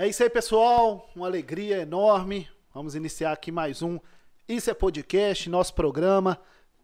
[0.00, 1.10] É isso aí, pessoal.
[1.14, 2.48] Uma alegria enorme.
[2.72, 4.00] Vamos iniciar aqui mais um
[4.48, 6.40] Isso é Podcast, nosso programa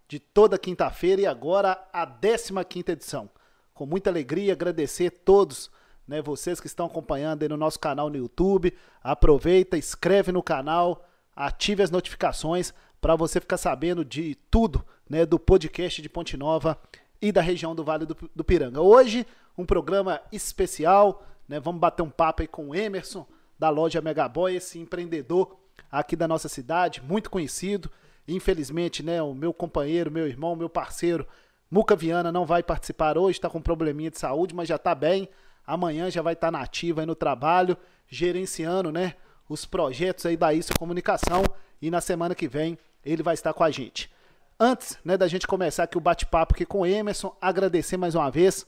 [0.06, 2.52] de toda quinta-feira e agora a 15
[2.92, 3.30] edição.
[3.72, 5.70] Com muita alegria, agradecer a todos,
[6.06, 8.76] né, vocês que estão acompanhando aí no nosso canal no YouTube.
[9.02, 15.38] Aproveita, inscreve no canal, ative as notificações para você ficar sabendo de tudo, né, do
[15.38, 16.78] podcast de Ponte Nova
[17.22, 18.82] e da região do Vale do, do Piranga.
[18.82, 19.26] Hoje,
[19.56, 21.60] um programa especial, né?
[21.60, 23.26] Vamos bater um papo aí com o Emerson,
[23.58, 25.56] da loja Megaboy, esse empreendedor
[25.90, 27.90] aqui da nossa cidade, muito conhecido.
[28.28, 31.26] Infelizmente, né, o meu companheiro, meu irmão, meu parceiro,
[31.70, 34.94] Muca Viana, não vai participar hoje, está com um probleminha de saúde, mas já está
[34.94, 35.28] bem.
[35.66, 37.76] Amanhã já vai estar tá aí no trabalho,
[38.08, 39.14] gerenciando, né,
[39.48, 41.44] os projetos aí da Isso Comunicação
[41.80, 44.10] e na semana que vem ele vai estar com a gente.
[44.58, 48.30] Antes, né, da gente começar aqui o bate-papo aqui com o Emerson, agradecer mais uma
[48.30, 48.66] vez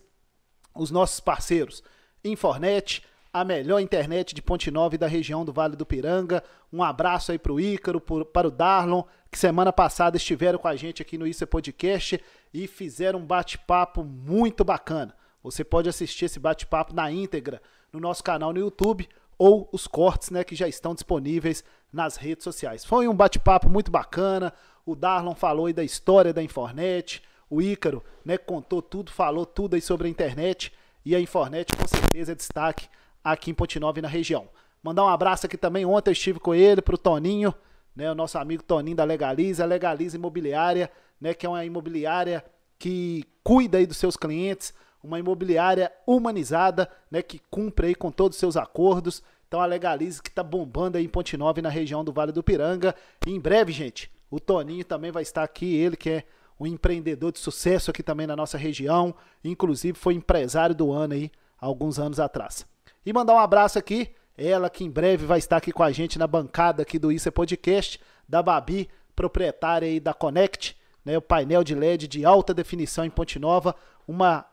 [0.74, 1.82] os nossos parceiros.
[2.30, 6.42] Infornet, a melhor internet de Ponte Nova e da região do Vale do Piranga.
[6.72, 10.76] Um abraço aí para o Ícaro, para o Darlon, que semana passada estiveram com a
[10.76, 12.20] gente aqui no Isso é Podcast
[12.52, 15.14] e fizeram um bate-papo muito bacana.
[15.42, 17.60] Você pode assistir esse bate-papo na íntegra
[17.92, 21.62] no nosso canal no YouTube ou os cortes né, que já estão disponíveis
[21.92, 22.84] nas redes sociais.
[22.84, 24.52] Foi um bate-papo muito bacana.
[24.84, 29.74] O Darlon falou aí da história da Infornet, o Ícaro né, contou tudo, falou tudo
[29.74, 30.72] aí sobre a internet
[31.08, 32.86] e a Infornet com certeza é destaque
[33.24, 34.46] aqui em Ponte Nova e na região.
[34.82, 37.54] Mandar um abraço aqui também, ontem eu estive com ele, para o Toninho,
[37.96, 42.44] né, o nosso amigo Toninho da Legaliza, a Legaliza Imobiliária, né, que é uma imobiliária
[42.78, 48.36] que cuida aí dos seus clientes, uma imobiliária humanizada, né, que cumpre aí com todos
[48.36, 49.22] os seus acordos.
[49.46, 52.32] Então a Legalize que está bombando aí em Ponte Nova e na região do Vale
[52.32, 52.94] do Piranga.
[53.26, 56.24] E em breve, gente, o Toninho também vai estar aqui, ele que é
[56.58, 59.14] um empreendedor de sucesso aqui também na nossa região,
[59.44, 62.66] inclusive foi empresário do ano aí alguns anos atrás.
[63.04, 66.18] E mandar um abraço aqui, ela que em breve vai estar aqui com a gente
[66.18, 71.22] na bancada aqui do Isso é Podcast, da Babi, proprietária aí da Connect, né, o
[71.22, 73.74] painel de LED de alta definição em Ponte Nova,
[74.06, 74.44] uma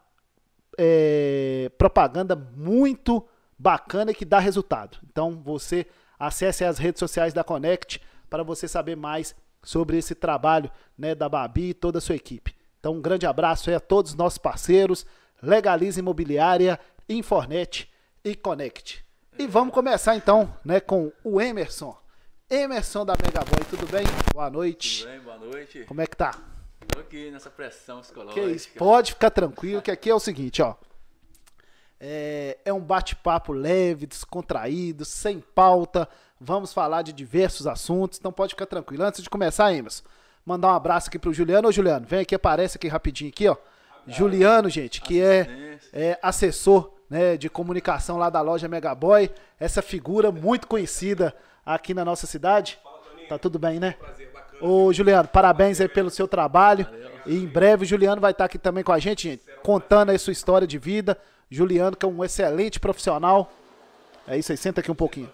[0.78, 3.26] é, propaganda muito
[3.58, 4.98] bacana que dá resultado.
[5.10, 5.86] Então você
[6.20, 9.36] acesse as redes sociais da Connect para você saber mais
[9.66, 12.56] sobre esse trabalho né, da Babi e toda a sua equipe.
[12.80, 15.06] Então, um grande abraço a todos os nossos parceiros,
[15.42, 17.92] Legaliza Imobiliária, Infornet
[18.24, 19.04] e Connect.
[19.38, 21.98] E vamos começar então né, com o Emerson.
[22.50, 24.06] Emerson da Megaboy, tudo bem?
[24.34, 25.02] Boa noite.
[25.02, 25.84] Tudo bem, boa noite.
[25.86, 26.32] Como é que tá?
[26.88, 28.40] Tô aqui nessa pressão psicológica.
[28.40, 30.76] Que isso, pode ficar tranquilo, que aqui é o seguinte, ó.
[32.00, 36.08] É, é um bate-papo leve, descontraído, sem pauta.
[36.40, 39.04] Vamos falar de diversos assuntos, então pode ficar tranquilo.
[39.04, 40.04] Antes de começar, Emerson,
[40.46, 41.68] mandar um abraço aqui pro Juliano.
[41.68, 43.56] Ô, Juliano, vem aqui, aparece aqui rapidinho aqui, ó.
[44.08, 49.32] Juliano, gente, que é, é assessor né, de comunicação lá da loja Megaboy.
[49.60, 51.34] Essa figura muito conhecida
[51.66, 52.78] aqui na nossa cidade.
[53.28, 53.96] Tá tudo bem, né?
[54.62, 56.88] Ô, Juliano, parabéns aí pelo seu trabalho.
[57.26, 60.20] E em breve o Juliano vai estar aqui também com a gente, gente contando aí
[60.20, 61.18] sua história de vida.
[61.50, 63.52] Juliano, que é um excelente profissional.
[64.28, 65.32] É isso aí, senta aqui um pouquinho.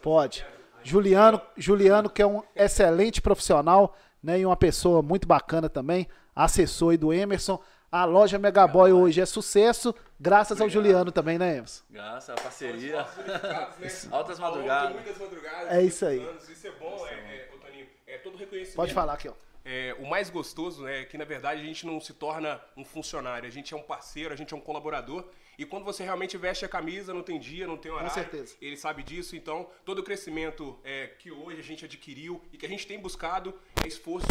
[0.00, 0.46] Pode.
[0.82, 4.40] Juliano, Juliano, que é um excelente profissional, né?
[4.40, 7.60] E uma pessoa muito bacana também, assessor aí do Emerson.
[7.90, 10.62] A loja Megaboy hoje é sucesso, graças Obrigado.
[10.62, 11.84] ao Juliano também, né, Emerson?
[11.90, 13.06] Graças à parceria.
[14.10, 14.94] Altas madrugadas.
[14.94, 15.70] Muitas madrugadas.
[15.70, 16.26] É isso aí.
[16.50, 17.86] Isso é bom, é, é, Toninho.
[18.06, 18.76] É todo reconhecimento.
[18.76, 19.34] Pode falar aqui, ó.
[19.64, 22.84] É, o mais gostoso né, é que, na verdade, a gente não se torna um
[22.84, 25.24] funcionário, a gente é um parceiro, a gente é um colaborador
[25.58, 28.08] e quando você realmente veste a camisa, não tem dia, não tem horário.
[28.10, 28.56] Com certeza.
[28.60, 29.36] Ele sabe disso.
[29.36, 32.98] Então, todo o crescimento é, que hoje a gente adquiriu e que a gente tem
[32.98, 34.26] buscado é esforço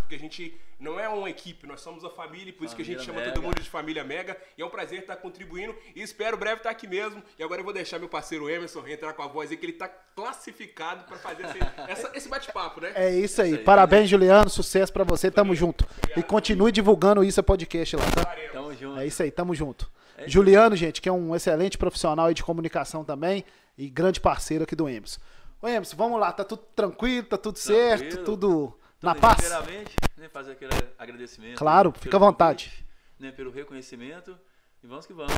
[0.00, 2.84] porque a gente não é uma equipe, nós somos a família, por isso que a
[2.84, 4.36] gente chama todo mundo de família Mega.
[4.56, 7.22] E é um prazer estar contribuindo e espero breve estar aqui mesmo.
[7.38, 9.72] E agora eu vou deixar meu parceiro Emerson entrar com a voz aí, que ele
[9.72, 11.58] está classificado para fazer esse,
[11.88, 12.92] essa, esse bate-papo, né?
[12.94, 13.50] É isso aí.
[13.50, 14.08] Isso aí Parabéns, né?
[14.08, 14.50] Juliano.
[14.50, 15.30] Sucesso para você.
[15.30, 15.84] Tamo junto.
[15.84, 16.18] Obrigado.
[16.18, 18.36] E continue divulgando isso a podcast lá, tá?
[18.52, 18.98] Tamo junto.
[18.98, 19.90] É isso aí, tamo junto.
[20.16, 23.44] É Juliano, gente, que é um excelente profissional de comunicação também
[23.76, 25.20] e grande parceiro aqui do Emerson.
[25.62, 27.98] Ô Emerson, vamos lá, tá tudo tranquilo, tá tudo tranquilo.
[27.98, 29.36] certo, tudo na paz?
[29.36, 31.56] Primeiramente, né, fazer aquele agradecimento.
[31.56, 32.66] Claro, fica à vontade.
[32.66, 32.86] Convite,
[33.18, 34.38] né, pelo reconhecimento
[34.82, 35.32] e vamos que vamos.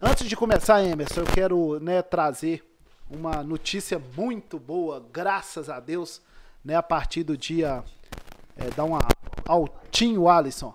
[0.00, 2.64] Antes de começar, Emerson, eu quero né, trazer
[3.10, 6.20] uma notícia muito boa, graças a Deus,
[6.64, 7.84] né, a partir do dia.
[8.56, 8.98] É, dar uma
[9.46, 10.74] altinho, Alisson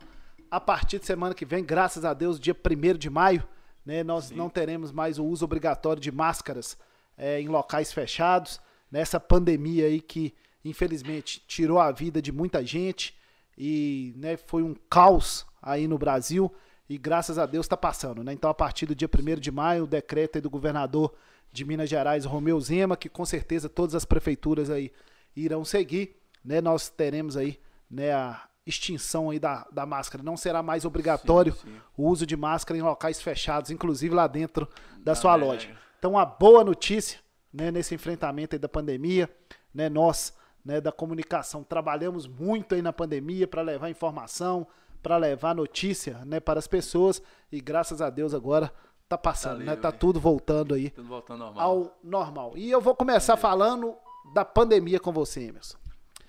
[0.54, 3.44] a partir de semana que vem, graças a Deus, dia 1 de maio,
[3.84, 4.36] né, nós Sim.
[4.36, 6.78] não teremos mais o uso obrigatório de máscaras
[7.18, 8.62] é, em locais fechados.
[8.92, 10.32] Nessa pandemia aí que,
[10.64, 13.16] infelizmente, tirou a vida de muita gente
[13.58, 16.54] e né, foi um caos aí no Brasil
[16.90, 18.24] e graças a Deus está passando.
[18.24, 18.34] Né?
[18.34, 21.14] Então, a partir do dia 1 de maio, o decreto do governador
[21.52, 24.92] de Minas Gerais, Romeu Zema, que com certeza todas as prefeituras aí
[25.36, 26.60] irão seguir, né?
[26.60, 30.24] Nós teremos aí, né, a extinção aí da, da máscara.
[30.24, 31.82] Não será mais obrigatório Sim, sim.
[31.96, 34.68] o uso de máscara em locais fechados, inclusive lá dentro
[34.98, 35.46] da Da sua Mega.
[35.52, 35.78] loja.
[36.00, 37.20] Então, a boa notícia,
[37.54, 39.30] né, nesse enfrentamento da pandemia,
[39.74, 40.34] né, nós,
[40.64, 44.66] né, da comunicação, trabalhamos muito aí na pandemia para levar informação,
[45.02, 47.22] para levar notícia, né, para as pessoas
[47.52, 48.72] e graças a Deus agora
[49.10, 49.82] tá passando, né, livre.
[49.82, 51.62] tá tudo voltando aí Tudo voltando normal.
[51.70, 52.54] ao normal.
[52.58, 53.96] E eu vou começar falando
[54.34, 55.78] da pandemia com você, Emerson.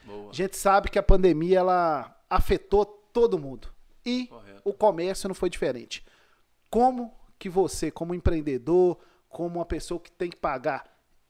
[0.05, 0.31] Boa.
[0.31, 3.69] A gente sabe que a pandemia ela afetou todo mundo
[4.05, 4.63] e Correto.
[4.65, 6.05] o comércio não foi diferente.
[6.69, 8.99] Como que você, como empreendedor,
[9.29, 10.85] como uma pessoa que tem que pagar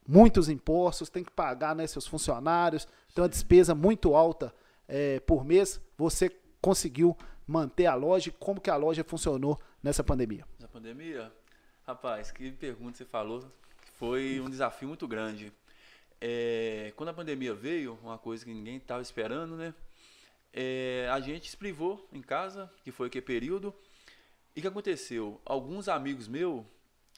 [0.06, 4.54] muitos impostos, tem que pagar né, seus funcionários, tem uma despesa muito alta
[4.88, 6.30] eh, por mês, você
[6.60, 7.16] conseguiu
[7.46, 10.46] manter a loja como que a loja funcionou nessa pandemia?
[10.58, 11.32] Na pandemia,
[11.86, 13.44] rapaz, que pergunta você falou.
[13.94, 15.52] Foi um desafio muito grande.
[16.20, 19.74] É, quando a pandemia veio, uma coisa que ninguém estava esperando, né?
[20.52, 23.74] É, a gente se privou em casa, que foi que período.
[24.56, 25.40] E o que aconteceu?
[25.44, 26.64] Alguns amigos meus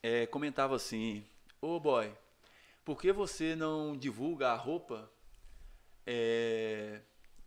[0.03, 1.25] é, comentavam assim:
[1.61, 2.13] Ô boy,
[2.87, 5.11] por que você não divulga a roupa
[6.07, 7.01] é,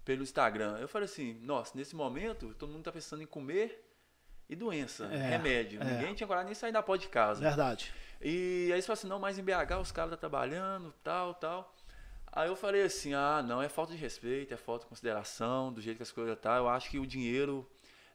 [0.05, 0.77] pelo Instagram?
[0.79, 3.85] Eu falei assim: nossa, nesse momento todo mundo está pensando em comer
[4.49, 5.81] e doença, É, remédio.
[5.81, 5.85] é.
[5.85, 7.39] Ninguém tinha coragem nem sair da porta de casa.
[7.41, 7.93] Verdade.
[8.21, 11.73] E aí eles falaram assim, não, mas em BH os caras estão trabalhando, tal, tal.
[12.31, 15.79] Aí eu falei assim, ah, não, é falta de respeito, é falta de consideração, do
[15.81, 16.57] jeito que as coisas tá.
[16.57, 17.65] Eu acho que o dinheiro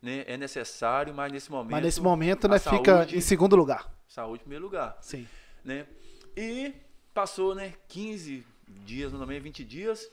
[0.03, 1.73] né, é necessário, mas nesse momento.
[1.73, 3.91] Mas nesse momento, né, fica saúde- em segundo lugar.
[4.07, 5.27] Saúde em primeiro lugar, Sim.
[5.65, 5.87] né?
[6.37, 6.75] E
[7.15, 10.11] passou, né, 15 dias, no meio 20 dias.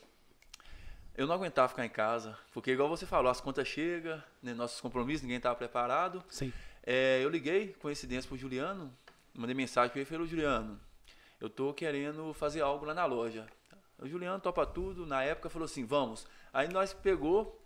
[1.17, 4.79] Eu não aguentava ficar em casa, porque igual você falou, as contas chegam, né, nossos
[4.79, 6.23] compromissos, ninguém estava preparado.
[6.29, 6.53] Sim.
[6.83, 8.91] É, eu liguei, coincidência, pro Juliano,
[9.33, 10.79] mandei mensagem para ele e falei, "Ô, Juliano,
[11.39, 13.45] eu tô querendo fazer algo lá na loja.
[13.99, 16.25] O Juliano topa tudo, na época falou assim, vamos.
[16.53, 17.61] Aí nós pegou,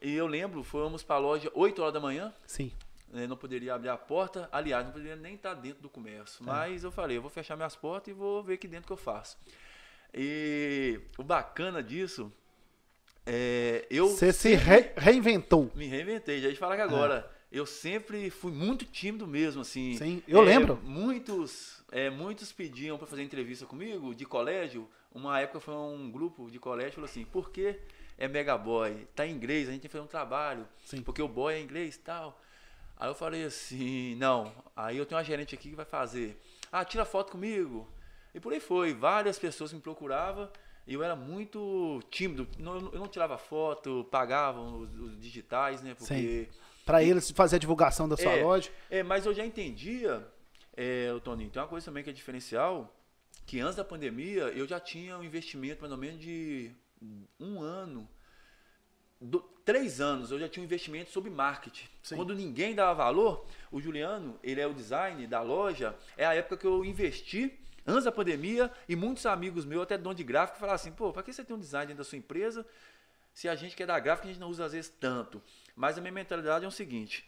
[0.00, 2.72] e eu lembro, fomos para a loja 8 horas da manhã, Sim.
[3.12, 6.44] Né, não poderia abrir a porta, aliás, não poderia nem estar dentro do comércio.
[6.44, 8.92] Mas eu falei, eu vou fechar minhas portas e vou ver aqui dentro o que
[8.92, 9.36] eu faço.
[10.12, 12.32] E o bacana disso,
[13.24, 15.70] é, eu Você se re- reinventou.
[15.74, 17.30] me reinventei, já ia falar que agora.
[17.50, 19.96] Eu sempre fui muito tímido mesmo, assim.
[19.96, 20.80] Sim, eu É, lembro.
[20.82, 24.88] Muitos, é, muitos pediam para fazer entrevista comigo de colégio.
[25.12, 27.78] Uma época foi um grupo de colégio falou assim: por que
[28.18, 29.06] é Mega Boy?
[29.14, 30.66] Tá em inglês, a gente tem que fazer um trabalho.
[30.84, 31.02] Sim.
[31.02, 32.38] Porque o boy é inglês e tal.
[32.98, 34.52] Aí eu falei assim: não.
[34.74, 36.40] Aí eu tenho uma gerente aqui que vai fazer.
[36.72, 37.88] Ah, tira foto comigo.
[38.34, 38.92] E por aí foi.
[38.94, 40.50] Várias pessoas me procuravam.
[40.86, 42.46] E eu era muito tímido.
[42.58, 45.94] Não- Eu não tirava foto, pagavam os, os digitais, né?
[45.94, 46.48] Porque.
[46.84, 48.70] Pra eles fazer a divulgação da sua É, loja.
[48.88, 50.24] É, mas eu já entendia,
[50.76, 52.94] é, o Toninho, tem uma coisa também que é diferencial,
[53.44, 56.70] que antes da pandemia eu já tinha um investimento mais ou menos de
[57.40, 58.08] um ano,
[59.20, 61.86] do- três anos, eu já tinha um investimento sobre marketing.
[62.02, 62.16] Sim.
[62.16, 66.56] Quando ninguém dava valor, o Juliano, ele é o design da loja, é a época
[66.56, 70.76] que eu investi antes da pandemia e muitos amigos meus, até dono de gráfico, falaram
[70.76, 72.64] assim, pô, pra que você tem um design dentro da sua empresa
[73.34, 75.42] se a gente quer dar gráfica, a gente não usa às vezes tanto.
[75.74, 77.22] Mas a minha mentalidade é o seguinte: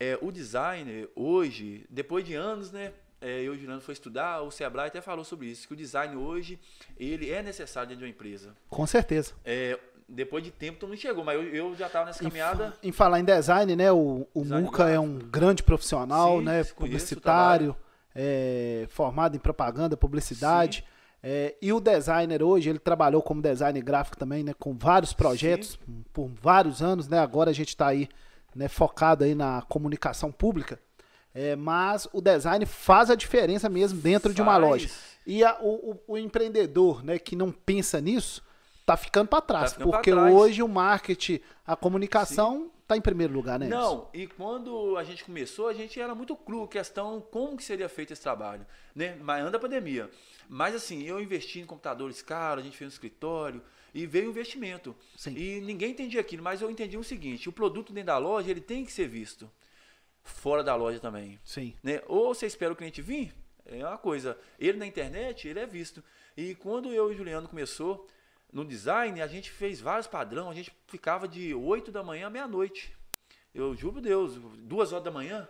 [0.00, 2.92] é, o designer, hoje, depois de anos, né?
[3.20, 5.76] É, eu e o Juliano foi estudar, o Sebrae até falou sobre isso, que o
[5.76, 6.58] design hoje,
[6.98, 8.54] ele é necessário dentro de uma empresa.
[8.68, 9.32] Com certeza.
[9.44, 12.72] É, depois de tempo, todo mundo chegou, mas eu, eu já estava nessa Em, caminhada.
[12.72, 13.90] fa- em falar em design, né?
[13.92, 16.64] O, o Design Muca é um grande profissional, Sim, né?
[16.64, 17.74] Publicitário,
[18.14, 20.84] é, formado em propaganda, publicidade.
[21.22, 24.52] É, e o designer hoje, ele trabalhou como designer gráfico também, né?
[24.58, 25.78] Com vários projetos
[26.12, 27.18] por vários anos, né?
[27.18, 28.08] Agora a gente está aí,
[28.54, 28.68] né?
[28.68, 30.78] Focado aí na comunicação pública.
[31.34, 34.62] É, mas o design faz a diferença mesmo dentro de uma Faz.
[34.64, 34.90] loja.
[35.26, 37.18] E a- o, o- o empreendedor, né?
[37.18, 38.42] Que não pensa nisso,
[38.84, 40.32] tá ficando para trás, ficando pra porque trás.
[40.32, 43.66] hoje o marketing, a comunicação tá em primeiro lugar, né?
[43.66, 47.88] Não, e quando a gente começou, a gente era muito cru, questão como que seria
[47.88, 49.16] feito esse trabalho, né?
[49.20, 50.10] Mas antes da pandemia.
[50.48, 53.62] Mas assim, eu investi em computadores caros, a gente fez um escritório
[53.94, 54.94] e veio o investimento.
[55.16, 55.34] Sim.
[55.34, 58.60] E ninguém entendia aquilo, mas eu entendi o seguinte, o produto dentro da loja, ele
[58.60, 59.50] tem que ser visto
[60.22, 61.38] fora da loja também.
[61.44, 61.74] Sim.
[61.82, 62.02] né?
[62.06, 64.38] Ou você espera o cliente vir, é uma coisa.
[64.58, 66.04] Ele na internet, ele é visto.
[66.36, 68.06] E quando eu e o Juliano começou
[68.54, 72.30] no design, a gente fez vários padrões, a gente ficava de 8 da manhã à
[72.30, 72.96] meia-noite.
[73.52, 75.46] Eu juro Deus, duas horas da manhã,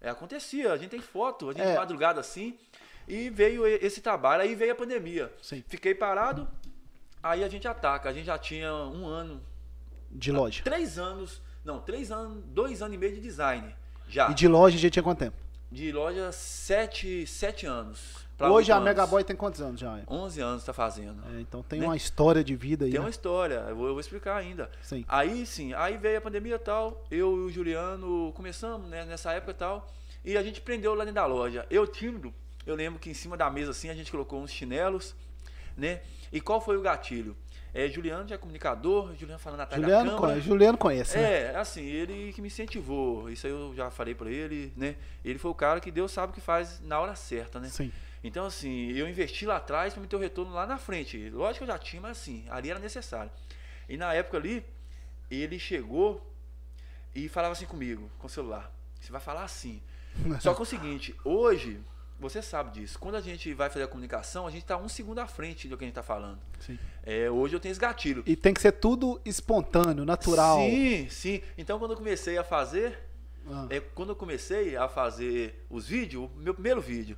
[0.00, 1.76] é, acontecia, a gente tem foto, a gente É.
[1.76, 2.58] madrugada assim,
[3.06, 5.30] e veio esse trabalho, aí veio a pandemia.
[5.42, 5.62] Sim.
[5.68, 6.48] Fiquei parado,
[7.22, 9.42] aí a gente ataca, a gente já tinha um ano,
[10.10, 10.62] De loja.
[10.64, 13.74] três anos, não, três anos, dois anos e meio de design,
[14.08, 14.30] já.
[14.30, 15.36] E de loja a gente tinha quanto tempo?
[15.70, 18.26] de loja sete, sete anos.
[18.40, 18.78] Hoje a.
[18.80, 20.00] Megaboy tem quantos anos já?
[20.06, 21.22] 11 anos tá fazendo.
[21.34, 21.86] É, então tem Né?
[21.86, 22.90] uma história de vida aí.
[22.92, 23.04] Tem né?
[23.04, 24.70] uma história, eu vou, eu vou explicar ainda.
[24.80, 25.04] Sim.
[25.08, 29.32] Aí sim, aí veio a pandemia e tal, eu e o Juliano começamos né, nessa
[29.32, 29.92] época e tal,
[30.24, 31.66] e a gente prendeu lá dentro da loja.
[31.68, 32.32] Eu tímido,
[32.64, 35.14] eu lembro que em cima da mesa assim a gente colocou uns chinelos,
[35.76, 36.00] né?
[36.32, 37.36] E qual foi o gatilho?
[37.74, 40.28] É, Juliano já é comunicador, Juliano falando atrás Juliano, da câmera.
[40.32, 41.42] conhece, Juliano conhece, né?
[41.52, 43.28] É, assim, ele que me incentivou.
[43.30, 44.96] Isso aí eu já falei pra ele, né?
[45.24, 47.68] Ele foi o cara que Deus sabe o que faz na hora certa, né?
[47.68, 47.92] Sim.
[48.22, 51.30] Então, assim, eu investi lá atrás para me ter o retorno lá na frente.
[51.30, 53.30] Lógico que eu já tinha, mas assim, ali era necessário.
[53.88, 54.64] E na época ali,
[55.30, 56.24] ele chegou
[57.14, 58.72] e falava assim comigo, com o celular.
[59.00, 59.80] Você vai falar assim.
[60.40, 61.80] Só que é o seguinte, hoje,
[62.18, 62.98] você sabe disso.
[62.98, 65.78] Quando a gente vai fazer a comunicação, a gente tá um segundo à frente do
[65.78, 66.40] que a gente tá falando.
[66.58, 66.76] Sim.
[67.04, 68.24] É, hoje eu tenho esse gatilho.
[68.26, 70.58] E tem que ser tudo espontâneo, natural.
[70.58, 71.42] Sim, sim.
[71.56, 72.98] Então quando eu comecei a fazer,
[73.48, 73.66] Ah.
[73.70, 77.16] é, quando eu comecei a fazer os vídeos, o meu primeiro vídeo,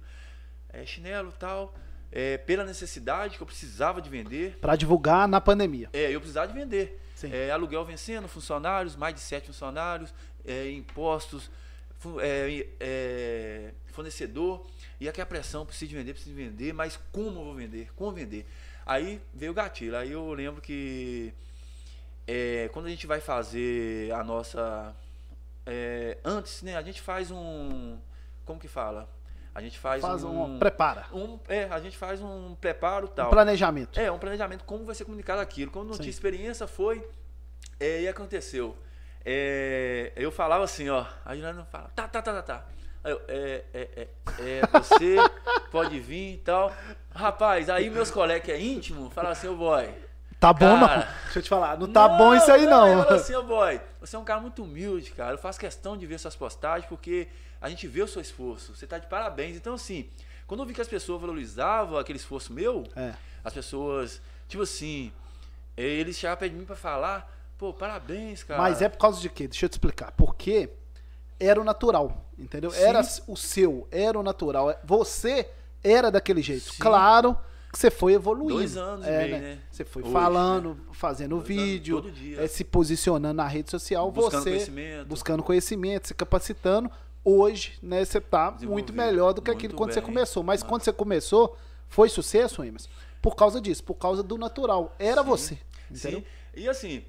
[0.72, 1.74] é chinelo e tal,
[2.12, 5.88] é, pela necessidade que eu precisava de vender, Pra divulgar na pandemia.
[5.92, 7.00] é, eu precisava de vender.
[7.22, 10.12] É, aluguel vencendo, funcionários, mais de sete funcionários,
[10.44, 11.50] é, impostos,
[12.22, 14.66] é, é, fornecedor,
[14.98, 17.90] e aqui a pressão, preciso de vender, preciso de vender, mas como eu vou vender?
[17.94, 18.46] Como vender?
[18.86, 21.32] Aí veio o gatilho, aí eu lembro que
[22.26, 24.94] é, quando a gente vai fazer a nossa.
[26.24, 27.98] antes, né, a gente faz um.
[28.46, 29.06] Como que fala?
[29.54, 30.42] A gente faz, Faz um.
[30.54, 30.58] um.
[30.58, 31.06] Prepara.
[31.12, 33.30] um- é, a gente faz um preparo e Um tal.
[33.30, 33.98] planejamento.
[33.98, 35.70] É, um planejamento, como vai ser comunicado aquilo.
[35.72, 36.02] Quando não Sim.
[36.02, 37.04] tinha experiência, foi.
[37.78, 38.76] É, e aconteceu.
[39.24, 41.04] É, eu falava assim, ó.
[41.24, 42.64] A Juliana fala, tá, tá, tá, tá, tá.
[43.02, 45.16] Eu, é, é, é, é, você
[45.72, 46.72] pode vir e tal.
[47.14, 49.88] Rapaz, aí meus colegas que é íntimo falavam assim, ô boy.
[50.38, 50.86] Tá bom, não?
[50.88, 51.08] Cara.
[51.24, 51.78] Deixa eu te falar.
[51.78, 53.02] Não tá bom isso aí, Eu não.
[53.04, 55.32] falo assim, ô boy, você é um cara muito humilde, cara.
[55.34, 57.28] Eu faço questão de ver suas postagens porque
[57.60, 58.74] a gente vê o seu esforço.
[58.74, 59.56] Você tá de parabéns.
[59.56, 60.08] Então, assim,
[60.46, 63.12] quando eu vi que as pessoas valorizavam aquele esforço meu, É.
[63.44, 65.12] as pessoas, tipo assim,
[65.76, 68.60] eh, eles chegavam perto de mim pra falar, pô, parabéns, cara.
[68.60, 69.46] Mas é por causa de quê?
[69.46, 70.12] Deixa eu te explicar.
[70.12, 70.70] Porque
[71.38, 72.70] era o natural, entendeu?
[72.70, 72.82] Sim.
[72.82, 74.74] Era o seu, era o natural.
[74.84, 75.48] Você
[75.82, 76.72] era daquele jeito.
[76.72, 76.78] Sim.
[76.78, 77.38] Claro
[77.72, 78.54] que você foi evoluindo.
[78.54, 79.58] Dois anos e É, meio, né?
[79.70, 82.04] Você foi Hoje, falando, fazendo Dois vídeo,
[82.36, 85.06] é, se posicionando na rede social, Buscando você conhecimento.
[85.06, 86.90] buscando conhecimento, se capacitando.
[87.24, 90.06] Hoje, né, você tá muito melhor do que aquilo quando você bem.
[90.08, 90.42] começou.
[90.42, 91.56] Mas quando você começou,
[91.88, 92.88] foi sucesso, Emerson?
[93.20, 94.94] Por causa disso, por causa do natural.
[94.98, 95.58] Era Sim, você.
[95.90, 96.20] Entendeu?
[96.20, 96.26] Sim.
[96.54, 97.04] E assim,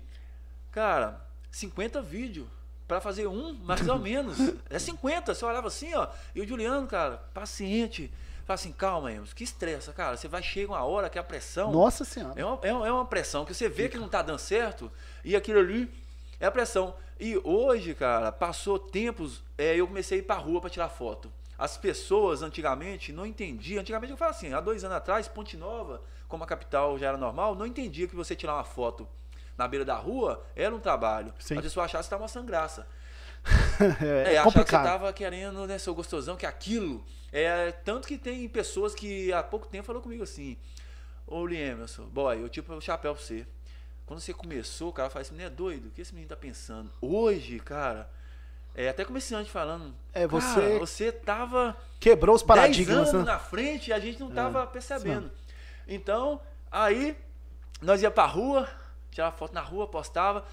[0.71, 2.47] cara, 50 vídeos
[2.87, 4.37] pra fazer um, mais ou menos.
[4.69, 5.33] É 50.
[5.33, 6.07] Você olhava assim, ó.
[6.35, 8.11] E o Juliano, cara, paciente.
[8.45, 10.17] Fala assim, calma, Emerson, que estressa, cara.
[10.17, 11.71] Você vai chegar uma hora que a pressão.
[11.71, 12.33] Nossa Senhora.
[12.39, 14.91] É uma, é uma- é uma pressão que você vê que não tá dando certo
[15.23, 15.89] e aquilo ali
[16.41, 16.93] é a pressão.
[17.19, 21.31] E hoje, cara, passou tempos, é, eu comecei a ir pra rua pra tirar foto.
[21.57, 23.79] As pessoas antigamente não entendiam.
[23.81, 27.17] Antigamente eu falo assim, há dois anos atrás, Ponte Nova, como a capital já era
[27.17, 29.07] normal, não entendia que você tirar uma foto
[29.55, 31.31] na beira da rua era um trabalho.
[31.37, 31.57] Sim.
[31.57, 32.87] A pessoa achava que estava mostrando graça.
[34.01, 34.83] É, É, achar que você complicado.
[34.83, 37.03] tava querendo, né, seu gostosão, que aquilo.
[37.31, 40.57] É, tanto que tem pessoas que há pouco tempo falou comigo assim,
[41.25, 43.45] ô Emerson, boy, eu tipo o chapéu pra você.
[44.11, 46.35] Quando você começou, o cara fala assim, menino é doido, o que esse menino tá
[46.35, 46.91] pensando?
[46.99, 48.09] Hoje, cara,
[48.75, 49.95] é até comerciante falando.
[50.11, 53.31] É, você- "Cara, você tava Quebrou os 10 paradigmas, anos né?
[53.31, 55.31] na frente e a gente não tava É, percebendo.
[55.87, 57.17] Então, aí,
[57.81, 58.67] nós ia pra rua,
[59.11, 60.45] tirava foto na rua, postava.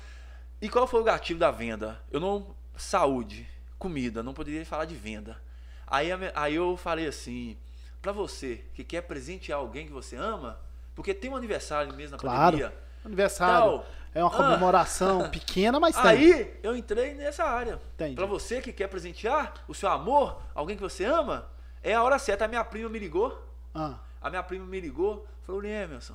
[0.62, 2.00] E qual foi o gatilho da venda?
[2.12, 2.54] Eu não.
[2.76, 3.44] Saúde,
[3.76, 5.36] comida, não poderia falar de venda.
[5.84, 7.58] Aí, aí eu falei assim,
[8.00, 10.60] pra você que quer presentear alguém que você ama,
[10.94, 12.56] porque tem um aniversário mesmo na Claro.
[12.56, 12.87] pandemia.
[13.08, 13.70] Aniversário.
[13.78, 13.86] Tal.
[14.14, 14.36] É uma Ah.
[14.36, 16.04] comemoração pequena, mas tem.
[16.04, 17.78] Aí eu entrei nessa área.
[18.14, 21.46] Pra você que quer presentear o seu amor, alguém que você ama,
[21.82, 22.44] é a hora certa.
[22.44, 23.38] A minha prima me ligou.
[23.74, 26.14] Ah, A minha prima me ligou, falou: Emerson,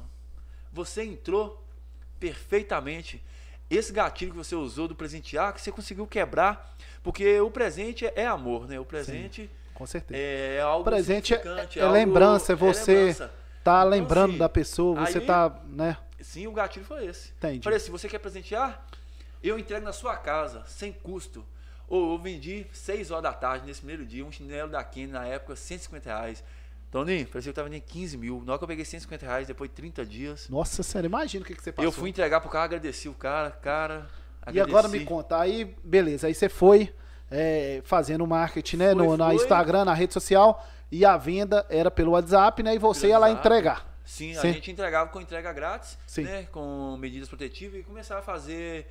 [0.72, 1.64] você entrou
[2.20, 3.24] perfeitamente.
[3.70, 8.26] Esse gatilho que você usou do presentear, que você conseguiu quebrar, porque o presente é
[8.26, 8.80] amor, né?
[8.80, 10.20] O presente com certeza.
[10.20, 13.34] é algo O presente é, significante, é algo- lembrança, é é você lembrança.
[13.64, 15.98] tá Então, lembrando assim, da pessoa, você aí- tá, né?
[16.24, 17.32] Sim, o gatilho foi esse.
[17.38, 17.64] Entendi.
[17.64, 18.86] Falei assim, você quer presentear?
[19.44, 21.46] Eu entrego na sua casa, sem custo.
[21.88, 25.26] Ou eu vendi 6 horas da tarde nesse primeiro dia, um chinelo da Kenny na
[25.26, 26.44] época, 150 reais.
[26.90, 28.42] Toninho, parecia que eu tava vendendo 15 mil.
[28.46, 31.46] Na hora que eu peguei 150 reais, depois de 30 dias, Nossa senhora, imagina o
[31.48, 31.86] que, que você passou.
[31.88, 34.08] eu fui entregar pro cara, agradeci o cara, cara.
[34.52, 35.06] E agora me agradeci.
[35.06, 36.94] conta, aí, beleza, aí você foi
[37.32, 39.36] é, fazendo marketing, né, Foi, no, na foi.
[39.36, 43.18] Instagram, na rede social, e a venda era pelo WhatsApp, né, e você Pelo ia
[43.18, 43.48] lá WhatsApp.
[43.48, 43.93] entregar.
[44.06, 44.40] Sim, Sim.
[44.50, 46.24] a gente entregava com entrega grátis, Sim.
[46.24, 46.44] né?
[46.52, 48.88] Com medidas protetivas e começava a fazer.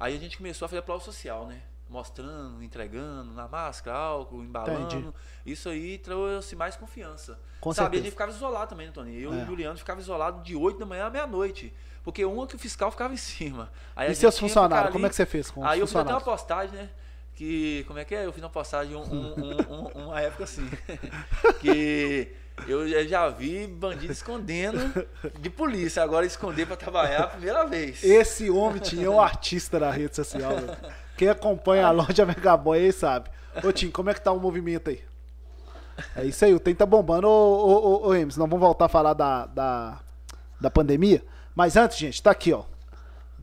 [0.00, 1.60] Aí a gente começou a fazer prova social, né?
[1.86, 4.96] mostrando, entregando, na máscara, álcool, embalando.
[4.96, 5.12] Entendi.
[5.44, 7.38] Isso aí trouxe mais confiança.
[7.60, 9.20] Com Sabe, gente ficava isolado também, né, Tony?
[9.20, 9.36] Eu É.
[9.38, 11.72] e o Juliano ficava isolado de 8 da manhã à meia-noite.
[12.02, 13.70] Porque um é que o fiscal ficava em cima.
[13.94, 16.10] Aí E seus funcionários, como é que você fez com os Aí eu fiz até
[16.10, 16.90] uma postagem, né?
[17.34, 17.84] Que.
[17.86, 18.24] Como é que é?
[18.26, 20.68] Eu fiz uma postagem um- um- um- uma época assim.
[21.60, 22.32] que
[22.68, 25.06] eu já- vi bandido escondendo
[25.40, 26.02] de polícia.
[26.02, 28.02] Agora esconder pra trabalhar a primeira vez.
[28.02, 30.52] Esse homem tinha um artista na rede social.
[31.16, 33.28] Quem acompanha a loja Megaboy aí sabe.
[33.62, 35.00] Ô, Tim, como é que tá o movimento aí?
[36.16, 37.28] É isso aí, o trem tá bombando.
[37.28, 40.00] Ô, ô, ô, ô Emes, nós vamos voltar a falar da, da,
[40.60, 41.22] da pandemia.
[41.54, 42.64] Mas antes, gente, tá aqui, ó.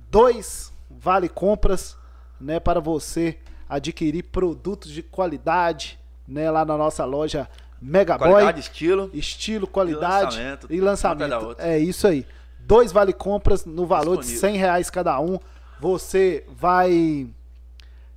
[0.09, 1.97] Dois vale compras,
[2.39, 3.37] né, para você
[3.69, 7.47] adquirir produtos de qualidade, né, lá na nossa loja
[7.81, 8.29] Megaboy.
[8.29, 9.09] Qualidade, estilo.
[9.13, 11.29] Estilo, qualidade lançamento, e lançamento.
[11.29, 11.67] da outra.
[11.67, 12.25] É isso aí.
[12.59, 14.49] Dois vale compras no valor de Disponível.
[14.51, 15.39] 100 reais cada um.
[15.79, 17.27] Você vai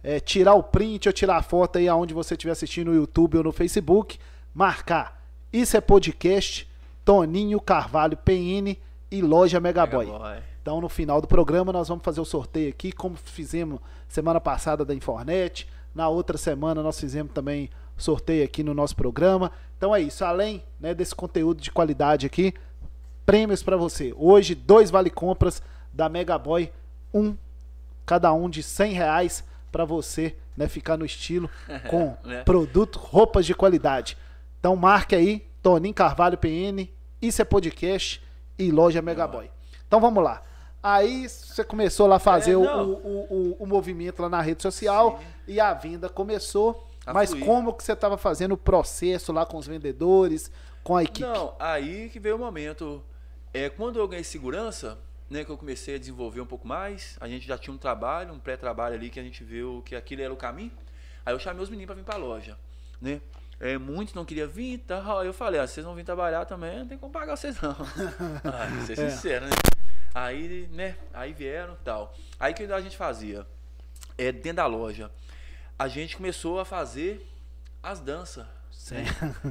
[0.02, 3.38] é, tirar o print ou tirar a foto aí aonde você estiver assistindo no YouTube
[3.38, 4.18] ou no Facebook.
[4.54, 5.22] Marcar.
[5.50, 6.68] Isso é podcast.
[7.04, 8.76] Toninho Carvalho PN
[9.10, 10.06] e loja Megaboy.
[10.06, 10.38] Megaboy.
[10.60, 14.84] Então, no final do programa, nós vamos fazer o sorteio aqui, como fizemos semana passada
[14.84, 15.68] da Infornet.
[15.94, 19.50] Na outra semana, nós fizemos também sorteio aqui no nosso programa.
[19.76, 20.24] Então, é isso.
[20.24, 22.54] Além né, desse conteúdo de qualidade aqui,
[23.26, 24.12] prêmios para você.
[24.16, 26.72] Hoje, dois vale compras da Megaboy.
[27.12, 27.36] Um,
[28.04, 31.48] cada um de 100 reais para você né, ficar no estilo
[31.90, 32.42] com Né?
[32.44, 34.16] produto, roupas de qualidade.
[34.60, 36.88] Então, marque aí, Toninho Carvalho PN,
[37.20, 38.22] Isso é Podcast
[38.58, 39.50] e Loja Megaboy.
[39.86, 40.42] Então, vamos lá.
[40.82, 44.60] Aí você começou lá a fazer É, o, o, o- o movimento lá na rede
[44.62, 46.86] social e a venda começou.
[47.06, 47.44] A mas fluir.
[47.44, 50.50] como que você estava fazendo o processo lá com os vendedores,
[50.82, 51.20] com a equipe?
[51.20, 53.02] Não, aí que veio o momento.
[53.52, 54.98] É, quando eu ganhei segurança,
[55.30, 58.32] né, que eu comecei a desenvolver um pouco mais, a gente já tinha um trabalho,
[58.32, 60.72] um pré-trabalho ali que a gente viu que aquilo era o caminho.
[61.24, 62.58] Aí eu chamei os meninos para vir para a loja,
[63.00, 63.20] né?
[63.60, 65.20] É, muitos não queriam vir, tal.
[65.20, 67.70] Aí eu falei, ah, vocês não vêm trabalhar também, não tem como pagar vocês não.
[68.44, 69.10] ah, ser É.
[69.10, 69.52] sincero, né?
[70.12, 72.14] Aí, né, aí vieram tal.
[72.38, 73.46] Aí o que a gente fazia?
[74.18, 75.10] É, dentro da loja,
[75.78, 77.26] a gente começou a fazer
[77.82, 78.46] as danças.
[78.70, 78.96] Sim.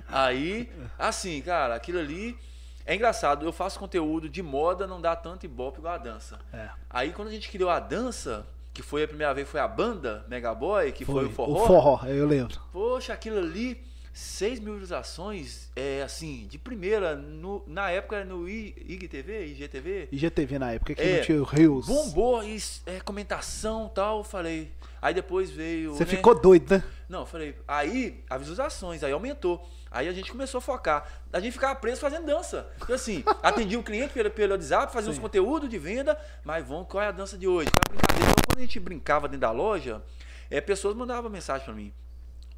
[0.07, 2.37] Aí, assim, cara, aquilo ali
[2.85, 3.45] é engraçado.
[3.45, 6.39] Eu faço conteúdo de moda, não dá tanto ibope igual a dança.
[6.51, 6.69] É.
[6.89, 10.25] Aí, quando a gente criou a dança, que foi a primeira vez, foi a banda
[10.27, 11.63] Megaboy, que foi, o forró.
[11.63, 12.59] O forró, eu lembro.
[12.71, 13.83] Poxa, aquilo ali,
[14.13, 20.09] 6 mil visualizações, é assim, de primeira, no- na época era no I- IGTV, IGTV.
[20.11, 21.87] IGTV na época, que É, não tinha o Rios.
[21.87, 24.71] Bombou, e, é, comentação e tal, eu falei.
[25.03, 25.93] Aí depois veio.
[25.93, 26.11] Você né?
[26.11, 26.83] ficou doido, né?
[27.09, 29.61] Não, eu falei, aí as visualizações, aí aumentou.
[29.91, 31.05] Aí a gente começou a focar.
[31.33, 32.71] A gente ficava preso fazendo dança.
[32.81, 35.21] Então, assim, atendia o cliente pelo, pelo WhatsApp, fazia uns Sim.
[35.21, 37.69] conteúdos de venda, mas vamos, qual é a dança de hoje?
[37.69, 38.31] A brincadeira?
[38.31, 40.01] Então, quando a gente brincava dentro da loja,
[40.49, 41.93] é, pessoas mandavam mensagem pra mim.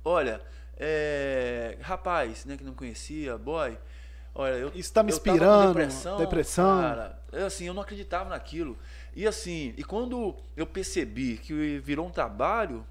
[0.04, 0.40] Olha,
[0.78, 3.76] é, rapaz, né, que não conhecia, boy,
[4.36, 6.80] olha, eu, Isso tá me inspirando, depressão, depressão.
[6.80, 8.78] cara, eu, assim, eu não acreditava naquilo.
[9.16, 12.86] E assim, e quando eu percebi que virou um trabalho,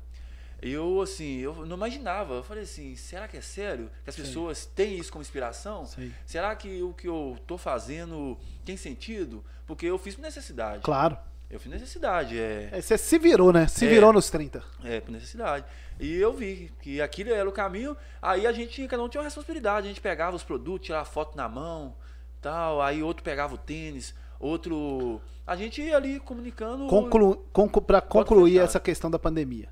[0.63, 2.35] eu assim, eu não imaginava.
[2.35, 3.91] Eu falei assim, será que é sério?
[4.05, 4.23] Que as Sim.
[4.23, 5.85] pessoas têm isso como inspiração?
[5.85, 6.13] Sim.
[6.25, 9.45] Será que o que eu tô fazendo tem sentido?
[9.67, 10.83] Porque eu fiz por necessidade.
[10.83, 11.19] Claro.
[11.51, 13.67] Eu fiz necessidade, é, É, Você se virou, né?
[13.69, 13.89] Se É.
[13.89, 14.65] virou nos 30.
[14.83, 15.65] é por necessidade.
[16.01, 17.95] E eu vi que aquilo era o caminho.
[18.21, 19.87] Aí a gente, cada um tinha uma responsabilidade.
[19.87, 21.95] A gente pegava os produtos, tirava foto na mão,
[22.41, 22.81] tal.
[22.81, 25.21] Aí outro pegava o tênis, outro.
[25.47, 26.87] A gente ia ali comunicando.
[26.87, 27.45] Conclu...
[27.53, 27.83] Conclu...
[27.83, 29.69] Para concluir essa questão da pandemia.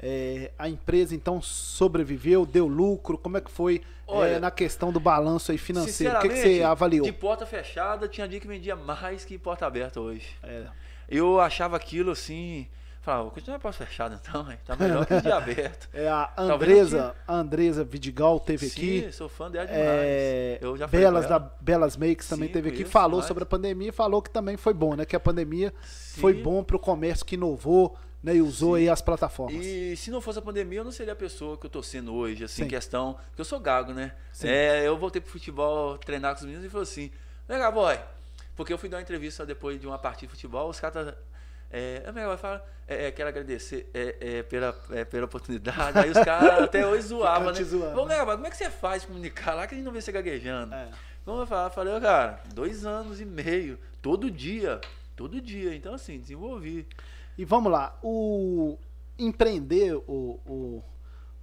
[0.00, 3.16] é, a empresa então sobreviveu, deu lucro?
[3.16, 6.18] Como é que foi é, Olha, na questão do balanço aí financeiro?
[6.18, 7.06] O que, que você avaliou?
[7.06, 10.36] De porta fechada, tinha dia que vendia mais que porta aberta hoje.
[10.42, 10.64] É,
[11.08, 12.66] Eu achava aquilo assim.
[13.04, 14.58] Falava, vou continuar porta fechada então, hein?
[14.64, 15.90] tá melhor que dia aberto.
[15.92, 19.12] é, a Andresa, a Andresa Vidigal teve Sim, aqui.
[19.12, 19.84] sou fã dela demais.
[19.84, 21.56] É, eu já falei Belas da ela.
[21.60, 23.26] Belas Makes também Sim, teve aqui, falou demais.
[23.26, 25.04] sobre a pandemia e falou que também foi bom, né?
[25.04, 25.70] Que a pandemia
[26.16, 26.42] foi Sim.
[26.42, 28.36] bom para o comércio que inovou, né?
[28.36, 29.62] E usou aí as plataformas.
[29.62, 32.14] E se não fosse a pandemia, eu não seria a pessoa que eu tô sendo
[32.14, 32.68] hoje, assim, Sim.
[32.68, 33.18] questão.
[33.34, 34.14] Que eu sou gago, né?
[34.32, 34.48] Sim.
[34.48, 37.10] É, eu voltei pro futebol treinar com os meninos e falou assim:
[37.46, 37.98] Mega Boy,
[38.56, 41.14] porque eu fui dar uma entrevista depois de uma partida de futebol, os caras.
[41.76, 45.98] É, Boy fala, é, é, quero agradecer é, é, pela, é, pela oportunidade.
[45.98, 47.64] Aí os caras até hoje zoavam, né?
[47.64, 48.00] zoando.
[48.00, 50.00] Ô, Mega Boy, como é que você faz comunicar lá que a gente não vê
[50.00, 50.72] você gaguejando?
[50.72, 50.88] É.
[51.24, 54.80] Como eu falava, falei, "Ô, cara, dois anos e meio, todo dia,
[55.16, 55.74] todo dia.
[55.74, 56.86] Então, assim, desenvolvi.
[57.36, 58.78] E vamos lá, o
[59.18, 60.82] empreender o, o,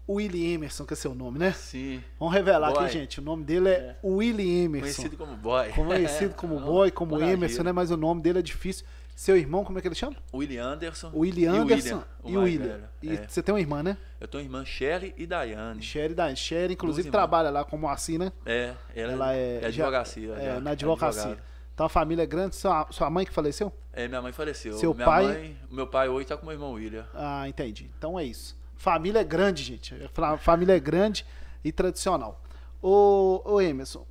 [0.08, 1.52] Willie Emerson, que é seu nome, né?
[1.54, 2.04] Sim.
[2.20, 2.84] Vamos revelar Boy.
[2.84, 3.20] aqui, gente.
[3.20, 5.02] O nome dele é, Willie Emerson.
[5.02, 5.70] Conhecido como boy.
[5.70, 7.22] Conhecido como Não, Boy, como.
[7.22, 7.72] Emerson, né?
[7.72, 8.86] Mas o nome dele é difícil.
[9.22, 10.16] Seu irmão, como é que ele chama?
[10.34, 11.12] Willie Anderson.
[11.14, 12.90] Willie e o Anderson e o William.
[13.04, 13.28] E É.
[13.28, 13.96] você tem uma irmã, né?
[14.20, 15.80] Eu tenho irmã Shelly e Daiane.
[15.80, 18.32] Sherry da Sherry, inclusive trabalha lá como assim, né?
[18.44, 20.34] É, ela, Ela é, é advocacia.
[20.34, 21.22] É, na advocacia.
[21.22, 21.44] advogada.
[21.72, 22.56] Então a família é grande.
[22.56, 23.72] Sua, sua mãe que faleceu?
[23.94, 24.74] É, minha mãe faleceu.
[24.74, 27.06] Seu minha pai- Mãe, meu pai hoje tá com meu irmão William.
[27.14, 27.92] Ah, entendi.
[27.96, 28.58] Então é isso.
[28.76, 29.94] Família é grande, gente.
[30.16, 31.28] Fa- Família é grande
[31.64, 32.42] e tradicional.
[32.82, 34.04] Ô, ô Emerson,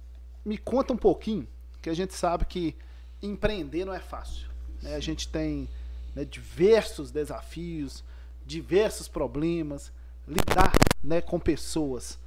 [0.45, 1.49] me conta um pouquinho,
[1.83, 2.77] que a gente sabe que
[3.21, 4.49] empreender não é fácil.
[4.83, 4.95] Né?
[4.95, 5.69] A gente tem
[6.15, 8.05] né, diversos desafios,
[8.45, 9.93] diversos problemas,
[10.27, 12.19] lidar né, com pessoas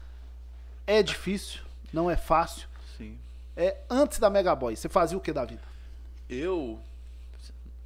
[0.86, 1.62] é difícil,
[1.92, 2.68] não é fácil.
[2.98, 3.18] Sim.
[3.56, 5.62] É, antes da Megaboy, você fazia o que da vida?
[6.30, 6.80] Eu,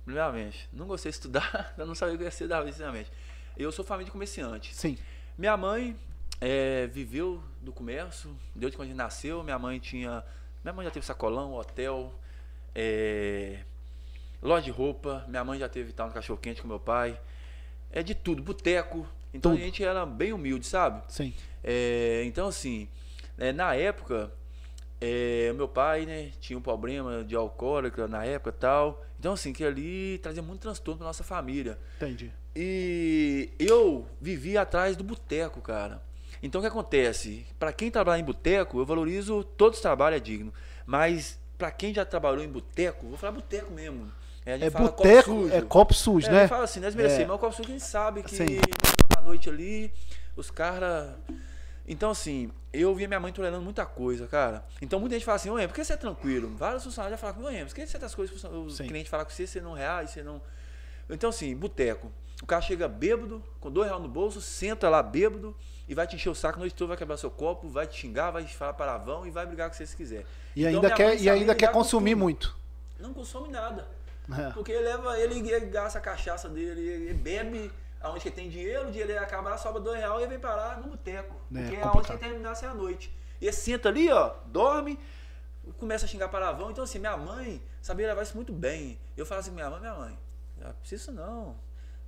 [0.04, 3.12] primeiramente, não gostei de estudar, eu não sabia o que ia ser da vida, sinceramente.
[3.56, 4.74] Eu sou família de comerciante.
[4.74, 4.98] Sim.
[5.38, 5.96] Minha mãe
[6.40, 9.44] é, viveu do comércio, desde quando a gente nasceu.
[9.44, 10.24] Minha mãe tinha.
[10.64, 12.14] Minha mãe já teve sacolão, hotel,
[12.76, 13.64] é,
[14.42, 15.26] loja de roupa.
[15.28, 17.20] Minha mãe já teve tal no cachorro quente com meu pai.
[17.92, 19.08] É de tudo, boteco.
[19.34, 19.62] Então Tudo.
[19.62, 21.04] a gente era bem humilde, sabe?
[21.10, 21.34] Sim.
[21.64, 22.88] É, então, assim,
[23.38, 24.32] é, na época,
[25.00, 29.06] é, meu pai, né, tinha um problema de alcoólica na época e tal.
[29.20, 31.78] Então, assim, que ali trazia muito transtorno pra nossa família.
[31.98, 32.32] Entendi.
[32.56, 36.02] E eu vivi atrás do boteco, cara.
[36.42, 37.46] Então, o que acontece?
[37.60, 40.54] Pra quem trabalha em boteco, eu valorizo todos os trabalhos, é digno.
[40.86, 44.12] Mas, pra quem já trabalhou em boteco, vou falar boteco mesmo.
[44.48, 46.48] É, É boteco, é copo sujo, É, né?
[46.48, 47.26] fala assim, não é desmerecer, É.
[47.26, 48.46] mas o copo sujo a gente sabe que Sim.
[48.46, 49.92] final da noite ali,
[50.38, 51.14] os caras.
[51.86, 54.64] Então, assim, eu via minha mãe tolerando muita coisa, cara.
[54.82, 56.56] Então, muita gente fala assim, ô, por que você é tranquilo?
[56.58, 58.88] Vários funcionários já falam comigo, ô, Em, por que certas coisas o Sim.
[58.88, 60.42] cliente fala com você, você não reais, você não.
[61.10, 62.10] Então, assim, boteco.
[62.42, 65.56] O cara chega bêbado, com dois reais no bolso, senta lá bêbado
[65.90, 68.32] e vai te encher o saco noite toda, vai quebrar seu copo, vai te xingar,
[68.32, 70.26] vai te falar palavrão e vai brigar com você se quiser.
[70.56, 72.56] E Então, ainda quer, e ainda quer consumir muito.
[73.00, 73.88] Não consome nada.
[74.30, 74.52] É.
[74.52, 78.88] Porque ele leva, ele, ele gasta a cachaça dele, ele bebe aonde que tem dinheiro,
[78.88, 81.36] o dinheiro ele acaba lá, sobra dois reais e vem parar no boteco.
[81.56, 83.16] É, porque é aonde que terminasse a noite.
[83.40, 85.00] E ele senta ali, ó, dorme,
[85.78, 86.72] começa a xingar palavrão.
[86.72, 89.00] Então, assim, minha mãe sabia levar isso muito bem.
[89.16, 90.20] Eu falo assim, minha mãe, minha mãe,
[90.58, 91.56] não precisa não.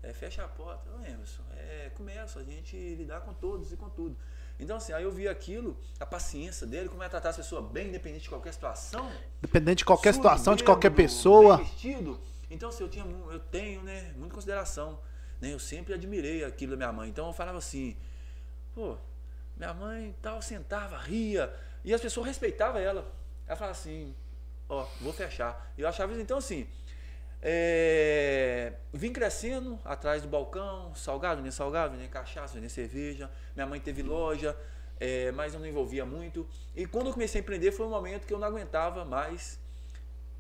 [0.02, 0.90] É, fecha a porta.
[0.92, 4.16] Ô, Emerson, é, começa a gente lidar com todos e com tudo.
[4.60, 7.88] Então, assim, aí eu vi aquilo, a paciência dele, como é tratar as pessoas bem,
[7.88, 9.10] independente de qualquer situação
[9.42, 11.58] Dependente de qualquer situação, de qualquer pessoa.
[11.58, 12.20] vestido.
[12.52, 15.00] Então, assim, eu, tinha, eu tenho, né, muita consideração.
[15.40, 15.54] Né?
[15.54, 17.10] Eu sempre admirei aquilo da minha mãe.
[17.10, 17.96] Então, eu falava assim,
[18.76, 18.98] pô,
[19.56, 21.54] minha mãe tal, sentava, ria.
[21.86, 23.10] E as pessoas respeitavam ela.
[23.48, 24.14] Ela falava assim,
[24.68, 25.72] ó, vou fechar.
[25.78, 26.68] E eu achava isso, então, assim,
[27.42, 33.30] é, vim crescendo atrás do balcão, salgado, vendendo salgado, vendendo cachaça, vendendo cerveja.
[33.56, 34.56] Minha mãe teve loja,
[35.00, 36.48] é, mas eu não envolvia muito.
[36.76, 39.60] E quando eu comecei a empreender foi um momento que eu não aguentava mais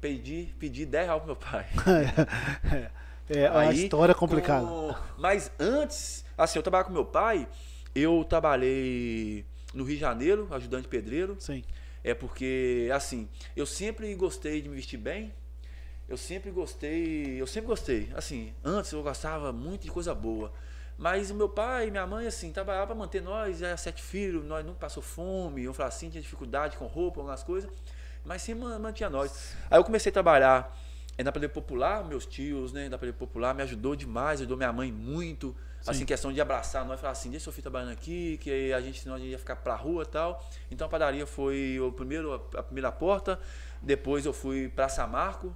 [0.02, 1.66] pedir, pedir 10 reais pro meu pai.
[3.32, 4.66] É, a Aí, história é complicada.
[4.66, 7.48] com- Mas antes, assim, eu trabalhava com meu pai,
[7.94, 11.38] eu trabalhei no Rio de Janeiro, ajudante pedreiro.
[11.40, 11.64] Sim.
[12.04, 15.32] É porque, assim, eu sempre gostei de me vestir bem.
[16.10, 18.12] Eu sempre gostei, eu sempre gostei.
[18.16, 20.52] Assim, antes eu gostava muito de coisa boa.
[20.98, 24.44] Mas o meu pai e minha mãe, assim, trabalhavam para manter nós, era sete filhos,
[24.44, 27.70] nós nunca passou fome, eu falava assim, tinha dificuldade com roupa, algumas coisas,
[28.26, 29.56] mas sempre man- mantinha nós.
[29.70, 30.78] Aí eu comecei a trabalhar
[31.18, 34.74] é, na Padaria Popular, meus tios, né, da Padaria Popular, me ajudou demais, ajudou minha
[34.74, 35.56] mãe muito,
[35.88, 39.00] assim, questão de abraçar nós, falar assim, deixa seu filho trabalhando aqui, que a gente,
[39.00, 40.44] senão a gente ia ficar pra rua e tal.
[40.70, 43.40] Então a padaria foi o primeiro, a primeira porta,
[43.82, 45.56] depois eu fui pra Samarco,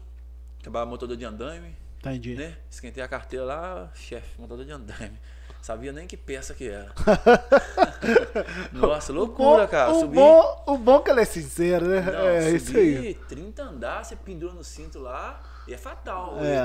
[0.63, 2.35] trabalhava montador de andaime, Entendi.
[2.35, 2.57] né?
[2.69, 5.19] Esquentei a carteira lá, chefe, montador de andaime.
[5.61, 6.91] Sabia nem que peça que era.
[8.73, 9.91] Nossa, loucura, cara.
[9.91, 12.01] o, Subi, bom, o bom que ela é sincera, né?
[12.01, 13.13] não, é subi isso aí.
[13.29, 16.37] 30 andar, você pendura no cinto lá e é fatal.
[16.41, 16.57] É,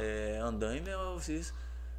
[0.00, 1.52] É, andaime é vocês,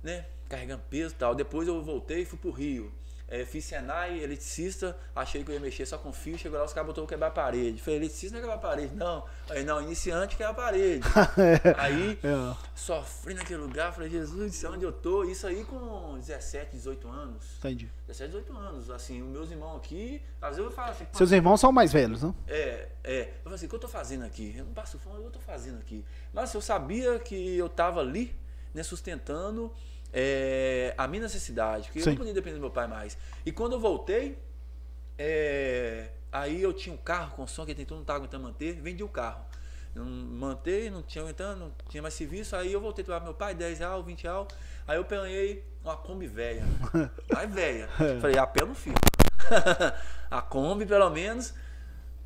[0.03, 0.25] né?
[0.49, 1.35] Carregando peso e tal.
[1.35, 2.91] Depois eu voltei e fui pro Rio.
[3.33, 6.73] É, fiz Senai, eletricista, achei que eu ia mexer só com fio, chegou lá, os
[6.73, 7.81] caras botou quebrar a parede.
[7.81, 9.23] Falei, eletricista não é quebrar a parede, não.
[9.49, 11.01] Aí, não, iniciante quebra a parede.
[11.79, 12.55] Aí, É.
[12.75, 15.23] sofri naquele lugar, falei, Jesus, isso é onde eu tô.
[15.23, 17.45] Isso aí com 17, 18 anos.
[17.59, 17.89] Entendi.
[18.07, 18.89] 17, 18 anos.
[18.89, 21.93] Assim, os meus irmãos aqui, às vezes eu falo assim, "Pô, Seus irmãos são mais
[21.93, 22.35] velhos, não?
[22.49, 23.21] é, é.
[23.21, 24.53] Eu falei assim, o que eu tô fazendo aqui?
[24.57, 26.03] Eu não passo fome, o que eu tô fazendo aqui?
[26.33, 28.35] Mas eu sabia que eu tava ali,
[28.73, 29.71] né, sustentando
[30.13, 32.09] é, a minha necessidade, porque eu Sim.
[32.11, 33.17] não podia depender do meu pai mais.
[33.45, 34.37] E quando eu voltei,
[35.17, 39.03] é, aí eu tinha um carro com som que tentou não estava aguentando manter, vendi
[39.03, 39.45] o carro.
[39.95, 42.55] não mantei, não tinha aumentando, não tinha mais serviço.
[42.55, 44.47] Aí eu voltei para meu pai, 10 reais, 20 reais.
[44.87, 46.63] Aí eu ganhei uma Kombi velha.
[47.31, 47.87] Mais velha.
[48.19, 48.99] Falei, a pé eu não fico.
[50.29, 51.53] a Kombi, pelo menos.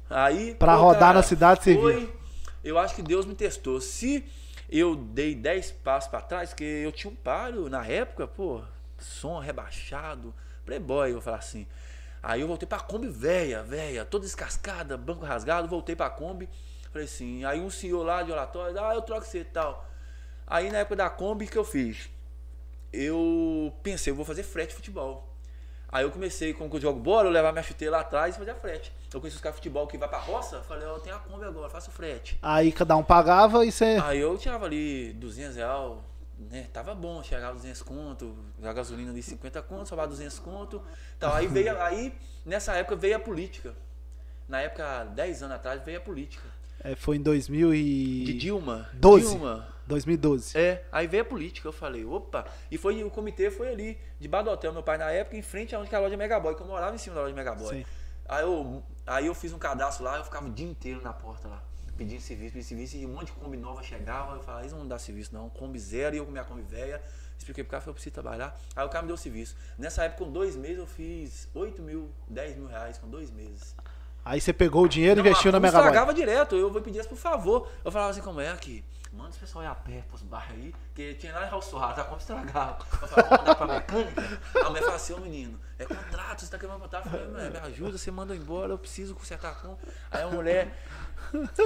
[0.10, 0.56] Aí.
[0.56, 2.14] Pra pô, rodar cara, na cidade, você foi, viu.
[2.64, 3.80] Eu acho que Deus me testou.
[3.80, 4.26] Se
[4.80, 8.62] eu dei 10 passos pra trás, que eu tinha um paro na época, pô,
[8.98, 10.34] som rebaixado,
[10.66, 11.68] playboy, eu falar assim.
[12.22, 16.50] Aí eu voltei pra Kombi velha, velha, toda descascada, banco rasgado, voltei pra Kombi.
[16.92, 19.86] Falei assim, aí um senhor lá de oratório, ah, eu troco você e tal.
[20.48, 22.10] Aí na época da Kombi, que eu fiz?
[22.92, 25.35] Eu pensei, eu vou fazer frete de futebol.
[25.92, 28.56] Aí eu comecei, que eu jogo bola, eu levar minha chuteira lá atrás e fazer
[28.56, 28.94] frete.
[29.14, 31.20] Eu conheci os caras de futebol que vai pra roça, falei, ó, eu tenho a
[31.20, 32.38] Kombi agora, faço frete.
[32.42, 33.98] Aí cada um pagava e você.
[34.04, 35.94] Aí eu tirava ali 200 reais,
[36.38, 36.68] né?
[36.74, 40.82] Tava bom, chegava 200 conto, a gasolina ali 50 conto, sobrava 200 conto.
[41.18, 42.14] Então, aí veio, aí
[42.46, 43.74] nessa época veio a política.
[44.48, 46.48] Na época, 10 anos atrás, veio a política.
[46.86, 48.24] É, foi em 2000 e...
[48.26, 48.88] De Dilma.
[48.94, 49.30] 12.
[49.30, 49.76] Dilma.
[49.88, 50.58] 2012.
[50.58, 52.46] É, aí veio a política, eu falei, opa.
[52.70, 55.76] E foi, o comitê foi ali, debaixo do hotel, meu pai na época, em frente
[55.76, 57.78] aonde que é a loja Megaboy, que eu morava em cima da loja Megaboy.
[57.78, 57.86] Sim.
[58.28, 61.48] Aí eu, aí eu fiz um cadastro lá, eu ficava o dia inteiro na porta
[61.48, 61.64] lá,
[61.98, 64.80] pedindo serviço, pedindo serviço, e um monte de Kombi nova chegava, eu falava, eles não
[64.80, 67.02] vão dar serviço não, Kombi zero, e eu com minha Kombi velha,
[67.38, 68.60] expliquei pro cara, falei, eu preciso trabalhar.
[68.76, 69.56] Aí o cara me deu serviço.
[69.78, 73.76] Nessa época, com dois meses, eu fiz 8 mil, 10 mil reais, com dois meses.
[74.26, 75.88] Aí você pegou o dinheiro e investiu na Kombi Megaboy.
[75.88, 77.70] estragava direto, eu vou pedir por favor.
[77.84, 78.84] Eu falava assim, como é aqui?
[79.14, 82.02] Manda os pessoal ir a pé pros bairros aí, que tinha lá em Raul Sorrato,
[82.02, 82.80] a Kombi estragava.
[83.02, 84.40] Eu falava, vamos mandar pra mecânica?
[84.56, 87.06] A mulher falava assim, ô menino, é contrato, você tá querendo contrato?
[87.06, 89.78] Eu falei, "Mulher, me ajuda, você manda eu embora, eu preciso consertar a Kombi.
[90.10, 90.76] Aí a mulher,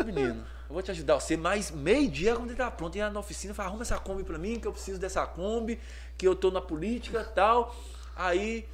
[0.06, 3.54] menino, eu vou te ajudar você, mas meio-dia quando ele tá pronto, ia na oficina,
[3.54, 5.80] fala, arruma essa Kombi pra mim, que eu preciso dessa Kombi,
[6.18, 7.74] que eu tô na política e tal.
[8.16, 8.68] Aí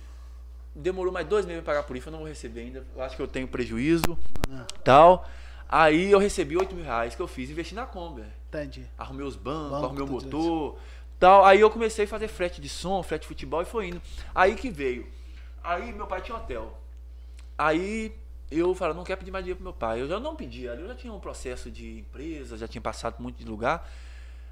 [0.76, 2.86] demorou mais dois meses pra pagar por isso, eu não vou receber ainda.
[2.96, 4.18] Eu acho que eu tenho prejuízo
[4.84, 5.28] tal.
[5.68, 8.24] Aí eu recebi 8 mil reais que eu fiz investi na Kombi.
[8.50, 8.86] Entendi.
[8.98, 10.78] Arrumei os bancos, Banco, arrumei o motor,
[11.20, 11.44] tal.
[11.44, 14.02] Aí eu comecei a fazer frete de som, frete de futebol e foi indo.
[14.34, 15.08] Aí que veio.
[15.64, 16.78] Aí meu pai tinha hotel.
[17.58, 18.14] Aí
[18.52, 20.02] eu falei, não quero pedir mais dinheiro pro meu pai.
[20.02, 23.16] Eu já não pedi, ali eu já tinha um processo de empresa, já tinha passado
[23.20, 23.90] muito de lugar.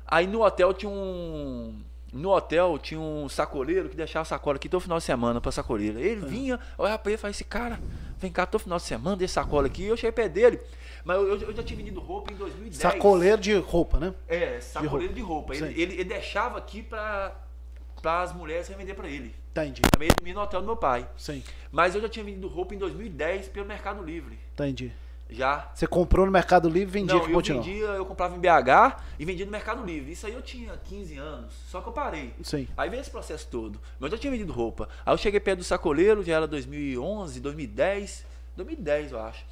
[0.08, 1.80] Aí no hotel tinha um.
[2.14, 6.00] No hotel tinha um sacoleiro que deixava sacola aqui todo final de semana pra sacoleira.
[6.00, 7.80] Ele vinha, olhava pra ele e falava assim, cara,
[8.20, 9.86] vem cá todo final de semana, deixa sacola aqui.
[9.86, 10.60] Eu cheguei perto dele.
[11.04, 12.78] Mas eu, eu já tinha vendido roupa em 2010.
[12.78, 14.14] Sacoleiro de roupa, né?
[14.28, 15.56] É, sacoleiro de roupa.
[15.56, 15.66] Sim.
[15.66, 17.36] Ele, ele, ele deixava aqui pra,
[18.02, 19.34] pra as mulheres revender pra ele.
[19.52, 19.82] Entendi.
[19.82, 21.08] Também ele dormia no hotel do meu pai.
[21.18, 24.38] Sim, Mas eu já tinha vendido roupa em 2010 pelo Mercado Livre.
[24.54, 24.92] entendi.
[25.34, 25.72] Já.
[25.74, 29.02] Você comprou no Mercado Livre e vendia Não, pro eu vendia, eu comprava em BH
[29.20, 30.12] e vendia no Mercado Livre.
[30.12, 32.34] Isso aí eu tinha 15 anos, só que eu parei.
[32.44, 32.68] Sim.
[32.78, 33.80] Aí veio esse processo todo.
[34.00, 34.88] Mas eu já tinha vendido roupa.
[35.06, 38.26] Aí eu cheguei perto do sacoleiro, já era 2011, 2010.
[38.56, 39.44] 2010, eu acho.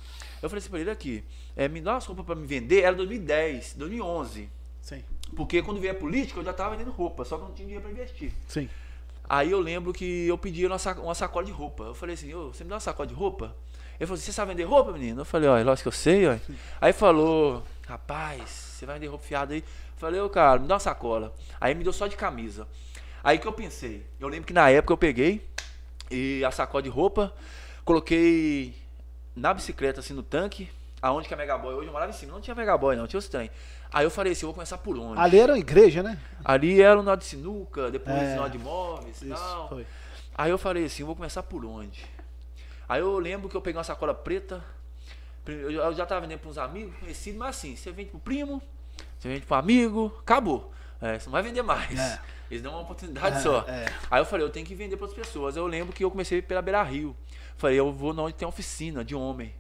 [0.42, 1.24] Eu falei assim pra ele aqui,
[1.56, 2.82] é, me dá umas roupas pra me vender.
[2.82, 4.50] Era 2010, 2011.
[4.82, 5.04] Sim.
[5.36, 7.66] Porque quando veio a política, eu já tava vendendo roupa, só que eu não tinha
[7.66, 8.32] dinheiro pra investir.
[8.48, 8.68] Sim.
[9.30, 11.86] Aí eu lembro que eu pedi uma, saco- uma sacola de roupa.
[11.86, 13.56] Eu falei assim, ô, você me dá uma sacola de roupa?
[14.02, 15.22] Ele falou assim, você sabe vender roupa, menino?
[15.22, 16.36] Eu falei, ó, lógico que eu sei, ó.
[16.82, 19.60] Aí falou, rapaz, você vai vender roupa fiada aí?
[19.60, 19.66] Eu
[19.98, 21.32] falei, ô, cara, me dá uma sacola.
[21.60, 22.68] Aí me deu só de camisa.
[23.24, 25.48] Aí que eu pensei, eu lembro que na época eu peguei
[26.10, 27.32] e a sacola de roupa,
[27.86, 28.74] coloquei
[29.36, 30.68] na bicicleta, assim, no tanque,
[31.00, 33.20] aonde que é a Megaboy hoje, eu morava em cima, não tinha Megaboy não, tinha
[33.20, 33.52] os trem.
[33.94, 35.20] Aí eu falei assim, eu vou começar por onde?
[35.22, 36.18] Ali era uma igreja, né?
[36.44, 38.34] Ali era o nó de sinuca, depois É.
[38.34, 39.70] o nó de imóveis e tal.
[39.70, 39.86] foi.
[40.36, 42.04] Aí eu falei assim, eu vou começar por onde?
[42.92, 44.62] Aí eu lembro que eu peguei uma sacola preta,
[45.48, 48.62] eu eu já tava vendendo para uns amigos conhecidos, mas assim, você vende pro primo,
[49.18, 50.74] você vende pro amigo, acabou.
[51.02, 51.98] É, você não vai vender mais.
[51.98, 52.20] É.
[52.52, 53.64] Eles dão uma oportunidade É, só.
[53.66, 53.86] é.
[54.12, 55.56] Aí eu falei, eu tenho que vender para outras pessoas.
[55.56, 57.16] Eu lembro que eu comecei pela Beira Rio.
[57.56, 59.54] Falei, eu vou onde tem oficina de homem.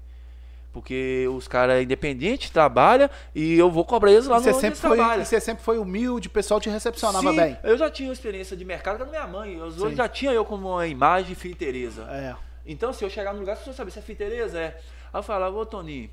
[0.74, 4.98] Porque os caras independentes trabalham e eu vou cobrar eles lá E no sempre foi,
[4.98, 5.22] trabalham.
[5.24, 7.58] e você sempre foi humilde, o pessoal te recepcionava Sim, bem.
[7.64, 9.56] Eu já tinha experiência de mercado com a minha mãe.
[9.56, 9.96] Os outros Sim.
[9.96, 12.04] já tinha eu como uma imagem Filha Tereza.
[12.10, 12.36] É.
[12.72, 14.80] Então, se eu chegar no lugar, as pessoas sabem se é Filha Tereza, é.
[15.14, 16.10] Aí eu falava, ô Toninho,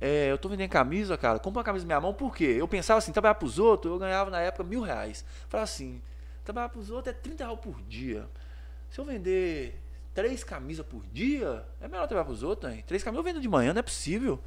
[0.00, 2.56] é, eu tô vendendo camisa, cara, compra uma camisa na minha mão, por quê?
[2.58, 5.24] Eu pensava assim, trabalhar pros outros, eu ganhava na época mil reais.
[5.48, 6.02] Falava assim,
[6.44, 8.26] trabalhar pros outros é 30 reais por dia.
[8.90, 9.80] Se eu vender
[10.12, 12.84] três camisas por dia, é melhor trabalhar pros outros, hein?
[12.86, 14.38] Três camisas eu vendo de manhã, não é possível.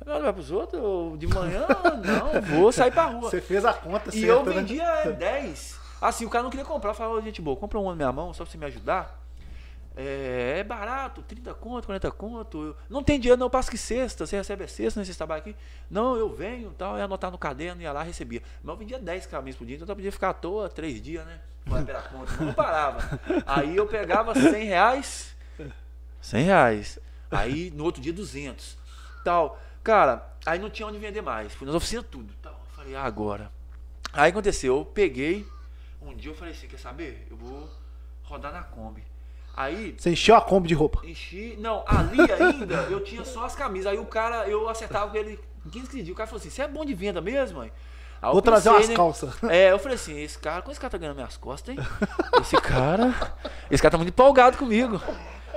[0.00, 1.66] É melhor trabalhar pros outros, eu, de manhã,
[2.02, 3.28] não, vou sair pra rua.
[3.30, 4.52] Você fez a conta E certa, eu né?
[4.54, 5.78] vendia 10.
[6.00, 6.90] Assim, o cara não queria comprar.
[6.90, 9.19] Eu falava, "Ô, gente boa, compra um na minha mão, só pra você me ajudar.
[9.96, 12.62] É, é barato, 30 conto, 40 conto.
[12.62, 14.24] Eu- não tem dinheiro, não, passo que sexta.
[14.26, 15.56] Você recebe a sexta nesse trabalho aqui?
[15.90, 18.42] Não, eu venho tal, ia anotar no caderno, ia lá, recebia.
[18.62, 21.26] Mas eu vendia 10 camisas por dia, então eu podia ficar à toa três dias,
[21.26, 21.40] né?
[21.84, 23.20] Pela conta, não parava.
[23.46, 25.34] Aí eu pegava 100 reais,
[26.20, 26.98] 100 reais.
[27.30, 28.76] Aí no outro dia 200.
[29.24, 29.60] Tal.
[29.82, 31.52] Cara, aí não tinha onde vender mais.
[31.54, 32.32] Fui nas oficinas tudo.
[32.38, 33.50] Então, eu falei, ah, agora.
[34.12, 35.46] Aí aconteceu, eu peguei.
[36.02, 37.26] Um dia eu falei assim, quer saber?
[37.30, 37.68] Eu vou
[38.24, 39.02] rodar na Kombi.
[39.56, 39.94] Aí.
[39.98, 41.00] Você encheu a Kombi de roupa.
[41.04, 41.56] Enchi.
[41.58, 43.92] Não, ali ainda eu tinha só as camisas.
[43.92, 45.38] Aí o cara, eu acertava com ele
[45.70, 46.08] 15, 15 dias.
[46.10, 47.72] O cara falou assim: você é bom de venda mesmo, mãe?
[48.22, 48.96] Aí Vou trazer pensei, umas né?
[48.96, 49.34] calças.
[49.48, 51.82] É, eu falei assim, esse cara, como esse cara tá ganhando minhas costas, hein?
[52.40, 53.14] Esse cara.
[53.70, 55.00] Esse cara tá muito empolgado comigo.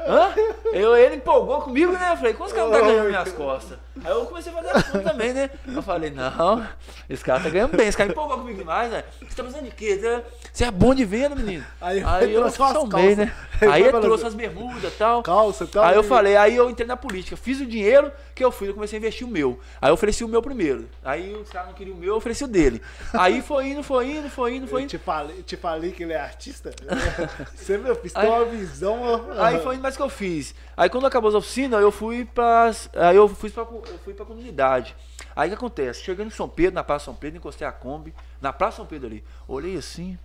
[0.05, 0.33] Hã?
[0.73, 2.11] Eu, ele empolgou comigo, né?
[2.11, 3.77] Eu falei, como esse cara não tá ganhando minhas costas?
[4.03, 5.49] Aí eu comecei a fazer as contas também, né?
[5.67, 6.67] Eu falei, não,
[7.09, 9.03] esse cara tá ganhando bem, esse cara empolgou comigo demais, né?
[9.19, 10.21] Você tá precisando de quê?
[10.51, 11.63] Você é bom de venda, menino.
[11.79, 13.17] Aí Aí, eu chamei, calças.
[13.17, 13.33] né?
[13.61, 15.23] Aí ele falando trouxe assim, as bermudas e tal.
[15.23, 15.83] Calça e tal.
[15.83, 18.67] Aí eu e- falei, aí eu entrei na política, fiz o dinheiro que eu fui,
[18.69, 19.59] eu comecei a investir o meu.
[19.81, 20.89] Aí eu ofereci o meu primeiro.
[21.03, 22.81] Aí os caras não queriam o meu, eu ofereci o dele.
[23.13, 24.89] Aí foi indo, foi indo, foi indo, foi Eu indo.
[24.89, 26.71] te falei, te falei que ele é artista?
[27.55, 28.99] Você, meu filho, Aí- uma visão.
[29.39, 30.55] Aí foi indo mais que eu fiz.
[30.75, 32.71] Aí quando acabou as oficinas, eu fui pra.
[32.95, 34.95] Aí eu fui pra, eu fui pra comunidade.
[35.35, 36.01] Aí o que acontece?
[36.03, 39.07] Cheguei em São Pedro, na Praça São Pedro, encostei a Kombi, na Praça São Pedro
[39.07, 39.23] ali.
[39.47, 40.17] Olhei assim,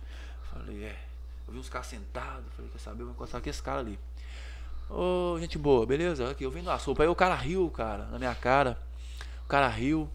[0.53, 0.95] falei, é.
[1.47, 3.97] Eu vi uns caras sentados, falei, quer saber, eu vou encostar com esse cara ali.
[4.89, 6.31] Ô, gente boa, beleza?
[6.31, 7.03] Aqui, eu vendo a sopa.
[7.03, 8.77] Aí o cara riu, cara, na minha cara.
[9.45, 10.09] O cara riu.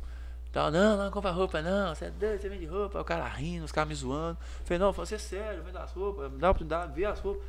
[0.52, 1.94] Tal, não, não compra roupa, não.
[1.94, 2.98] Você é doido, você vende roupa.
[2.98, 4.38] Aí o cara rindo, os caras me zoando.
[4.64, 7.06] Falei, não, você é sério, eu vendo as roupas, me dá a oportunidade de ver
[7.06, 7.42] as roupas.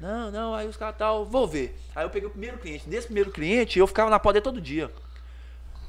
[0.00, 1.78] Não, não, aí os caras tal, vou ver.
[1.94, 2.88] Aí eu peguei o primeiro cliente.
[2.88, 4.90] Desse primeiro cliente, eu ficava na dele todo dia.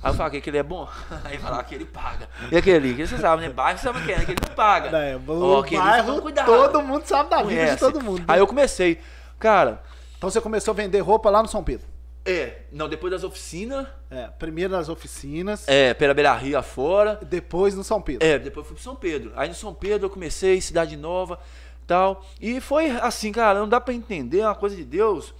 [0.04, 0.88] Aí eu falava que ele é bom.
[1.24, 2.28] Aí falava que ele paga.
[2.52, 3.50] E aquele, que você sabe, né?
[3.50, 4.26] Bairro você sabe o que é, né?
[4.26, 4.98] Que ele não paga.
[4.98, 6.46] É, Ó, o aquele, bairro, cuidado.
[6.46, 7.80] todo mundo sabe da vida de Conhece.
[7.80, 8.24] todo mundo.
[8.28, 9.00] Aí eu comecei.
[9.40, 9.82] Cara,
[10.24, 11.86] Então você começou a vender roupa lá no São Pedro.
[12.24, 17.20] é, não, depois das oficinas, É, primeiro nas oficinas, é, pela Beira Rio afora.
[17.24, 18.26] depois no São Pedro.
[18.26, 19.34] É, depois fui pro São Pedro.
[19.36, 21.38] Aí no São Pedro eu comecei, Cidade Nova,
[21.86, 22.26] tal.
[22.40, 25.34] E foi assim, cara, não dá pra entender é uma coisa de Deus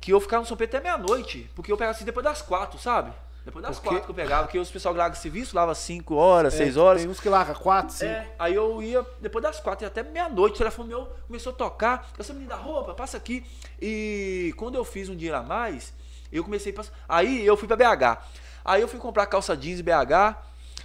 [0.00, 2.78] que eu ficava no São Pedro até meia-noite, porque eu pegava assim depois das quatro,
[2.78, 3.12] sabe?
[3.44, 6.52] Depois das Porque- quatro que eu pegava, porque os pessoal larga serviço, lava cinco horas,
[6.54, 7.00] É, seis horas.
[7.02, 8.10] Tem uns que larga quatro, cinco.
[8.12, 11.56] É, aí eu ia depois das quatro, ia até meia-noite, o telefone meu começou a
[11.56, 12.10] tocar.
[12.18, 13.44] Eu sou menino da roupa, passa aqui.
[13.80, 15.92] E quando eu fiz um dinheiro a mais,
[16.30, 16.92] eu comecei a passar.
[17.08, 18.18] Aí eu fui pra BH.
[18.64, 20.36] Aí eu fui comprar calça jeans BH.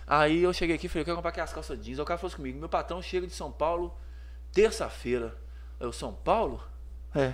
[0.08, 2.00] Aí eu cheguei aqui e falei, eu quero comprar aquelas calças jeans.
[2.00, 3.94] Aí o cara falou comigo, meu patrão chega de São Paulo
[4.54, 5.36] terça-feira.
[5.80, 6.63] Eu, São Paulo?
[7.13, 7.34] É.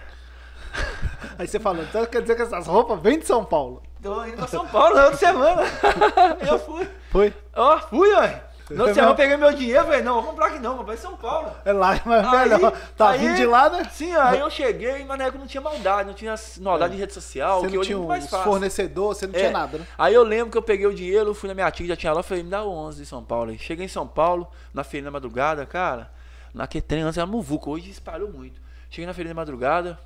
[1.38, 3.84] Aí você falou, então quer dizer que essas roupas vêm de São Paulo.
[4.02, 5.62] Tô indo pra São Paulo na outra semana.
[6.50, 6.88] eu fui.
[7.12, 7.34] Foi?
[7.56, 8.44] Ó, fui, ué.
[8.70, 10.80] Na outra É semana eu peguei meu dinheiro, falei, não, vou comprar aqui não, vou
[10.80, 11.52] comprar em São Paulo.
[11.66, 12.72] É lá, mas Aí- melhor.
[12.96, 13.84] Tá aí- vindo de lá, né?
[13.92, 17.14] Sim, aí eu cheguei, mas na época não tinha maldade, não tinha maldade de rede
[17.14, 18.46] social, Você que não hoje é tinha muito mais fácil.
[18.46, 19.38] fornecedores, você não É.
[19.40, 19.86] tinha nada, né?
[19.98, 22.24] Aí eu lembro que eu peguei o dinheiro, fui na minha tia, já tinha lá,
[22.24, 23.52] falei, me dá 11 em São Paulo.
[23.52, 26.10] Aí cheguei em São Paulo, na feira da madrugada, cara,
[26.54, 28.62] naquele trem antes era muvuca, hoje espalhou muito.
[28.90, 30.00] Cheguei na feira da madrugada,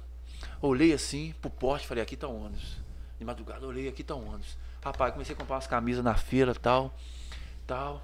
[0.60, 2.84] olhei assim, pro poste, falei, aqui tá um ônibus.
[3.20, 4.58] De madrugada, olhei, aqui tá um ônibus.
[4.84, 6.94] Rapaz, comecei a comprar umas camisas na feira, tal,
[7.66, 8.02] tal.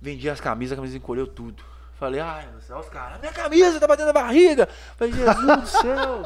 [0.00, 1.62] Vendi as camisas, a camisa encolheu tudo.
[1.98, 4.68] Falei, ai, meu céu, os caras, minha camisa tá batendo na barriga.
[4.96, 6.22] Falei, Jesus do céu.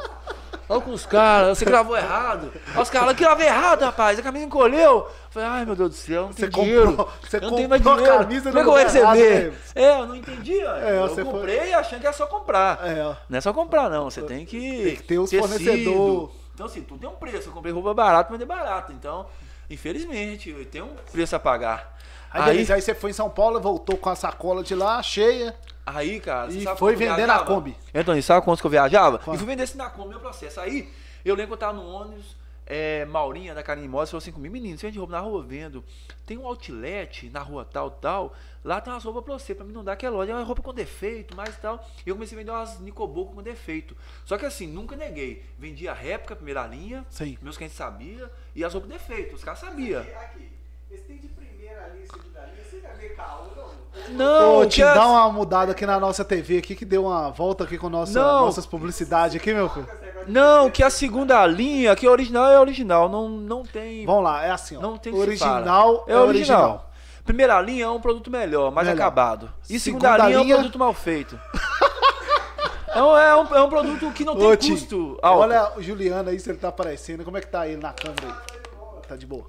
[0.71, 2.53] Olha com os caras, você gravou errado.
[2.73, 5.09] Olha os caras, eu gravei errado, rapaz, a camisa encolheu.
[5.31, 6.87] Falei, ai meu Deus do céu, não Você tem dinheiro.
[6.97, 8.25] comprou- você eu não tenho mais comprou a dinheiro.
[8.25, 9.53] camisa Como é que eu vou receber?
[9.75, 10.61] É, eu não entendi.
[10.61, 12.87] É, eu você foi- comprei achando que era só comprar.
[12.87, 13.17] É.
[13.29, 14.11] Não é só comprar, não.
[14.11, 14.59] Você tem que.
[14.85, 16.31] Tem que ter os tecido.
[16.59, 17.49] Então, assim, tudo tem um preço.
[17.49, 18.93] Eu comprei roupa barata, mas é barato.
[18.93, 19.27] Então,
[19.71, 21.97] infelizmente, tem um preço a pagar.
[22.33, 25.01] Aí, Aí, beleza, aí você foi em São Paulo, voltou com a sacola de lá,
[25.01, 25.55] cheia.
[25.87, 27.39] aí cara, E foi vender na?
[27.45, 27.77] Kombi.
[27.95, 29.21] Antônio, sabe quantos que eu viajava?
[29.21, 29.37] Quanto?
[29.37, 30.59] E fui vender esse na Kombi, meu processo.
[30.59, 30.93] Aí,
[31.25, 32.37] eu lembro que eu tava no ônibus,
[32.71, 35.43] é, Maurinha da Karine Moss falou assim comigo, menino, você vende roupa na rua?
[35.43, 35.83] Vendo.
[36.27, 39.73] Tem um outlet na rua tal, tal, lá tem umas roupas pra você, pra mim
[39.73, 41.83] não dar que é loja, é uma roupa com defeito, mais tal.
[42.05, 43.97] E eu comecei a vender umas Nicoboco com defeito.
[44.27, 45.43] Só que assim, nunca neguei.
[45.59, 47.39] Vendia réplica, primeira linha, Sim.
[47.41, 50.03] meus clientes sabiam, e as roupas defeito, os caras sabiam.
[50.03, 50.51] Aqui,
[50.91, 53.79] esse tem de primeira linha, segunda linha, você vai ver caô, não?
[54.11, 57.65] Não, Ô, te dá uma mudada aqui na nossa TV aqui, que deu uma volta
[57.65, 58.45] aqui com nossa, Não.
[58.45, 59.89] nossas publicidades aqui, meu filho.
[60.29, 64.45] Não, que a segunda linha, que a original é original, não, não tem Vamos lá,
[64.45, 64.81] é assim, ó.
[64.81, 66.05] Não tem original fala.
[66.07, 66.91] é original.
[67.25, 69.03] Primeira linha é um produto melhor, mais Melhor.
[69.03, 69.53] acabado.
[69.69, 71.39] E Segunda segunda, linha, é um linha- produto mal feito.
[72.95, 75.41] é, um, é um- é um produto que não tem Ô, custo alto.
[75.43, 77.25] olha o Juliano aí, se ele tá aparecendo.
[77.25, 79.03] Como é que tá ele na câmera aí?
[79.07, 79.47] Tá de boa.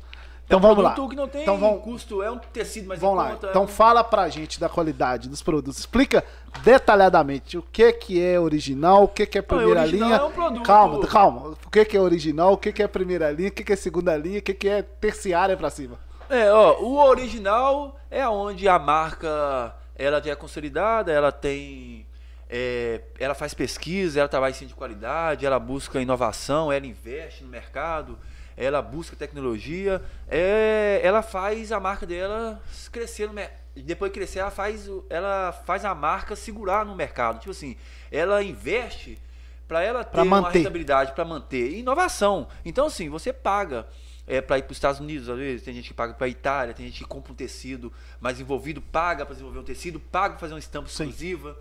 [0.49, 0.95] É Então um vamos lá.
[1.09, 3.31] que não tem Então vamos, custo, é um tecido mais vamos lá.
[3.31, 5.77] é Então um- fala pra gente da qualidade dos produtos.
[5.79, 6.23] Explica
[6.63, 10.19] detalhadamente o que que é original, o que que é primeira original linha.
[10.19, 11.55] é um produto- Calma, calma.
[11.65, 13.76] O que que é original, o que que é primeira linha, o que que é
[13.76, 15.97] segunda linha, o que que é terciária pra cima.
[16.30, 22.05] É, ó, o original é onde a marca ela já é consolidada, ela tem.
[22.51, 27.43] é, ela faz pesquisa, ela trabalha em cima de qualidade, ela busca inovação, ela investe
[27.43, 28.17] no mercado,
[28.60, 33.57] ela busca tecnologia, é, ela faz a marca dela crescer no mercado.
[33.74, 37.39] Depois de crescer, ela faz, ela faz a marca segurar no mercado.
[37.39, 37.78] Tipo assim,
[38.12, 39.18] ela investe
[39.66, 41.72] para ela ter Pra uma rentabilidade, para manter.
[41.78, 42.49] Inovação.
[42.66, 43.88] Então, assim, você paga
[44.28, 46.30] é, para ir para os Estados Unidos, às vezes, tem gente que paga para a
[46.30, 50.32] Itália, tem gente que compra um tecido mais envolvido, paga para desenvolver um tecido, paga
[50.32, 51.03] para fazer uma estampa Sim.
[51.03, 51.57] exclusiva.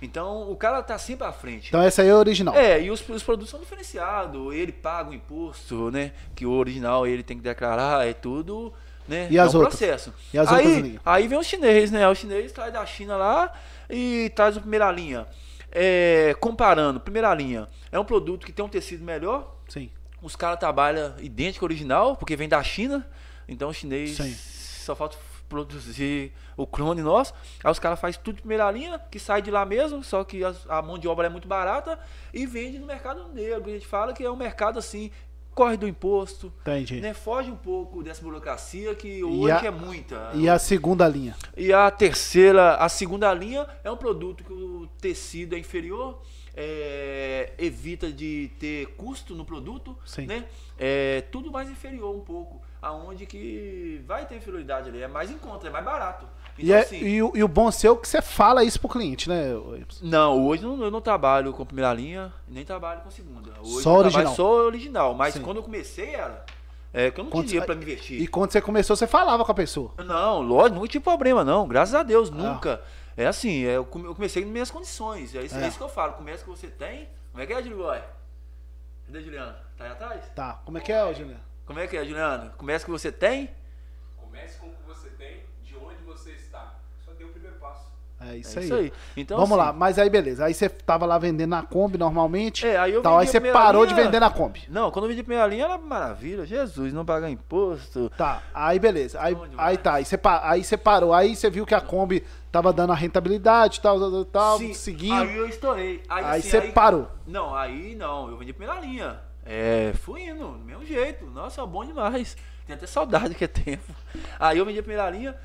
[0.00, 1.68] Então, o cara tá sempre à frente.
[1.68, 2.54] Então essa aí é a original.
[2.54, 6.12] É, e os, os produtos são diferenciados, ele paga o imposto, né?
[6.34, 8.72] Que o original ele tem que declarar, é tudo,
[9.06, 9.28] né?
[9.30, 9.78] E é as um outras?
[9.78, 10.12] processo.
[10.32, 11.02] E as aí, outras linhas?
[11.04, 12.08] aí vem o chinês, né?
[12.08, 13.52] O chinês traz da China lá
[13.88, 15.26] e traz a primeira linha.
[15.70, 19.88] É, comparando, primeira linha, é um produto que tem um tecido melhor, Sim.
[20.20, 23.08] os caras trabalham idêntico ao original, porque vem da China,
[23.48, 24.34] então o chinês Sim.
[24.84, 25.16] só falta
[25.52, 27.34] produzir o clone nosso.
[27.62, 30.40] Aí os caras fazem tudo de primeira linha, que sai de lá mesmo, só que
[30.68, 31.98] a mão de obra é muito barata
[32.32, 33.68] e vende no mercado negro.
[33.70, 35.10] A gente fala que é um mercado assim,
[35.54, 36.98] corre do imposto, Entendi.
[37.00, 37.12] né?
[37.12, 40.30] foge um pouco dessa burocracia que hoje a- é muita.
[40.34, 41.36] E a segunda linha?
[41.54, 46.22] E a terceira, a segunda linha é um produto que o tecido é inferior,
[46.54, 50.26] é, evita de ter custo no produto, Sim.
[50.26, 50.46] né?
[50.78, 55.38] É tudo mais inferior um pouco, aonde que vai ter inferioridade ali, é mais em
[55.38, 56.26] conta, é mais barato.
[56.58, 58.78] E, Então, é- assim, e o, e o bom seu é que você fala isso
[58.80, 59.52] pro cliente, né?
[60.02, 63.52] Não, hoje eu não, eu não trabalho com primeira linha, nem trabalho com segunda.
[63.62, 64.34] Hoje Só original.
[64.34, 65.42] só original, mas Sim.
[65.42, 66.44] quando eu comecei era,
[66.92, 68.20] é que eu não Quando tinha para me investir.
[68.20, 69.92] E quando você começou, você falava com a pessoa.
[70.04, 71.66] Não, lógico, nunca tive problema, não.
[71.66, 72.02] Graças a Ah.
[72.02, 72.82] Deus, nunca.
[73.16, 75.34] É assim, é, eu come- eu comecei nas minhas condições.
[75.34, 75.64] É isso, É.
[75.64, 76.14] é isso que eu falo.
[76.14, 77.08] Começa que você tem.
[77.30, 78.02] Como é que é, Juliano?
[79.06, 79.54] Cadê, Juliano?
[79.78, 80.24] Tá aí atrás?
[80.34, 80.60] Tá.
[80.64, 81.40] Como é que é, Juliano?
[81.72, 82.50] Como é que é, Juliano?
[82.58, 83.48] Começa que você tem.
[84.20, 86.74] Comece com o que você tem, de onde você está.
[87.02, 87.86] Só dê o primeiro passo.
[88.20, 88.66] É isso, é aí.
[88.66, 88.92] isso aí.
[89.16, 90.44] Então, Vamos assim, lá, mas aí beleza.
[90.44, 92.66] Aí você tava lá vendendo na Kombi normalmente.
[92.66, 94.64] É, aí eu tal, aí você parou de linha- vender na Kombi.
[94.68, 96.44] Não, quando eu vendi a primeira linha era maravilha.
[96.44, 98.10] Jesus, não pagar imposto.
[98.18, 99.18] Tá, aí beleza.
[99.18, 101.14] Aí, aí tá, aí você, pa- aí você parou.
[101.14, 105.22] Aí você viu que a Kombi tava dando a rentabilidade tal, tal, tal, Sim, seguindo.
[105.22, 106.02] Aí eu estourei.
[106.06, 107.08] Aí, Aí assim, você parou.
[107.26, 109.31] Não, aí não, eu vendi a primeira linha.
[109.44, 111.26] É, fui indo, do mesmo jeito.
[111.26, 112.36] Nossa, bom demais.
[112.66, 113.92] Tem até saudade que é tempo.
[114.38, 115.36] Aí eu vendi a primeira linha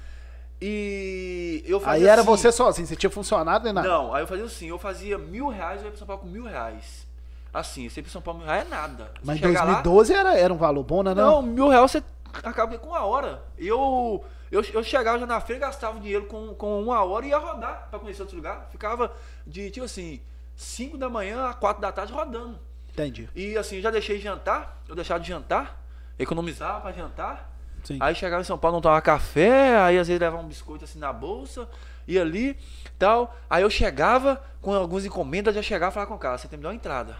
[0.61, 3.87] e eu fazia Aí era assim- você sozinho, você tinha funcionário nem nada.
[3.87, 6.27] Não, aí eu fazia assim, eu fazia mil reais, eu ia pra São Paulo com
[6.27, 7.07] mil reais.
[7.53, 9.05] Assim, você ia pra São Paulo mil reais é nada.
[9.15, 11.13] Você Mas em chega lá- 2012 era, era um valor bom, né?
[11.13, 11.41] não, Não?
[11.41, 12.03] mil reais você
[12.43, 13.41] acaba com uma hora.
[13.57, 17.37] Eu, eu, eu chegava já na feira, gastava dinheiro com, com uma hora e ia
[17.37, 18.67] rodar pra conhecer outro lugar.
[18.71, 19.11] Ficava
[19.45, 20.21] de, tipo assim,
[20.55, 22.59] 5 da manhã a 4 da tarde rodando.
[22.97, 23.29] Entendi.
[23.35, 25.79] E assim, eu já deixei de jantar, eu deixava de jantar,
[26.17, 27.53] economizava pra jantar.
[27.83, 27.99] Sim.
[28.01, 30.97] Aí chegava em São Paulo, não tomava café, aí às vezes levava um biscoito assim
[30.97, 31.69] na bolsa,
[32.07, 32.57] ia ali,
[32.97, 33.37] tal.
[33.47, 36.51] Aí eu chegava com algumas encomendas, já chegava e falava com o cara, você tem
[36.51, 37.15] que me dar uma entrada.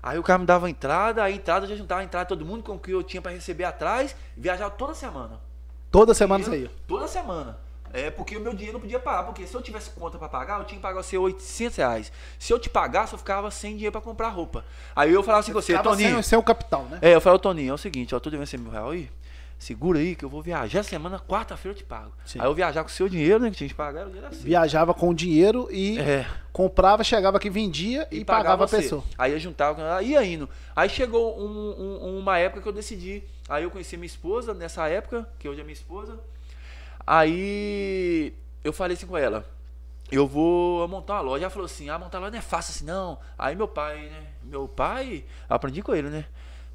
[0.00, 2.62] Aí o cara me dava a entrada, a entrada já juntava a entrada todo mundo
[2.62, 5.40] com o que eu tinha pra receber atrás, viajava toda semana.
[5.90, 6.70] Toda semana ia.
[6.86, 7.58] Toda semana.
[7.98, 9.22] É porque o meu dinheiro não podia parar.
[9.24, 12.12] Porque se eu tivesse conta pra pagar, eu tinha que pagar você 800 reais.
[12.38, 14.64] Se eu te pagasse, eu ficava sem dinheiro pra comprar roupa.
[14.94, 16.14] Aí eu falava assim com você, Toninho.
[16.14, 16.98] sem, sem o capital, né?
[17.00, 19.10] É, eu falei, ô Toninho, é o seguinte, ó, tô devendo 100 mil reais aí.
[19.58, 22.12] Segura aí que eu vou viajar semana, quarta-feira eu te pago.
[22.26, 22.38] Sim.
[22.38, 23.48] Aí eu viajar com o seu dinheiro, né?
[23.50, 24.44] Que tinha que pagar, era o dinheiro assim.
[24.44, 26.26] Viajava com dinheiro e É.
[26.52, 28.76] comprava, chegava aqui, vendia e, pagava, a você.
[28.82, 29.02] pessoa.
[29.16, 30.46] Aí eu juntava, ia indo.
[30.76, 33.22] Aí chegou um- um- uma época que eu decidi.
[33.48, 36.18] Aí eu conheci minha esposa nessa época, que hoje é minha esposa.
[37.06, 38.34] Aí
[38.64, 39.44] eu falei assim com ela.
[40.10, 41.44] Eu vou montar uma loja.
[41.44, 43.18] Ela falou assim: ah, montar loja não é fácil assim, não.
[43.38, 44.26] Aí meu pai, né?
[44.42, 46.26] Meu pai, aprendi com ele, né?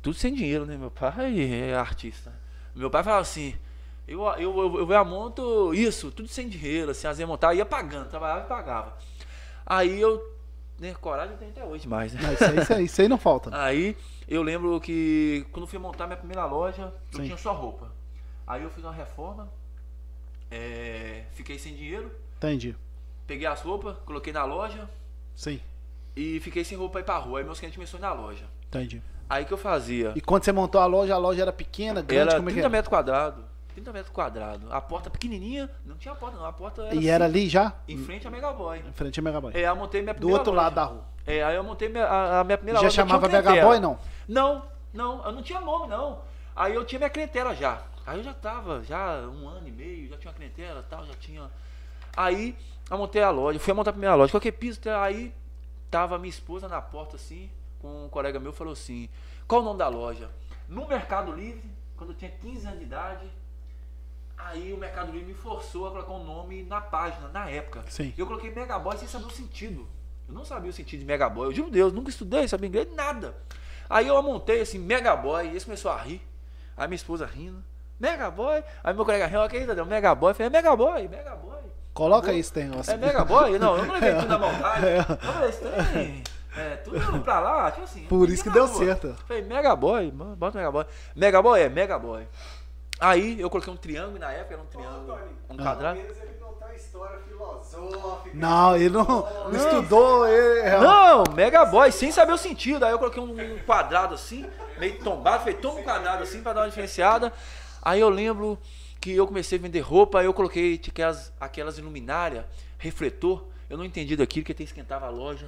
[0.02, 0.78] Tudo sem dinheiro, né?
[0.78, 2.34] Meu pai é artista.
[2.76, 3.56] Meu pai falava assim:
[4.08, 7.66] eu, eu, eu, eu, eu monto isso, tudo sem dinheiro, assim, às vezes montar, ia
[7.66, 8.98] pagando, trabalhava e pagava.
[9.66, 10.22] Aí eu,
[10.80, 12.22] né, coragem tenho até hoje mais, né?
[12.22, 13.50] Não, isso, aí, isso, aí, isso aí não falta.
[13.56, 13.96] Aí
[14.28, 17.26] eu lembro que quando fui montar minha primeira loja, eu Sim.
[17.26, 17.92] tinha só roupa.
[18.46, 19.48] Aí eu fiz uma reforma,
[20.52, 22.76] é, fiquei sem dinheiro, Entendi.
[23.26, 24.90] peguei as roupas, coloquei na loja
[25.36, 25.60] Sim,
[26.16, 27.40] e fiquei sem roupa ir pra rua.
[27.40, 28.44] Aí meus clientes começaram na loja.
[28.68, 29.02] entendi.
[29.30, 30.12] Aí que eu fazia?
[30.14, 32.56] E quando você montou a loja, a loja era pequena, grande, Era como é que
[32.60, 32.70] 30 era?
[32.70, 33.46] metros quadrados.
[33.74, 34.70] 30 metros quadrados.
[34.70, 37.74] A porta pequenininha, não tinha porta não, a porta era E assim, era ali já?
[37.88, 38.80] em frente a Megaboy.
[38.80, 39.54] Em frente a Megaboy.
[39.56, 40.64] É, eu montei minha Do primeira outro loja.
[40.64, 41.04] lado da rua.
[41.26, 42.94] É, aí eu montei minha, a, a minha primeira Já loja.
[43.06, 43.30] tinha chamava.
[43.30, 43.98] Megaboy, não?
[44.28, 46.20] Não, não, eu não tinha nome, não.
[46.54, 47.82] Aí eu tinha minha clientela já.
[48.06, 51.06] Aí eu já tava, já um ano e meio, já tinha uma clientela e tal,
[51.06, 51.50] já tinha.
[52.16, 52.56] Aí
[52.90, 54.32] eu montei a loja, fui montar a primeira loja.
[54.32, 55.34] Qualquer piso, aí
[55.90, 57.50] tava minha esposa na porta assim,
[57.80, 59.10] com um colega meu, falou assim:
[59.48, 60.30] qual o nome da loja?
[60.68, 63.30] No Mercado Livre, quando eu tinha 15 anos de idade,
[64.38, 67.84] aí o Mercado Livre me forçou a colocar um nome na página, na época.
[67.90, 68.14] Sim.
[68.18, 69.88] Eu coloquei Megaboy sem saber o sentido.
[70.28, 71.48] Eu não sabia o sentido de Megaboy.
[71.48, 73.36] Eu juro Deus, nunca estudei, sabia inglês, nada.
[73.90, 76.22] Aí eu montei assim, Megaboy, e eles começaram a rir.
[76.78, 77.62] Aí minha esposa rindo.
[78.02, 78.64] Megaboy.
[78.84, 80.32] Aí meu colega rindo, que isso, Megaboy.
[80.32, 81.62] Eu falei, é Megaboy, Megaboy.
[81.94, 82.72] Coloca isso, tem.
[82.88, 83.60] É Megaboy?
[83.60, 84.86] Não, eu não levei tudo na maldade.
[84.88, 85.52] Eu falei,
[85.94, 86.24] tem.
[86.58, 88.06] É, tudo pra lá, tipo assim.
[88.08, 88.86] Por isso que deu rua.
[88.86, 89.16] certo.
[89.28, 90.86] Falei, Megaboy, mano, bota Megaboy.
[91.16, 92.28] Megaboy é Megaboy.
[93.00, 95.18] Aí eu coloquei um triângulo, e na época era um triângulo,
[95.50, 95.96] um quadrado.
[95.96, 98.30] Pelo menos ele contou uma história filosófica.
[98.36, 100.28] Não, ele não, não estudou.
[100.28, 102.86] Ele, é, Não, Megaboy, sem saber o sentido.
[102.86, 104.48] Aí eu coloquei um, um quadrado assim,
[104.78, 107.34] meio tombado, falei, toma um quadrado assim pra dar uma diferenciada.
[107.82, 108.60] Aí eu lembro
[109.00, 112.46] que eu comecei a vender roupa, eu coloquei aquelas, aquelas iluminárias,
[112.78, 113.44] refletor.
[113.70, 115.48] Eu não entendi daquilo, que até esquentava a loja.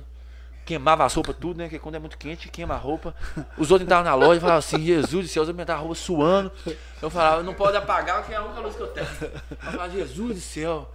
[0.66, 1.66] Queimava as roupas tudo, né?
[1.66, 3.14] Porque quando é muito quente, queima a roupa.
[3.58, 5.96] Os outros entravam na loja e falavam assim, Jesus do céu, outros entravam a roupa
[5.96, 6.52] suando.
[7.02, 9.08] Eu falava, não pode apagar, porque é a única luz que eu tenho.
[9.52, 10.90] Eu falava, Jesus do céu.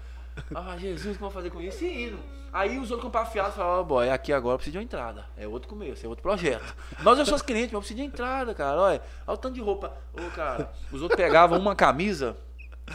[0.53, 1.85] Falava, Jesus, o que eu vou fazer com isso?
[1.85, 2.19] E indo.
[2.53, 4.85] Aí os outros compravam fiado e falavam, ó, boy, aqui agora eu preciso de uma
[4.85, 5.27] entrada.
[5.37, 6.75] É outro começo, é outro projeto.
[7.03, 8.81] Nós, eu sou clientes, mas eu preciso de entrada, cara.
[8.81, 9.93] Olha, olha o tanto de roupa.
[10.15, 12.37] Ô, cara, os outros pegavam uma camisa,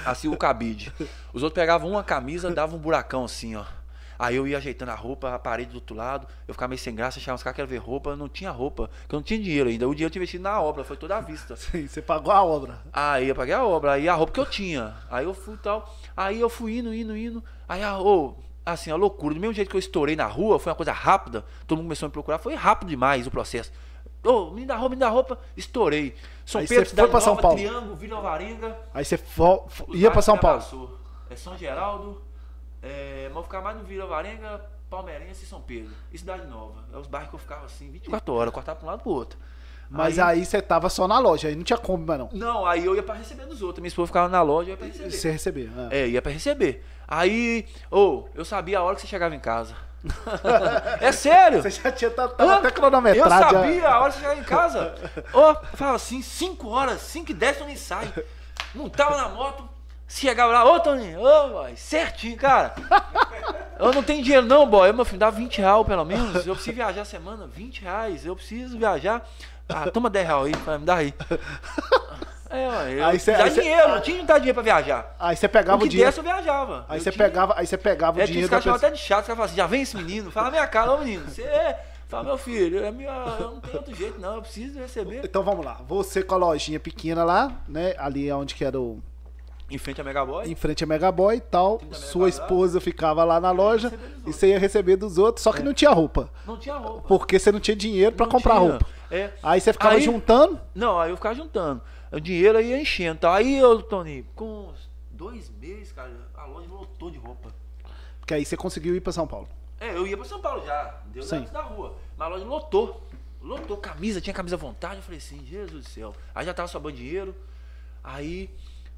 [0.06, 0.92] assim, o cabide.
[1.32, 3.64] Os outros pegavam uma camisa, davam um buracão assim, ó.
[4.18, 6.94] Aí eu ia ajeitando a roupa, a parede do outro lado, eu ficava meio sem
[6.94, 9.40] graça, achava uns caras que queriam ver roupa, não tinha roupa, porque eu não tinha
[9.40, 9.88] dinheiro ainda.
[9.88, 11.56] O dinheiro eu tinha investido na obra, foi toda à vista.
[11.58, 12.82] Sim, você pagou a obra.
[12.92, 14.96] Aí eu paguei a obra, aí a roupa que eu tinha.
[15.10, 15.94] Aí eu fui e tal.
[16.16, 17.44] Aí eu fui indo, indo, indo.
[17.68, 18.36] Aí a, ô,
[18.66, 19.34] assim, a loucura.
[19.34, 21.46] Do mesmo jeito que eu estourei na rua, foi uma coisa rápida.
[21.68, 22.38] Todo mundo começou a me procurar.
[22.38, 23.72] Foi rápido demais o processo.
[24.24, 25.38] Ô, me dá roupa, me dá roupa.
[25.56, 26.16] Estourei.
[26.46, 27.58] São Aí Pedro, foi pra São Paulo.
[27.58, 28.78] Triângulo, Vila Varenga.
[28.94, 30.58] Aí você os ia pra São Paulo.
[30.58, 30.98] abraçou.
[31.30, 32.22] É São Geraldo.
[32.84, 35.92] É, mas eu ficava mais no Vila Varenga, Palmeirense e São Pedro.
[36.12, 36.84] E Cidade Nova.
[36.94, 39.40] É os bairros que eu ficava assim, 24 horas, cortava pra um lado pro outro.
[39.90, 42.30] Mas aí, você tava só na loja, aí não tinha como, não.
[42.34, 43.80] Não, aí eu ia pra receber dos outros.
[43.80, 45.12] Minha esposa ficava na loja, eu ia pra receber.
[45.12, 45.70] Você receber.
[45.70, 45.90] né?
[45.92, 46.84] É, ia pra receber.
[47.08, 49.76] Aí, ô, eu sabia a hora que você chegava em casa.
[51.00, 51.62] é sério?
[51.62, 52.56] Você já tinha tava Hã?
[52.56, 53.34] até cronometrado.
[53.34, 53.50] Eu já.
[53.52, 54.96] sabia a hora que você chegava em casa.
[55.32, 58.12] Ô, eu falava assim, 5 horas, 5 e 10 eu nem sai.
[58.74, 59.70] Montava na moto,
[60.22, 62.74] chegava lá, ô Toninho, ô, boy, certinho, cara.
[63.80, 64.92] Eu não tenho dinheiro não, boy.
[64.94, 66.46] Meu filho, dá 20 reais pelo menos.
[66.46, 68.26] Eu preciso viajar a semana, 20 reais.
[68.26, 69.28] Eu preciso viajar.
[69.68, 71.14] Ah, toma 10 reais aí, vai, me dá aí.
[72.56, 75.16] É, eu Aí cê- dá aí cê- dinheiro, não tinha não dinheiro pra viajar.
[75.20, 76.12] Aí você pegava o o, que dinheiro.
[76.12, 76.86] desse eu viajava.
[76.88, 78.78] Aí Eu você pegava, aí você pegava o É, tinha dinheiro os caras pessoa.
[78.78, 81.00] até de chato, os caras falavam assim, já vem esse menino, fala minha cara, ô
[81.00, 81.84] menino, você é.
[82.08, 83.10] Fala, meu filho, é minha,
[83.40, 85.22] eu não tenho outro jeito, não, eu preciso receber.
[85.24, 85.80] Então vamos lá.
[85.88, 87.96] Você com a lojinha pequena lá, né?
[87.98, 89.02] Ali é onde que era o.
[89.74, 90.50] Em frente a Megaboy.
[90.52, 91.78] Em frente a Megaboy e tal.
[91.80, 93.92] 30 metros Sua esposa ficava lá na loja
[94.26, 95.64] e você ia receber dos outros, só que É.
[95.64, 96.30] não tinha roupa.
[96.46, 97.08] Não tinha roupa.
[97.08, 98.70] Porque você não tinha dinheiro pra Não comprar tinha.
[98.70, 98.86] roupa.
[99.10, 99.32] É.
[99.42, 100.60] Aí você ficava Aí- juntando.
[100.76, 101.82] Não, aí eu ficava juntando.
[102.12, 103.20] O dinheiro aí ia enchendo.
[103.22, 103.34] Tá?
[103.36, 107.50] Aí eu, Tony, com uns dois meses, cara, a loja lotou de roupa.
[108.20, 109.48] Porque aí você conseguiu ir pra São Paulo.
[109.80, 111.38] É, eu ia pra São Paulo já, deu Sim.
[111.38, 111.96] antes da rua.
[112.18, 113.02] Mas a loja lotou.
[113.42, 114.98] Lotou, camisa, tinha camisa à vontade.
[114.98, 116.14] Eu falei assim, Jesus do céu.
[116.34, 117.36] Aí já tava sobrando dinheiro.
[118.02, 118.50] Aí,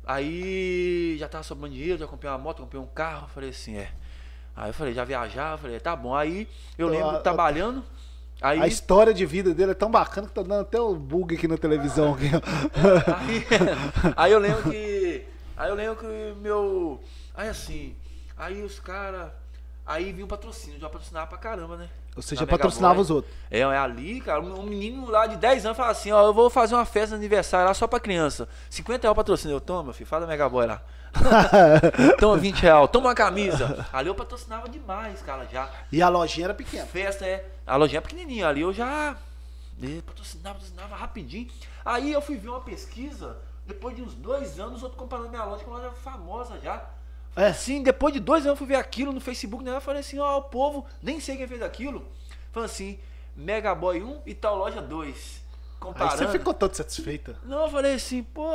[0.05, 3.27] aí já tava sobrando dinheiro, já comprei uma moto, comprei um carro.
[3.33, 3.89] Falei assim, é.
[4.55, 6.15] Aí eu falei, já viajava, falei, tá bom.
[6.15, 6.47] Aí
[6.77, 7.83] eu Então, lembro a- trabalhando.
[8.41, 11.35] Aí, A história de vida dele é tão bacana que tá dando até o bug
[11.35, 12.17] aqui na televisão.
[13.17, 15.25] Aí, aí eu lembro que.
[15.55, 17.01] Aí eu lembro que meu.
[17.33, 17.95] Aí assim.
[18.37, 19.31] Aí os caras.
[19.85, 21.89] Aí vinha um patrocínio, já patrocinava pra caramba, né?
[22.15, 23.33] Ou seja, patrocinava os outros.
[23.51, 26.49] É, é ali, cara, um menino lá de 10 anos fala assim, ó, eu vou
[26.49, 28.47] fazer uma festa de aniversário lá só pra criança.
[28.69, 29.55] 50 reais patrocínio.
[29.55, 30.81] Eu, toma, meu filho, fala da Megaboy lá.
[32.17, 33.85] toma 20 reais, toma uma camisa.
[33.91, 35.69] Ali eu patrocinava demais, cara, já.
[35.91, 36.85] E a lojinha era pequena.
[36.85, 37.45] Festa é.
[37.67, 39.17] A lojinha é pequenininha, ali eu já
[39.83, 41.49] eh, patrocinava, patrocinava rapidinho.
[41.83, 45.65] Aí eu fui ver uma pesquisa, depois de uns dois anos, outro comparando minha loja
[45.65, 46.81] com uma loja famosa já.
[47.35, 47.47] É.
[47.47, 49.75] Assim, depois de dois anos eu fui ver aquilo no Facebook, né?
[49.75, 52.05] Eu falei assim, ó, o povo, nem sei quem fez aquilo.
[52.51, 52.97] Falando assim,
[53.35, 55.43] Megaboy 1 e tal loja 2.
[55.75, 56.17] Aí Comparando.
[56.17, 57.37] você ficou todo satisfeita.
[57.43, 58.51] Não, eu falei assim, pô,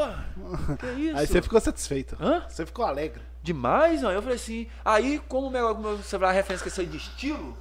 [0.79, 1.17] que isso?
[1.17, 2.17] Aí você ficou satisfeito.
[2.21, 2.45] Hã?
[2.49, 3.21] Você ficou alegre.
[3.43, 4.11] Demais, não.
[4.11, 7.57] Eu falei assim, aí como o Megaboy, você vai a referência que eu de estilo,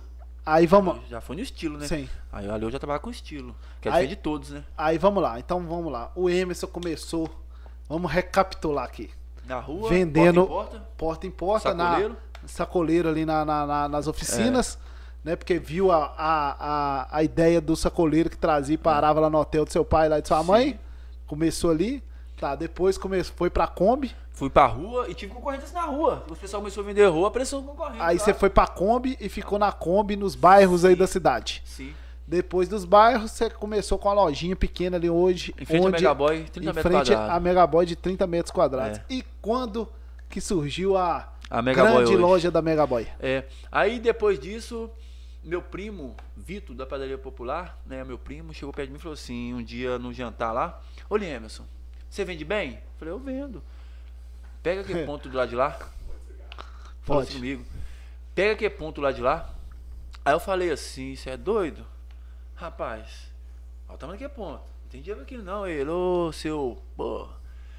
[0.45, 1.85] Aí vamos, já foi no estilo, né?
[1.85, 2.09] Sim.
[2.31, 3.55] Aí ali eu já trabalho com estilo.
[3.79, 4.63] Que é Aí- diferente de todos, né?
[4.75, 5.37] aí vamos lá.
[5.37, 6.11] Então vamos lá.
[6.15, 7.29] O Emerson começou.
[7.87, 9.11] Vamos recapitular aqui.
[9.45, 10.87] Na rua, Vendendo porta em porta.
[10.97, 12.15] porta em porta Sacoleiro.
[12.41, 14.77] na sacoleiro ali na, na- na- nas oficinas,
[15.23, 15.35] né?
[15.35, 19.37] Porque viu a, a, a, a ideia do sacoleiro que trazia e parava lá no
[19.39, 20.79] hotel do seu pai lá e de sua mãe.
[21.27, 22.03] Começou ali.
[22.39, 24.15] Tá, depois começou, foi pra Kombi.
[24.31, 26.23] Fui pra rua e tive concorrentes na rua.
[26.29, 27.99] O pessoal começou a vender rua, apareceu um concorrente.
[27.99, 28.23] Aí lá.
[28.23, 31.61] você foi pra Kombi e ficou na Kombi nos bairros aí da cidade.
[31.65, 31.93] Sim.
[32.29, 35.51] Depois dos bairros, você começou com a lojinha pequena ali hoje.
[35.59, 37.35] Em frente onde, Megaboy, 30 em metros frente quadrados.
[37.35, 38.99] à Megaboy de 30 metros quadrados.
[38.99, 39.03] É.
[39.09, 39.89] E quando
[40.29, 43.07] que surgiu a, A grande loja da Megaboy?
[43.19, 43.45] É.
[43.71, 44.91] Aí depois disso,
[45.43, 48.03] meu primo, Vitor, da Padaria Popular, né?
[48.03, 51.17] Meu primo, chegou perto de mim e falou assim, um dia no jantar lá, ô
[51.17, 51.63] Emerson,
[52.07, 52.73] Você vende bem?
[52.73, 53.63] Eu falei, eu vendo.
[54.61, 55.71] Pega aquele ponto do lado de lá.
[55.71, 57.29] Fala Pode.
[57.29, 57.65] assim comigo.
[58.35, 59.49] Pega aquele ponto lá de lá.
[60.23, 61.83] Aí eu falei assim, você é doido?
[62.59, 63.31] Rapaz,
[63.87, 64.63] olha o tamanho daquele ponto.
[64.83, 65.65] Não tem dinheiro aquilo não.
[65.65, 67.25] Ele, ô seu, pô,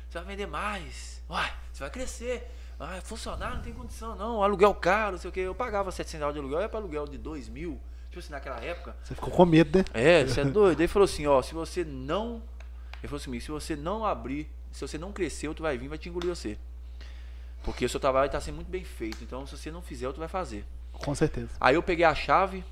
[0.09, 1.23] você vai vender mais.
[1.29, 2.51] Uai, você vai crescer.
[2.79, 4.43] Ah, funcionário não tem condição não.
[4.43, 5.41] Aluguel caro, não sei o que.
[5.41, 7.79] Eu pagava 700 reais de aluguel, ia para aluguel de 2 mil.
[8.09, 8.97] Tipo assim, naquela época.
[9.05, 9.85] Você ficou com medo, né?
[9.93, 10.81] É, você é doido.
[10.81, 12.43] Ele falou assim, ó, se você não.
[13.03, 15.89] Ele falou assim, se você não abrir, se você não crescer, outro vai vir e
[15.89, 16.57] vai te engolir você.
[17.63, 19.23] Porque o seu trabalho está sendo muito bem feito.
[19.23, 20.65] Então, se você não fizer, outro vai fazer.
[20.91, 21.51] Com certeza.
[21.61, 22.65] Aí eu peguei a chave,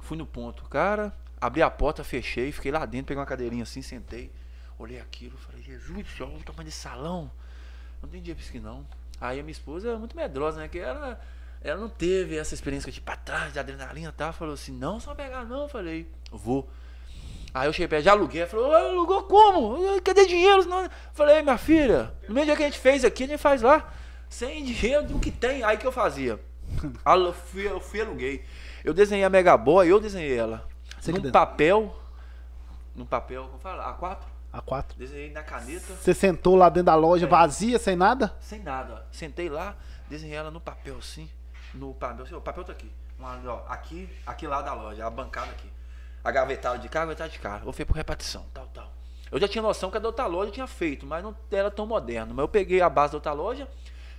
[0.00, 1.12] fui no ponto, cara,
[1.46, 4.30] abri a porta, fechei, fiquei lá dentro, peguei uma cadeirinha assim, sentei,
[4.78, 7.30] olhei aquilo, falei, Jesus olha o tamanho desse salão.
[8.02, 8.86] Não tem dia pra isso aqui não.
[9.20, 10.68] Aí a minha esposa é muito medrosa, né?
[10.68, 11.18] Que ela,
[11.62, 14.32] ela não teve essa experiência que eu tive pra trás, de adrenalina e tal.
[14.32, 15.62] Falou assim, não, só pegar não.
[15.62, 16.68] Eu falei, vou.
[17.54, 18.42] Aí eu cheguei perto, já aluguei.
[18.42, 20.00] Ela falou, "Ah, alugou como?
[20.02, 20.62] Cadê dinheiro?
[20.62, 20.82] Senão...
[20.84, 23.62] Eu falei, minha filha, no mesmo dia que a gente fez aqui, a gente faz
[23.62, 23.90] lá.
[24.28, 25.62] Sem dinheiro do que tem.
[25.62, 26.38] Aí que eu fazia?
[27.02, 28.44] Alu- fui, eu fui aluguei.
[28.84, 30.68] Eu desenhei a Mega Boy, eu desenhei ela.
[31.06, 31.96] Você que num papel.
[32.94, 33.96] Num papel, como fala?
[33.98, 34.18] A4.
[34.52, 34.96] A4.
[34.96, 35.94] Desenhei na caneta.
[35.94, 37.28] Você sentou lá dentro da loja É.
[37.28, 38.34] vazia, sem nada?
[38.40, 39.04] Sem nada.
[39.12, 39.76] Sentei lá,
[40.08, 41.28] desenhei ela no papel assim.
[41.74, 42.90] No papel, assim, o papel tá aqui.
[43.18, 45.70] Uma, ó, aqui, aqui lá da loja, a bancada aqui.
[46.24, 47.60] A gavetada de cá, a gavetada de cá.
[47.64, 48.92] Eu fui por repartição, tal, tal.
[49.30, 51.86] Eu já tinha noção que a da outra loja tinha feito, mas não era tão
[51.86, 52.32] moderno.
[52.34, 53.68] Mas eu peguei a base da outra loja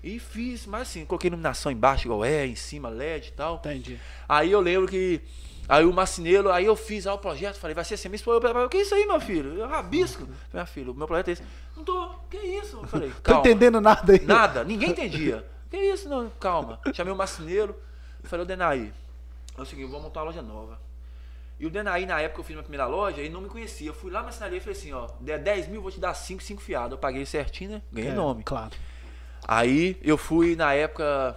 [0.03, 3.55] e fiz, mas assim, coloquei iluminação embaixo, igual é, em cima, LED e tal.
[3.55, 3.99] Entendi.
[4.27, 5.21] Aí eu lembro que.
[5.69, 8.69] Aí o marceneiro, aí eu fiz o projeto, falei, vai ser assim, me expôs, o
[8.69, 9.53] que é isso aí, meu filho?
[9.55, 10.21] Eu rabisco.
[10.21, 11.43] Falei, Minha filha, o meu projeto é esse.
[11.75, 12.77] Não tô, que isso?
[12.77, 13.39] Eu falei, Tô calma.
[13.41, 14.21] entendendo nada aí.
[14.25, 15.45] Nada, ninguém entendia.
[15.69, 16.79] Que isso, não, calma.
[16.93, 17.75] Chamei o marceneiro,
[18.23, 18.93] falei, ô Denaí,
[19.57, 20.79] é o seguinte, eu vou montar uma loja nova.
[21.59, 23.89] E o Denaí, na época que eu fiz minha primeira loja, ele não me conhecia.
[23.89, 26.13] Eu fui lá na marcenaria e falei assim, ó, der 10 mil, vou te dar
[26.13, 26.91] 5, 5 fiados.
[26.91, 27.81] Eu paguei certinho, né?
[27.91, 28.43] Ganhei É, nome.
[28.43, 28.71] Claro.
[29.45, 31.35] Aí eu fui na época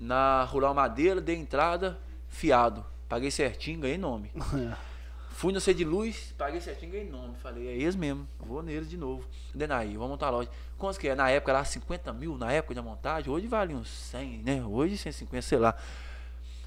[0.00, 2.84] na Rural Madeira, dei entrada, fiado.
[3.08, 4.32] Paguei certinho, ganhei nome.
[5.30, 7.34] Fui no C de Luz, paguei certinho, ganhei nome.
[7.42, 9.22] Falei, é eles mesmo, vou neles de novo.
[9.54, 10.48] Denaí, vamos montar a loja.
[10.78, 11.14] Quantos que é?
[11.14, 13.30] Na época era 50 mil, na época da montagem.
[13.30, 14.64] Hoje vale uns 100, né?
[14.64, 15.76] Hoje 150, sei lá.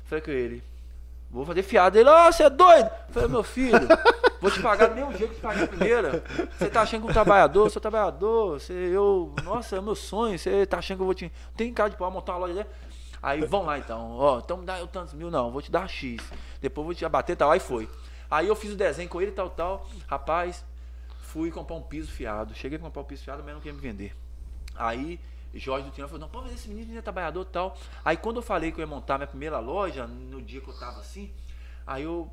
[0.06, 0.64] Falei com ele,
[1.32, 1.98] vou fazer fiado.
[1.98, 2.92] Ele, ó, você é doido?
[3.10, 3.88] Falei, meu filho,
[4.40, 6.24] vou te pagar do mesmo jeito que te paguei a primeira.
[6.56, 10.66] Você tá achando que um trabalhador, sou trabalhador, você, eu, nossa, é meu sonho, você
[10.68, 11.32] tá achando que eu vou te.
[11.58, 12.70] Tem cara de pau montar uma loja dele.
[13.22, 15.88] Aí vamos lá então, ó, então me dá eu tantos mil, não, vou te dar
[15.88, 16.22] X.
[16.62, 17.52] Depois vou te abater tal.
[17.52, 17.90] Aí foi.
[18.32, 19.88] Aí eu fiz o desenho com ele tal, tal.
[20.08, 20.64] Rapaz,
[21.22, 22.54] fui comprar um piso fiado.
[22.56, 24.16] Cheguei a comprar um piso fiado, mas não queria me vender.
[24.76, 25.20] Aí
[25.54, 27.76] Jorge do Tinhão falou, não, pode vender esse menino, é trabalhador tal.
[28.06, 30.78] Aí quando eu falei que eu ia montar minha primeira loja, no dia que eu
[30.78, 31.32] tava assim,
[31.86, 32.32] aí eu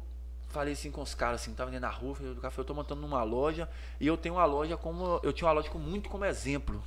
[0.49, 3.69] falei assim com os caras, assim, tava na rua, falei, eu tô montando numa loja,
[4.01, 5.21] e eu tenho uma loja como.
[5.23, 6.83] Eu tinha uma loja com muito como exemplo.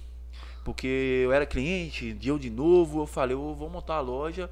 [0.69, 4.47] Porque eu era cliente, de eu de novo, eu falei, eu vou montar uma loja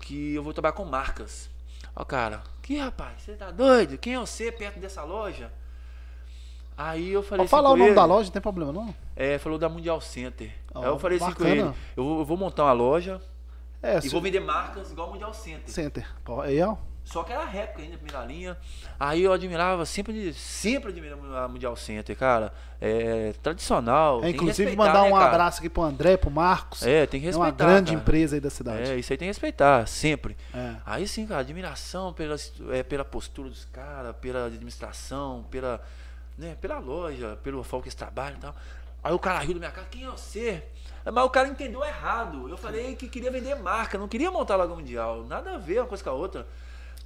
[0.00, 1.48] que eu vou trabalhar com marcas.
[1.94, 3.96] Ó, cara, que rapaz, você tá doido?
[3.96, 5.52] Quem é você perto dessa loja?
[6.76, 8.72] Aí eu falei Pode falar assim o com nome ele, da loja, não tem problema
[8.72, 8.92] não.
[9.14, 10.52] É, falou da Mundial Center.
[10.74, 11.50] Ó, Aí eu falei assim com bacana.
[11.52, 13.22] ele, eu vou, eu vou montar uma loja
[13.80, 15.70] É, e se- vou vender marcas igual a Mundial Center.
[15.72, 16.04] Center.
[16.42, 16.76] Aí, ó.
[17.04, 18.56] Só que era réplica ainda, primeira linha.
[18.98, 22.52] Aí eu admirava, sempre, sempre admirava a Mundial Center, cara.
[22.80, 24.24] É tradicional.
[24.24, 25.26] É, inclusive, mandar né, um cara?
[25.26, 26.82] abraço aqui pro André, pro Marcos.
[26.82, 27.46] É, tem que É respeitar.
[27.50, 28.02] uma grande cara.
[28.02, 28.90] empresa aí da cidade.
[28.90, 30.36] É, isso aí tem que respeitar, sempre.
[30.54, 30.76] É.
[30.84, 32.36] Aí sim, cara, admiração pela,
[32.70, 35.80] é, pela postura dos caras, pela administração, pela,
[36.38, 38.56] né, pela loja, pelo foco que eles trabalham e tal.
[39.02, 40.62] Aí o cara riu da minha cara, quem é você?
[41.04, 42.48] Mas o cara entendeu errado.
[42.48, 45.22] Eu falei que queria vender marca, não queria montar logo mundial.
[45.24, 46.46] Nada a ver uma coisa com a outra.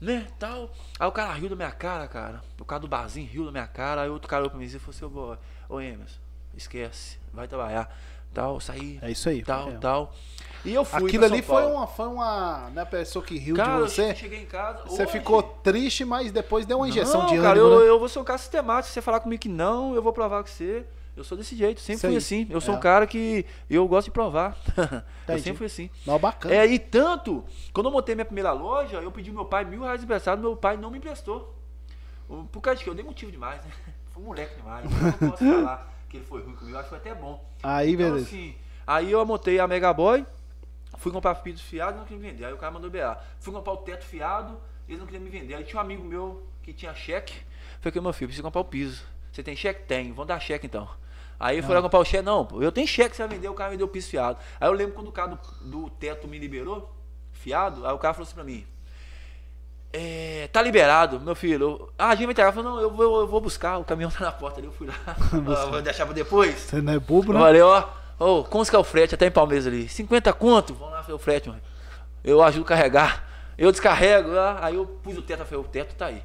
[0.00, 0.70] Né, tal.
[0.98, 2.40] Aí o cara riu da minha cara, cara.
[2.60, 4.02] O cara do barzinho riu da minha cara.
[4.02, 5.36] Aí outro cara olhou pra mim e falou assim, ô, boy,
[5.68, 6.18] ô Emerson,
[6.56, 7.92] esquece, vai trabalhar.
[8.32, 8.98] Tal, sair.
[9.02, 9.42] É isso aí.
[9.42, 9.78] Tal, É.
[9.78, 10.14] tal.
[10.64, 12.68] E eu fui Aquilo ali foi uma, foi uma.
[12.70, 14.14] Né, pessoa que riu Cara, de você.
[14.14, 14.82] cheguei em casa.
[14.86, 17.66] Você hoje- ficou triste, mas depois deu uma injeção não, de cara, ânimo.
[17.74, 17.88] eu, né?
[17.88, 18.88] eu vou ser um cara sistemático.
[18.88, 20.84] Se você falar comigo que não, eu vou provar com você.
[21.18, 22.46] Eu sou desse jeito, sempre Isso fui assim.
[22.48, 22.76] Eu sou É.
[22.76, 24.56] um cara que eu gosto de provar.
[25.26, 25.90] eu sempre fui assim.
[26.06, 26.54] Não, bacana.
[26.54, 30.02] É, e tanto, quando eu montei minha primeira loja, eu pedi meu pai mil reais
[30.02, 31.54] emprestado, meu pai não me emprestou.
[32.52, 33.70] Por causa de que eu dei motivo demais, né?
[34.14, 34.84] Foi um moleque demais.
[34.84, 34.90] Eu
[35.20, 37.44] não posso falar que ele foi ruim comigo, acho que foi até bom.
[37.62, 38.26] Aí, Então, beleza.
[38.26, 38.54] assim,
[38.86, 40.24] aí eu montei a Mega Boy,
[40.98, 42.44] fui comprar piso fiado e não queria me vender.
[42.46, 43.20] Aí o cara mandou BA.
[43.40, 44.56] Fui comprar o teto fiado,
[44.88, 45.54] eles não queriam me vender.
[45.54, 47.34] Aí tinha um amigo meu que tinha cheque.
[47.80, 49.04] Falei meu filho, preciso comprar o piso.
[49.30, 49.84] Você tem cheque?
[49.84, 50.88] Tem, vamos dar cheque então.
[51.40, 53.54] Aí eu fui lá comprar o cheque, não, eu tenho cheque, você vai vender, o
[53.54, 54.38] cara me deu o piso fiado.
[54.60, 56.92] Aí eu lembro quando o cara do, do teto me liberou,
[57.32, 58.66] fiado, aí o cara falou assim pra mim,
[59.92, 61.62] é, tá liberado, meu filho.
[61.70, 62.48] Eu- ah, a gente vai entregar.
[62.50, 63.78] Eu falei, não, eu vou, eu vou buscar.
[63.78, 64.66] O caminhão tá na porta ali.
[64.66, 64.94] Eu fui lá.
[65.06, 66.54] Ah, vou deixar pra depois.
[66.58, 67.40] Você não é bobo, Eu né?
[67.40, 67.84] falei, ó,
[68.18, 69.88] ô, quanto que é o frete até em Palmeiras ali?
[69.88, 70.74] 50 conto?
[70.74, 71.60] Vamos lá o frete, mano.
[72.22, 73.24] Eu ajudo a carregar.
[73.56, 74.36] Eu descarrego.
[74.38, 76.22] ah, Aí eu pus o teto, eu falei, o teto tá aí.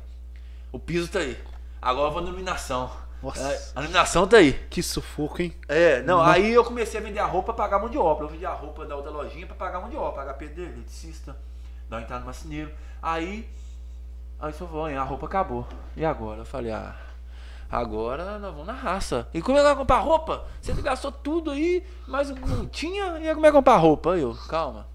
[0.72, 1.38] O piso tá aí.
[1.82, 2.91] Agora eu vou na iluminação.
[3.24, 3.41] Nossa.
[3.41, 4.51] É, A iluminação tá aí.
[4.69, 5.55] Que sufoco, hein?
[5.69, 8.26] É, não, aí eu comecei a vender a roupa pra pagar mão de obra.
[8.26, 11.36] Eu vendi a roupa da outra lojinha pra pagar mão de obra, pagar pedreiro, eletricista,
[11.89, 12.69] dar uma entrada no marceneiro.
[13.01, 13.49] Aí,
[14.39, 15.65] aí só falou, a roupa acabou.
[15.95, 16.41] E agora?
[16.41, 16.95] Eu falei, ah,
[17.71, 19.26] agora nós vamos na raça.
[19.34, 20.45] E como é que vai comprar roupa?
[20.61, 24.13] Você gastou tudo aí, mas não tinha, e aí como é que comprar roupa?
[24.15, 24.86] Aí eu, calma.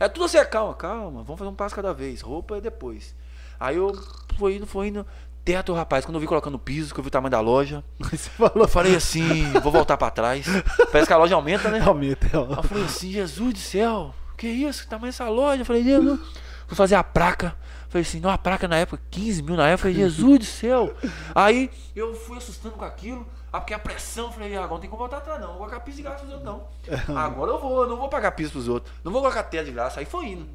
[0.00, 2.22] É tudo assim, calma, calma, vamos fazer um passo cada vez.
[2.22, 3.14] Roupa é depois.
[3.60, 3.92] Aí eu
[4.36, 5.06] fui indo, fui indo.
[5.44, 8.30] Teto, rapaz, quando eu vi colocando piso, que eu vi o tamanho da loja, Você
[8.30, 8.64] falou.
[8.64, 10.46] eu falei assim, vou voltar pra trás.
[10.90, 11.78] Parece que a loja aumenta, né?
[11.78, 14.84] Realmente, é, eu falei assim, Jesus do céu, que isso?
[14.84, 15.60] Que tamanho essa loja?
[15.60, 16.18] Eu falei, Jesus,
[16.66, 17.54] vou fazer a placa.
[17.90, 19.82] Falei assim, não, a placa na época, 15 mil na época.
[19.82, 20.94] Falei, Jesus do céu.
[21.34, 24.88] Aí eu fui assustando com aquilo, ah, porque a pressão, falei, ah, agora não tem
[24.88, 25.48] como voltar atrás, não.
[25.48, 27.16] Não vou colocar piso de graça pros outros, não.
[27.16, 28.92] Agora eu vou, não vou pagar piso pros outros.
[29.04, 30.00] Não vou colocar teto de graça.
[30.00, 30.48] Aí foi indo.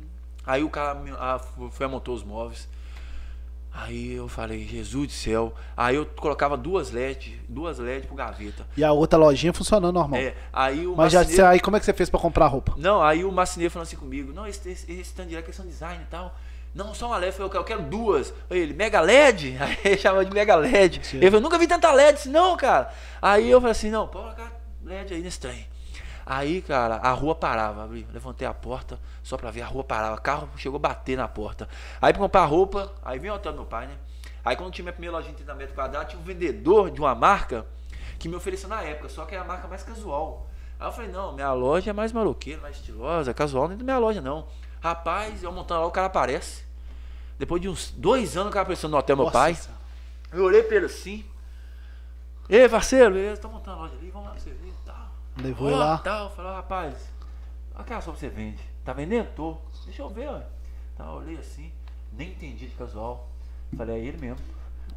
[0.46, 1.40] Aí o cara ah,
[1.72, 2.68] foi montou os móveis.
[3.72, 5.54] Aí eu falei, Jesus do céu.
[5.78, 8.66] Aí eu colocava duas LED, duas LED pro gaveta.
[8.76, 10.20] E a outra lojinha funcionando normal.
[10.20, 12.48] É, aí o Mas já, marceneiro- você- aí como é que você fez pra comprar
[12.48, 12.74] roupa?
[12.78, 15.72] não, aí o marceneiro falou assim comigo, não, esse, esse, esse stand é questão de
[15.72, 16.36] design e tal.
[16.74, 18.34] Não, só uma LED, eu falei, eu quero, duas.
[18.50, 19.56] Aí ele, Mega LED?
[19.62, 21.02] Aí ele chamava de Mega LED.
[21.14, 22.92] Ele falou, nunca vi tanta LED, eu disse, não, cara.
[23.22, 24.52] Aí eu falei assim, não, pode colocar
[24.84, 25.66] LED aí nesse trem.
[26.30, 30.16] Aí, cara, a rua parava, abri, levantei a porta só pra ver, a rua parava,
[30.16, 31.68] o carro chegou a bater na porta.
[32.00, 33.98] Aí pra comprar roupa, aí vem o hotel do meu pai, né?
[34.46, 37.16] Aí quando tinha minha primeira lojinha de 30 metros quadrados, tinha um vendedor de uma
[37.16, 37.66] marca
[38.20, 40.48] que me ofereceu na época, só que é a marca mais casual.
[40.80, 43.84] Aí eu falei, não, minha loja é mais maloqueira, mais estilosa, casual, não é da
[43.84, 44.46] minha loja não.
[44.82, 46.64] Rapaz, eu montando lá, o cara aparece.
[47.40, 49.58] Depois de uns dois anos o cara apareceu no hotel do meu Nossa pai.
[50.32, 51.26] Eu olhei pra ele assim.
[52.48, 54.69] Ei, parceiro, eu tô montando a loja ali, vamos lá pra você ver.
[55.42, 55.98] Levou Ó, lá.
[56.00, 56.32] Tal.
[56.38, 56.96] Ó, rapaz,
[57.76, 58.60] aquela só você vende.
[58.84, 59.28] Tá vendendo?
[59.36, 59.58] Tô.
[59.86, 60.40] Deixa eu ver, ó.
[60.98, 61.72] Tá, eu olhei assim,
[62.14, 63.30] nem entendi de casual.
[63.76, 64.38] Falei, é ele mesmo.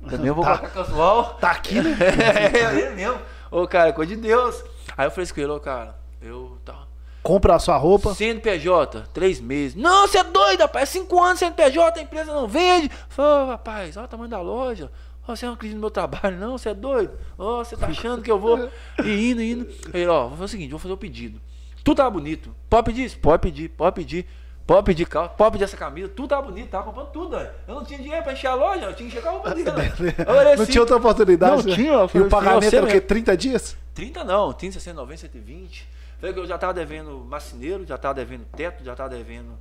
[0.09, 0.59] Também eu vou Tá.
[0.59, 1.34] casual.
[1.34, 1.97] Tá aqui, né?
[2.01, 3.20] é ele mesmo.
[3.51, 4.64] Ô, cara, coisa de Deus.
[4.97, 6.86] Aí eu falei assim com ele, ô, cara, eu tal.
[7.22, 8.12] Compra a sua roupa.
[8.14, 9.76] CNPJ, três meses.
[9.80, 10.88] Não, você é doido, rapaz.
[10.88, 12.88] É cinco anos CNPJ, a empresa não vende.
[13.09, 14.90] Falei, rapaz, olha o tamanho da loja.
[15.27, 16.59] Ó, você não acredita no meu trabalho, não?
[16.59, 17.12] Você é doido?
[17.39, 18.68] Ó, você tá achando que eu vou
[19.05, 19.68] ir indo, indo.
[19.95, 21.41] Ele, ó, vou fazer o seguinte, vou fazer o pedido.
[21.85, 22.55] Tudo tava bonito.
[22.68, 23.18] Pode pedir isso?
[23.18, 24.27] Pode pedir, pode pedir.
[24.64, 27.51] Pode pedir calça, pode pedir essa camisa, tudo tava bonito, tava comprando tudo, velho.
[27.66, 29.68] Eu não tinha dinheiro pra encher a loja, eu tinha que encher a roupa dele.
[30.29, 31.57] olhei Não assim, tinha outra oportunidade.
[31.64, 31.75] Não né?
[31.75, 32.95] tinha, eu E o assim, pagamento era o quê?
[32.95, 33.09] mesmo.
[33.09, 33.77] 30 dias?
[33.93, 35.89] 30 não, 30, 60, 90, 120.
[36.20, 39.59] Falei que eu já tava devendo marceneiro, já tava devendo teto, já tava devendo.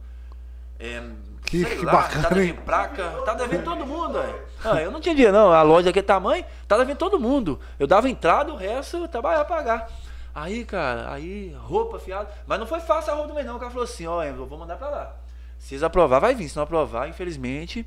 [0.81, 1.03] É,
[1.45, 4.41] Que- sei que lá, bacana, Tava devendo placa, tava devendo todo mundo, velho.
[4.63, 5.51] Ah, eu não tinha dinheiro, não.
[5.51, 7.59] A loja daquele tamanho, tava devendo todo mundo.
[7.77, 9.89] Eu dava entrada, o resto eu trabalhava pra pagar.
[10.33, 12.29] Aí, cara, aí, roupa, fiado.
[12.47, 13.57] Mas não foi fácil a roupa do mês, não.
[13.57, 15.15] O cara falou assim: ó, eu vou mandar pra lá.
[15.59, 16.47] Se eles aprovar, vai vir.
[16.49, 17.85] Se não aprovar, infelizmente.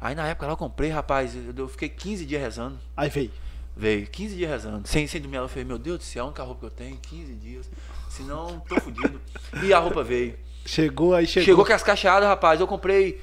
[0.00, 2.78] Aí na época lá eu comprei, rapaz, eu eu fiquei 15 dias rezando.
[2.96, 3.30] Aí veio.
[3.76, 4.86] Veio 15 dias rezando.
[4.88, 5.36] Sem, sem dormir.
[5.36, 7.70] Eu falei, meu Deus do céu, a única roupa que eu tenho, 15 dias.
[8.08, 9.20] Senão, tô fudido.
[9.62, 10.38] E a roupa veio.
[10.64, 11.44] Chegou, aí chegou.
[11.44, 12.60] Chegou com as caixadas, rapaz.
[12.60, 13.20] Eu comprei.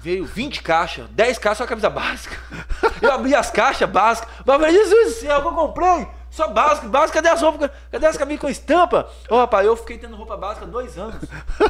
[0.00, 2.34] Veio 20 caixas, 10 caixas só camisa básica.
[3.02, 4.30] Eu abri as caixas básicas.
[4.46, 6.08] Mas Jesus do céu, que eu comprei?
[6.30, 7.70] Só básico, básico, cadê as roupas?
[7.90, 9.08] Cadê as camisas com estampa?
[9.28, 11.16] Ô rapaz, eu fiquei tendo roupa básica dois anos.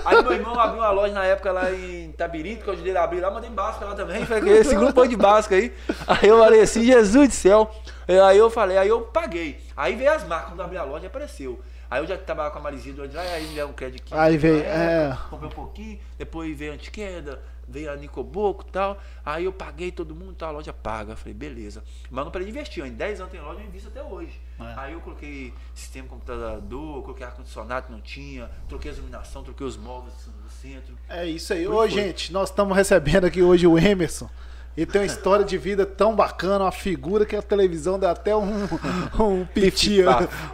[0.04, 2.98] Aí meu irmão abriu uma loja na época lá em Tabirito, que eu ajudei ele
[2.98, 4.24] a abrir lá, mandei básica lá também.
[4.26, 5.72] Falei, que esse grupo de básica aí.
[6.06, 7.70] Aí eu falei assim, Jesus do céu.
[8.06, 9.58] Aí eu falei, aí eu paguei.
[9.76, 11.58] Aí veio as marcas, quando eu abri a loja apareceu.
[11.90, 14.04] Aí eu já trabalhava com a Marizinha do lá, aí me deram um crédito.
[14.04, 15.18] de 15 Aí veio, é.
[15.28, 18.96] comprei um pouquinho, depois veio a Antiqueda, veio a Nicoboco e tal.
[19.24, 21.16] Aí eu paguei todo mundo, tal, a loja paga.
[21.16, 21.82] Falei, beleza.
[22.08, 24.40] Mas não parei de investir, em 10 anos tem loja, eu invisto até hoje.
[24.60, 24.74] É.
[24.76, 29.76] Aí eu coloquei sistema computador, coloquei ar-condicionado que não tinha, troquei a iluminação, troquei os
[29.76, 30.14] móveis
[30.44, 30.96] no centro.
[31.08, 31.64] É isso aí.
[31.64, 31.90] Foi, Ô, foi.
[31.90, 34.30] gente, nós estamos recebendo aqui hoje o Emerson.
[34.76, 38.36] Ele tem uma história de vida tão bacana, uma figura que a televisão dá até
[38.36, 38.64] um,
[39.18, 39.98] um piti,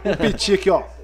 [0.03, 0.96] um piti aqui, ó.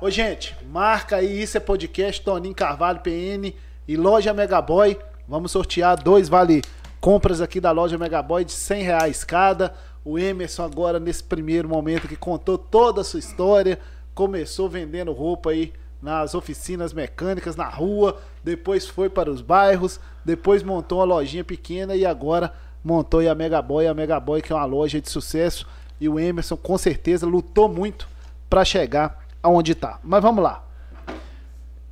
[0.00, 3.52] Ô, gente, marca aí, isso é podcast, Toninho Carvalho, PN
[3.88, 4.96] e Loja Megaboy.
[5.26, 6.62] Vamos sortear dois vale
[7.00, 9.74] compras aqui da Loja Megaboy de 100 reais cada.
[10.04, 13.80] O Emerson agora, nesse primeiro momento, que contou toda a sua história,
[14.14, 20.62] começou vendendo roupa aí nas oficinas mecânicas, na rua, depois foi para os bairros, depois
[20.62, 22.52] montou uma lojinha pequena e agora
[22.84, 25.66] montou a Megaboy, a Megaboy que é uma loja de sucesso
[26.00, 28.08] e o Emerson com certeza lutou muito
[28.48, 29.98] para chegar aonde tá.
[30.02, 30.64] Mas vamos lá.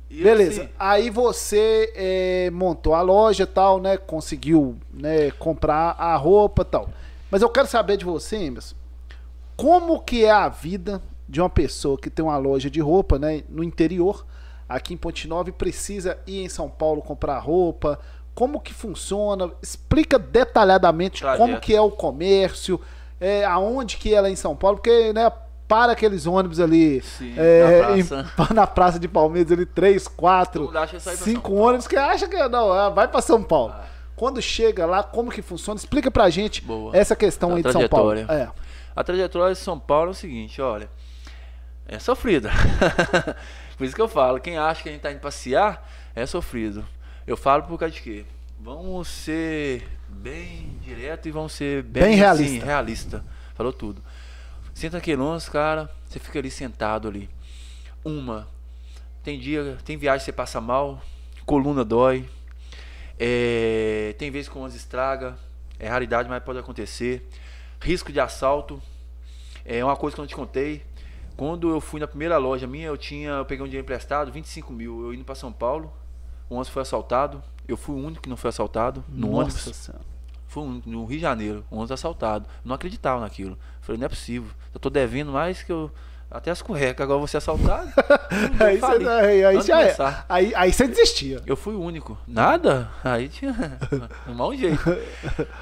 [0.09, 0.63] E Beleza.
[0.63, 3.97] assim, Aí você é, montou a loja e tal, né?
[3.97, 6.89] Conseguiu né, comprar a roupa e tal.
[7.29, 8.75] Mas eu quero saber de você, Emerson.
[9.55, 13.43] Como que é a vida de uma pessoa que tem uma loja de roupa, né?
[13.49, 14.25] No interior,
[14.69, 17.99] aqui em Ponte Nova, e precisa ir em São Paulo comprar roupa.
[18.33, 19.51] Como que funciona?
[19.61, 22.79] Explica detalhadamente como que é o comércio,
[23.19, 25.29] é, aonde que ela é em São Paulo, porque, né?
[25.67, 28.27] Para aqueles ônibus ali Sim, é, na em- praça.
[28.53, 30.71] na praça de Palmeiras, ali, três, quatro,
[31.17, 33.73] cinco ônibus que acha que não, ah, vai para São Paulo.
[33.73, 33.87] Vai.
[34.15, 35.77] Quando chega lá, como que funciona?
[35.77, 36.95] Explica pra gente Boa.
[36.95, 38.13] essa questão A aí de São Paulo.
[38.17, 38.49] É.
[38.95, 40.89] A trajetória de São Paulo é o seguinte, olha.
[41.85, 42.49] É sofrida.
[43.77, 46.85] por isso que eu falo, quem acha que a gente tá indo passear, é sofrido.
[47.25, 48.25] Eu falo por causa de quê?
[48.59, 52.65] Vamos ser bem direto e vamos ser bem, Bem assim, realista.
[52.65, 53.25] realista.
[53.53, 54.01] Falou tudo.
[54.77, 57.27] Senta aqui longe, cara, você fica ali sentado ali.
[58.05, 58.47] Uma,
[59.23, 61.01] tem dia, tem viagem que você passa mal,
[61.47, 62.29] coluna dói,
[63.17, 65.35] é, tem vezes que o ônibus estraga,
[65.79, 67.27] é raridade, mas pode acontecer.
[67.81, 68.79] Risco de assalto,
[69.65, 70.85] é uma coisa que eu não te contei.
[71.35, 74.71] Quando eu fui na primeira loja minha, eu tinha, eu peguei um dinheiro emprestado, 25
[74.71, 75.05] mil.
[75.05, 75.91] Eu indo para São Paulo,
[76.47, 77.41] o ônibus foi assaltado.
[77.67, 79.75] Eu fui o único que não foi assaltado no Nossa ônibus.
[79.75, 80.16] Senhora.
[80.57, 82.45] Foi um- no Rio de Janeiro, um ônibus assaltado.
[82.47, 83.55] Eu não acreditava naquilo.
[83.79, 84.49] Falei, não é possível.
[84.73, 85.91] Eu tô devendo mais que eu.
[86.31, 87.87] Até as cuecas, agora ser assaltado.
[88.59, 89.95] Aí, falei, você, aí, aí, já é.
[90.27, 91.41] aí, aí você desistia.
[91.45, 92.17] Eu fui o único.
[92.27, 92.89] Nada?
[93.03, 93.55] Aí tinha
[94.27, 94.83] um mau jeito.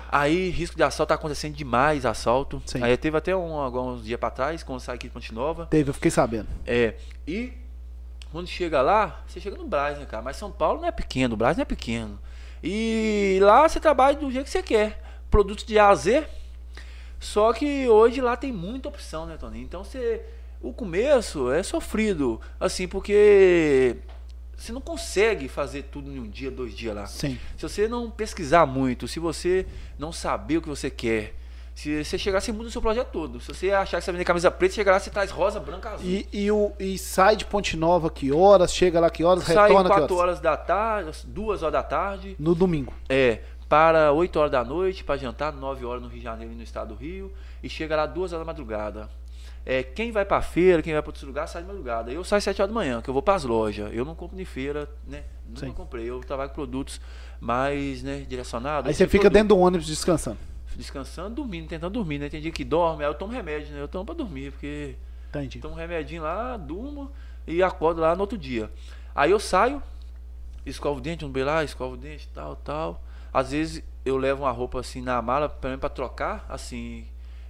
[0.09, 2.63] Aí risco de assalto tá acontecendo demais, assalto.
[2.65, 2.81] Sim.
[2.81, 5.65] Aí teve até um, alguns dias pra trás, quando saí aqui de Ponte Nova.
[5.65, 6.47] Teve, eu fiquei sabendo.
[6.65, 6.95] É.
[7.27, 7.51] E
[8.31, 10.23] quando chega lá, você chega no Brás, né, cara?
[10.23, 12.17] Mas São Paulo não é pequeno, o Brás não é pequeno.
[12.67, 14.99] E lá você trabalha do jeito que você quer.
[15.29, 16.25] Produtos de A a Z.
[17.19, 19.61] Só que hoje lá tem muita opção, né, Tony?
[19.61, 20.21] Então você.
[20.61, 22.41] O começo é sofrido.
[22.59, 23.97] Assim, porque
[24.57, 27.05] você não consegue fazer tudo em um dia, dois dias lá.
[27.05, 27.37] Sim.
[27.55, 29.67] Se você não pesquisar muito, se você
[29.99, 31.35] não saber o que você quer,
[31.75, 33.39] se você chegar, você muda o seu projeto todo.
[33.41, 35.59] Se você achar que você vai vender camisa preta, você chegar lá, você traz rosa,
[35.59, 36.05] branca, azul.
[36.09, 38.73] E, e, o, e sai de Ponte Nova que horas?
[38.73, 39.43] Chega lá que horas?
[39.43, 40.19] Sai Retorna que 4 horas?
[40.29, 42.93] horas da tarde, 2 horas da tarde, No domingo.
[43.09, 46.55] é, para 8 horas da noite, para jantar, 9 horas no Rio de Janeiro e
[46.55, 49.09] no estado do Rio, e chega lá 2 horas da madrugada.
[49.65, 52.11] É, quem vai pra feira, quem vai para outros lugares, sai de madrugada.
[52.11, 53.89] Eu saio 7 horas da manhã, que eu vou pras lojas.
[53.93, 55.23] Eu não compro em feira, né?
[55.45, 55.71] Nunca Sim.
[55.73, 56.07] comprei.
[56.09, 57.01] Eu trabalho com produtos
[57.41, 58.87] mais, né, direcionados.
[58.87, 59.33] Aí você de fica produto.
[59.33, 60.37] dentro do ônibus descansando.
[60.77, 62.29] Descansando, dormindo, tentando dormir, né?
[62.29, 63.81] Tem dia que dorme, aí eu tomo remédio, né?
[63.81, 64.95] Eu tomo pra dormir, porque
[65.29, 65.59] Entendi.
[65.59, 67.11] tomo um remedinho lá, durmo
[67.47, 68.69] e acordo lá no outro dia.
[69.13, 69.81] Aí eu saio,
[70.65, 73.01] escovo o dente, um lá, escovo o dente, tal, tal.
[73.33, 77.05] Às vezes eu levo uma roupa assim na mala, pelo menos pra trocar, assim,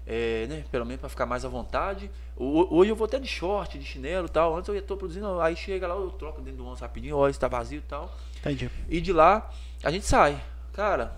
[0.06, 0.66] é, né?
[0.72, 2.10] Pelo menos pra ficar mais à vontade.
[2.38, 4.56] Ho- Hoje eu vou até de short, de chinelo e tal.
[4.56, 7.34] Antes eu ia tô produzindo, aí chega lá, eu troco dentro do ônibus rapidinho, olha
[7.34, 8.16] se tá vazio e tal.
[8.40, 8.70] Entendi.
[8.90, 9.50] E de lá
[9.84, 10.42] a gente sai.
[10.74, 11.18] Cara,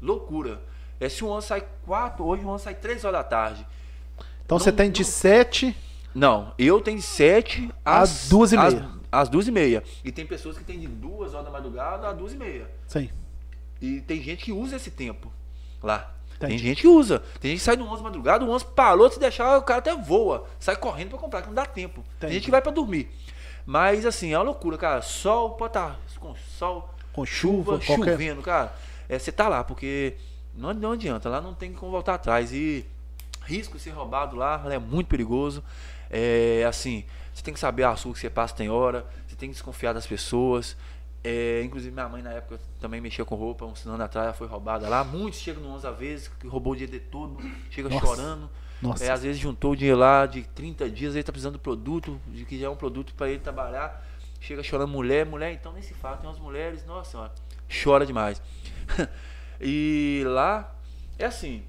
[0.00, 0.60] loucura.
[1.02, 3.66] É, se o ônibus sai 4, hoje o ônibus sai 3 horas da tarde.
[4.44, 5.76] Então Não- você tem de não- 7
[6.14, 8.88] Não, eu tenho de 7 Às às duas e às- meia.
[9.10, 9.82] Às 2 e meia.
[10.04, 12.70] E tem pessoas que têm de 2 horas da madrugada às 2 e meia.
[12.86, 13.08] Sim.
[13.80, 15.32] E tem gente que usa esse tempo
[15.82, 16.12] lá.
[16.36, 16.54] Entendi.
[16.56, 17.20] Tem gente que usa.
[17.40, 19.78] Tem gente que sai do 11 de madrugada, o 11 parou, se deixar, o cara
[19.78, 20.46] até voa.
[20.60, 22.02] Sai correndo pra comprar, que não dá tempo.
[22.20, 22.34] Tem Entendi.
[22.34, 23.10] gente que vai pra dormir.
[23.64, 25.00] Mas assim, é uma loucura, cara.
[25.02, 28.74] Sol, pode estar com sol, Com chuva, chuva, qualquer- chovendo, cara.
[29.08, 30.16] É, você tá lá, porque
[30.54, 32.52] não, não adianta, lá não tem como voltar atrás.
[32.52, 32.84] E
[33.44, 35.62] risco de ser roubado lá é muito perigoso.
[36.10, 39.48] É assim, você tem que saber a rua que você passa tem hora, você tem
[39.48, 40.76] que desconfiar das pessoas.
[41.24, 44.46] É, inclusive minha mãe na época também mexia com roupa, uns anos atrás ela foi
[44.46, 45.04] roubada lá.
[45.04, 47.38] Muitos chegam no 11 vezes, que roubou o dia de todo,
[47.70, 48.04] chega Nossa.
[48.04, 48.50] chorando.
[48.82, 49.04] Nossa.
[49.04, 52.20] É, às vezes juntou o dinheiro lá de 30 dias, ele tá precisando do produto,
[52.26, 54.04] de que já é um produto para ele trabalhar.
[54.40, 57.32] Chega chorando mulher, mulher, então nem se fala, tem umas mulheres, nossa senhora,
[57.82, 58.42] chora demais.
[59.62, 60.74] e lá
[61.18, 61.62] é assim,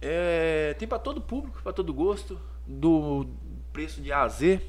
[0.00, 3.26] é, tem para todo público, para todo gosto, do
[3.72, 4.60] preço de A a Z.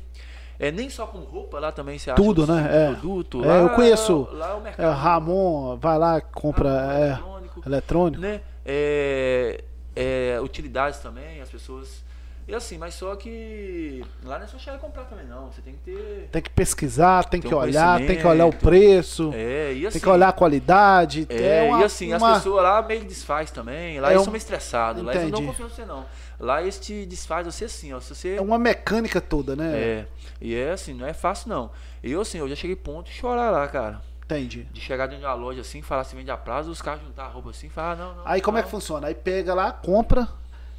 [0.59, 2.69] É nem só com roupa, lá também você acha Tudo, né?
[2.71, 2.91] É.
[2.91, 3.43] produto.
[3.43, 4.95] É, lá, eu conheço, Lá é o É, mercado.
[4.95, 8.21] Ramon, vai lá, compra Ramon, é, eletrônico eletrônico.
[8.21, 8.41] né?
[8.63, 9.63] É,
[9.95, 12.03] é, utilidades também, as pessoas.
[12.51, 15.49] E assim, mas só que lá não é só chegar e comprar também, não.
[15.49, 16.27] Você tem que ter.
[16.29, 19.87] Tem que pesquisar, tem Tem que um olhar, tem que olhar o preço, É, e
[19.87, 19.93] assim.
[19.93, 21.25] tem que olhar a qualidade.
[21.29, 24.01] É, uma- e assim, uma- as pessoas lá meio que desfaz também.
[24.01, 25.01] Lá É eles um- são meio estressados.
[25.01, 26.05] Lá eles não confiam em você, não.
[26.37, 28.01] Lá eles te desfaz você assim, ó.
[28.01, 28.35] Se você.
[28.35, 29.71] É uma mecânica toda, né?
[29.73, 30.07] É.
[30.41, 31.71] E é assim, não é fácil, não.
[32.03, 34.01] Eu, assim, eu já cheguei ponto de chorar lá, cara.
[34.25, 34.63] Entendi.
[34.73, 37.25] De chegar dentro de uma loja assim, falar se vende a prazo, os caras juntar
[37.25, 38.21] a roupa assim, falar, ah, não, não.
[38.25, 38.65] Aí como é não.
[38.65, 39.07] que funciona?
[39.07, 40.27] Aí pega lá, compra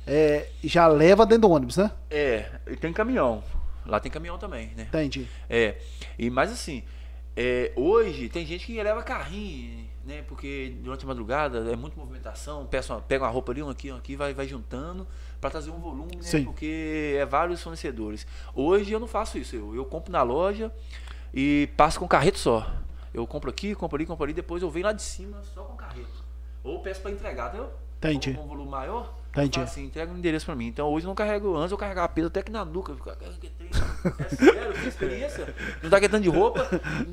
[0.07, 1.91] é, já leva dentro do ônibus, né?
[2.11, 3.43] É, e tem caminhão.
[3.87, 4.85] Lá tem caminhão também, né?
[4.85, 5.27] Entendi.
[5.51, 5.77] É,
[6.19, 6.83] e mas assim,
[7.37, 10.23] é, hoje tem gente que leva carrinho, né?
[10.29, 13.97] Porque durante a madrugada é muita movimentação, uma- pega uma roupa ali, um aqui, um
[13.97, 15.07] aqui, vai, vai juntando
[15.41, 16.23] para trazer um volume, né?
[16.23, 16.45] Sim.
[16.45, 18.25] Porque é vários fornecedores.
[18.55, 20.71] Hoje eu não faço isso, eu, eu compro na loja
[21.35, 22.71] e passo com carreto só.
[23.13, 25.77] Eu compro aqui, compro ali, compro ali, depois eu venho lá de cima só com
[25.77, 26.23] carreto.
[26.63, 27.71] Ou peço para entregar, entendeu?
[27.99, 28.33] Entendi.
[28.35, 29.59] Com um volume maior, Entendi.
[29.59, 30.67] eu faço assim, entrega o endereço para mim.
[30.67, 32.93] Então hoje eu não carrego, antes eu carregava peso até que na nuca.
[32.93, 33.69] eu ficava, "Caralho, que tem?"
[34.21, 35.55] É sério, tem experiência.
[35.83, 36.69] Não tá querendo de roupa,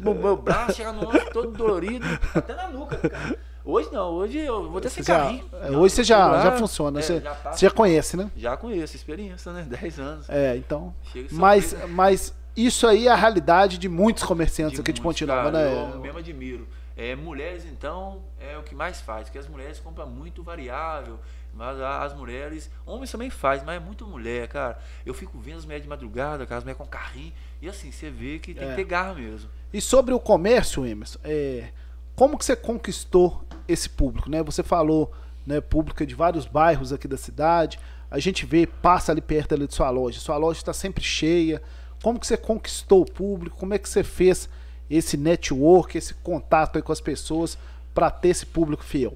[0.05, 2.05] o meu braço chega no ombro todo dolorido,
[2.35, 3.37] até na nuca, cara.
[3.63, 5.45] Hoje não, hoje eu vou ter sem já- carrinho.
[5.79, 8.31] hoje você já, Lá, já funciona, é, você, já passo- você já conhece, né?
[8.35, 9.63] Já conheço, experiência, né?
[9.69, 10.29] 10 anos.
[10.29, 10.93] É, então.
[11.13, 15.25] De Mas, mas isso aí é a realidade de muitos comerciantes aqui de muitos, Ponte
[15.27, 15.91] Nova, cara, né?
[15.93, 16.67] Eu mesmo admiro.
[16.97, 21.17] É, mulheres, então, é o que mais faz, porque as mulheres compram muito variável,
[21.53, 24.79] mas as mulheres, homens também faz, mas é muito mulher, cara.
[25.05, 28.09] Eu fico vendo as mulheres de madrugada, cara, as mulheres com carrinho, e assim, você
[28.09, 28.69] vê que tem É.
[28.69, 29.49] que ter garra mesmo.
[29.73, 31.69] E sobre o comércio, Emerson, é,
[32.15, 34.41] como que você conquistou esse público, né?
[34.43, 35.11] Você falou,
[35.45, 37.79] né, público de vários bairros aqui da cidade.
[38.11, 40.19] A gente vê, passa ali perto ali de sua loja.
[40.19, 41.61] Sua loja está sempre cheia.
[42.01, 43.57] Como que você conquistou o público?
[43.57, 44.49] Como é que você fez
[44.89, 47.57] esse network, esse contato aí com as pessoas
[47.93, 49.15] para ter esse público fiel?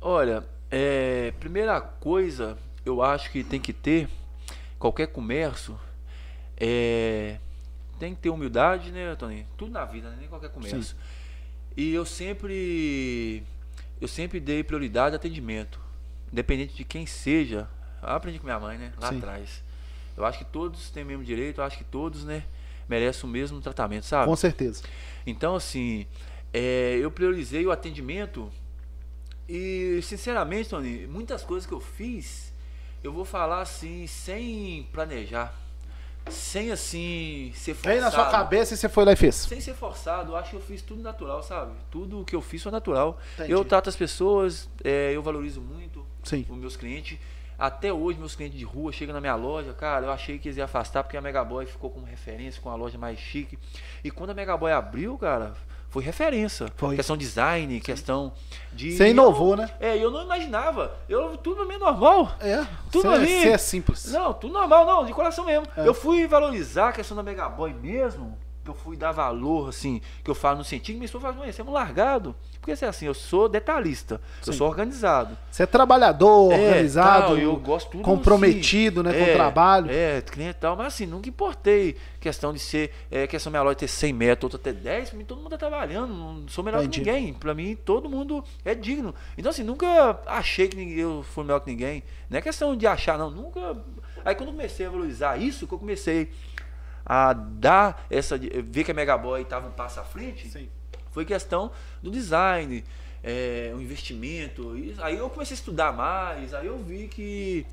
[0.00, 0.44] Olha,
[0.76, 4.10] é, primeira coisa, eu acho que tem que ter,
[4.78, 5.80] qualquer comércio,
[6.54, 7.38] é,
[7.98, 9.46] tem que ter humildade, né, Tony?
[9.56, 10.16] Tudo na vida, né?
[10.20, 10.94] nem qualquer comércio.
[11.74, 13.42] E eu sempre,
[13.98, 15.80] eu sempre dei prioridade ao atendimento,
[16.30, 17.66] independente de quem seja.
[18.02, 19.16] Eu aprendi com minha mãe, né, lá Sim.
[19.16, 19.62] atrás.
[20.14, 22.44] Eu acho que todos têm o mesmo direito, eu acho que todos, né,
[22.86, 24.26] merecem o mesmo tratamento, sabe?
[24.26, 24.82] Com certeza.
[25.26, 26.06] Então, assim,
[26.52, 28.52] é, eu priorizei o atendimento
[29.48, 32.52] e, sinceramente, Tony, muitas coisas que eu fiz,
[33.02, 35.54] eu vou falar assim, sem planejar,
[36.28, 37.94] sem assim ser forçado.
[37.94, 39.34] Veio na sua cabeça e você foi lá e fez.
[39.36, 41.72] Sem ser forçado, eu acho que eu fiz tudo natural, sabe?
[41.90, 43.18] Tudo que eu fiz foi natural.
[43.34, 43.52] Entendi.
[43.52, 46.44] Eu trato as pessoas, é, eu valorizo muito Sim.
[46.48, 47.18] os meus clientes.
[47.58, 50.58] Até hoje, meus clientes de rua chegam na minha loja, cara, eu achei que eles
[50.58, 53.58] iam afastar porque a Megaboy ficou como referência, com a loja mais chique.
[54.04, 55.54] E quando a Megaboy abriu, cara,
[55.96, 56.66] foi referência.
[56.76, 56.94] Foi.
[56.94, 58.30] Questão design, questão
[58.70, 58.92] de.
[58.94, 59.70] Você inovou, eu- né?
[59.80, 60.94] É, eu não imaginava.
[61.08, 62.32] Eu, tudo é normal.
[62.38, 63.40] É, Tudo você, ali.
[63.40, 64.12] você é simples.
[64.12, 65.66] Não, tudo normal, não, de coração mesmo.
[65.74, 65.88] É.
[65.88, 68.36] Eu fui valorizar a questão da Megaboy mesmo,
[68.66, 71.36] que eu fui dar valor, assim, que eu falo no sentido que minha esposa fala,
[71.38, 72.34] "Mãe, você é um largado.
[72.60, 74.58] Porque assim, assim, eu sou detalhista, eu Sim.
[74.58, 75.38] sou organizado.
[75.50, 79.88] Você é trabalhador, É, organizado, tal, eu gosto tudo comprometido né, com o É, trabalho.
[79.88, 83.76] É, cliente e tal, mas assim, nunca importei questão de ser, é, questão minha loja
[83.76, 86.80] ter 100 metros, outra ter 10, pra mim todo mundo tá trabalhando, não sou melhor
[86.82, 87.02] Entendi.
[87.02, 89.14] que ninguém, pra mim todo mundo é digno.
[89.38, 93.16] Então assim, nunca achei que eu fui melhor que ninguém, não é questão de achar
[93.16, 93.76] não, nunca...
[94.24, 96.32] Aí quando eu comecei a valorizar isso, que eu comecei
[97.08, 100.68] a dar essa, ver que a Megaboy tava um passo à frente, Sim.
[101.12, 101.70] foi questão
[102.02, 102.82] do design,
[103.22, 104.76] é, o investimento.
[104.76, 107.64] e aí eu comecei a estudar mais, aí eu vi que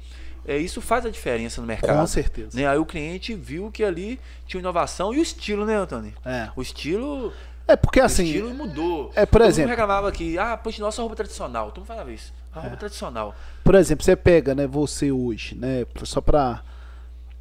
[0.46, 1.98] é, isso faz a diferença no mercado.
[1.98, 2.56] Com certeza.
[2.60, 2.68] Né?
[2.68, 6.14] Aí o cliente viu que ali tinha inovação e o estilo, né, Antônio?
[6.24, 6.50] É.
[6.56, 7.34] O estilo,
[7.68, 9.12] É porque o assim, estilo mudou.
[9.16, 11.68] é, por Todo exemplo- reclamava que, ah, poxa, nossa roupa tradicional.
[11.72, 12.34] Todo mundo falava isso.
[12.54, 12.62] A É.
[12.64, 13.34] roupa tradicional.
[13.64, 16.62] por exemplo, você pega, né, você hoje, né, só pra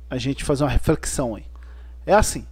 [0.08, 1.44] a gente fazer uma reflexão aí.
[2.06, 2.46] É assim,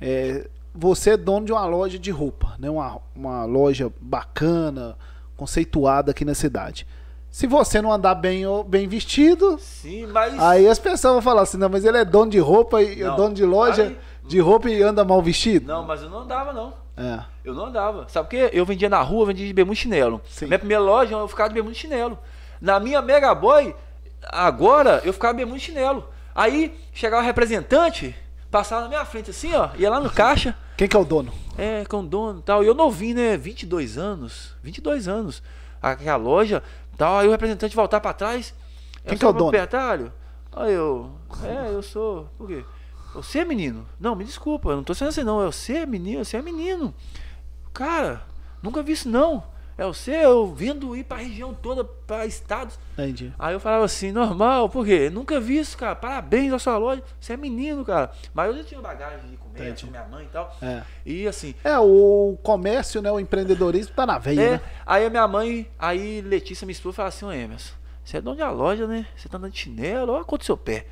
[0.00, 4.96] é, você é dono de uma loja de roupa, né, uma, uma loja bacana,
[5.36, 6.86] conceituada aqui na cidade.
[7.30, 10.38] Se você não andar bem, bem vestido, Sim, mas.
[10.38, 13.16] aí as pessoas vão falar assim, não, mas ele é dono de roupa e Não,
[13.16, 15.66] dono de loja aí- de roupa e anda mal vestido?
[15.66, 16.74] Não, mas eu não andava, não.
[16.96, 17.20] É.
[17.42, 18.06] Eu não andava.
[18.08, 18.50] Sabe por quê?
[18.52, 20.20] Eu vendia na rua, vendia de bermuda e chinelo.
[20.28, 20.46] Sim.
[20.46, 22.18] Minha primeira loja, eu ficava de bermuda e chinelo.
[22.60, 23.74] Na minha Mega Boy,
[24.28, 26.04] agora, eu ficava de bermuda e chinelo.
[26.34, 28.14] Aí, chegava o representante,
[28.52, 31.32] passava na minha frente assim, ó, ia lá no caixa, Quem que é o dono?
[31.58, 32.62] é, com o dono e tal.
[32.62, 33.36] E eu novinho, né?
[33.36, 34.54] 22 anos.
[34.62, 35.42] 22 anos.
[35.80, 36.62] Aquela loja,
[36.96, 37.18] tal.
[37.18, 38.54] Aí o representante voltar pra trás.
[39.04, 39.44] Quem eu que é o dono?
[39.46, 40.12] proprietário?
[40.54, 41.10] Aí eu,
[41.42, 42.28] é, eu sou.
[42.38, 42.64] Por quê?
[43.14, 43.86] Você é menino?
[43.98, 45.42] Não, me desculpa, eu não tô sendo assim, não.
[45.42, 46.94] É você é menino, você é menino.
[47.72, 48.22] Cara,
[48.62, 49.42] nunca vi isso, não.
[49.76, 52.78] É você, eu vendo ir pra região toda, pra estados.
[52.92, 53.32] Entendi.
[53.38, 55.08] Aí eu falava assim, normal, por quê?
[55.10, 55.96] Nunca vi isso, cara.
[55.96, 57.02] Parabéns à sua loja.
[57.18, 58.12] Você é menino, cara.
[58.34, 59.84] Mas eu já tinha bagagem de comércio Entendi.
[59.86, 60.56] com minha mãe e tal.
[60.60, 60.82] É.
[61.06, 64.60] E assim, É, o comércio, né, o empreendedorismo tá na veia, é, né?
[64.86, 67.72] aí a minha mãe, aí Letícia, minha esposa, fala assim, ô Emerson,
[68.04, 69.06] você é dono de uma loja, né?
[69.16, 70.86] Você tá andando de chinelo, olha a do seu pé.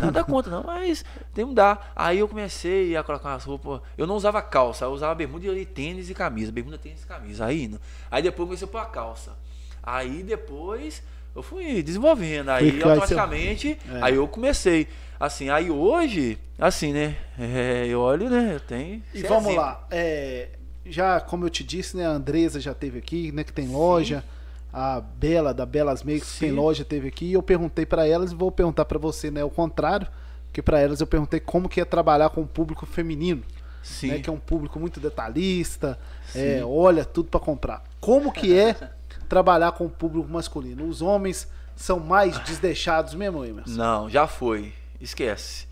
[0.00, 1.92] Nada contra, não, mas tem que mudar.
[1.94, 3.80] Aí eu comecei a colocar umas roupas.
[3.96, 6.50] Eu não usava calça, eu usava bermuda e tênis e camisa.
[6.50, 7.46] Bermuda, tênis e camisa.
[7.46, 7.78] Aí, não.
[8.10, 9.32] aí depois eu comecei a pôr a calça.
[9.82, 11.02] Aí depois
[11.34, 12.48] eu fui desenvolvendo.
[12.48, 14.02] Aí que aí você- automaticamente, É.
[14.02, 14.88] aí eu comecei.
[15.18, 17.16] Assim, aí hoje, assim, né?
[17.38, 18.54] é, eu olho, né?
[18.54, 19.02] Eu tenho.
[19.14, 19.54] E vamos exemplo.
[19.62, 19.86] lá.
[19.90, 20.48] é,
[20.84, 22.06] já, como eu te disse, né?
[22.06, 23.42] A Andresa já teve aqui, né?
[23.44, 24.22] Que tem loja.
[24.78, 27.24] A Bela, da Belas Makes, que tem loja, teve aqui.
[27.24, 29.42] E eu perguntei pra elas e vou perguntar pra você, né?
[29.42, 30.06] O contrário.
[30.48, 33.42] Porque pra elas eu perguntei como que é trabalhar com o público feminino.
[33.82, 34.08] Sim.
[34.08, 35.96] né, que é um público muito detalhista,
[36.34, 37.84] é, olha tudo pra comprar.
[38.00, 38.74] Como que é
[39.28, 40.88] trabalhar com o público masculino?
[40.88, 43.76] Os homens são mais desdeixados mesmo, Emerson?
[43.76, 44.72] Não, já foi.
[45.00, 45.68] Esquece.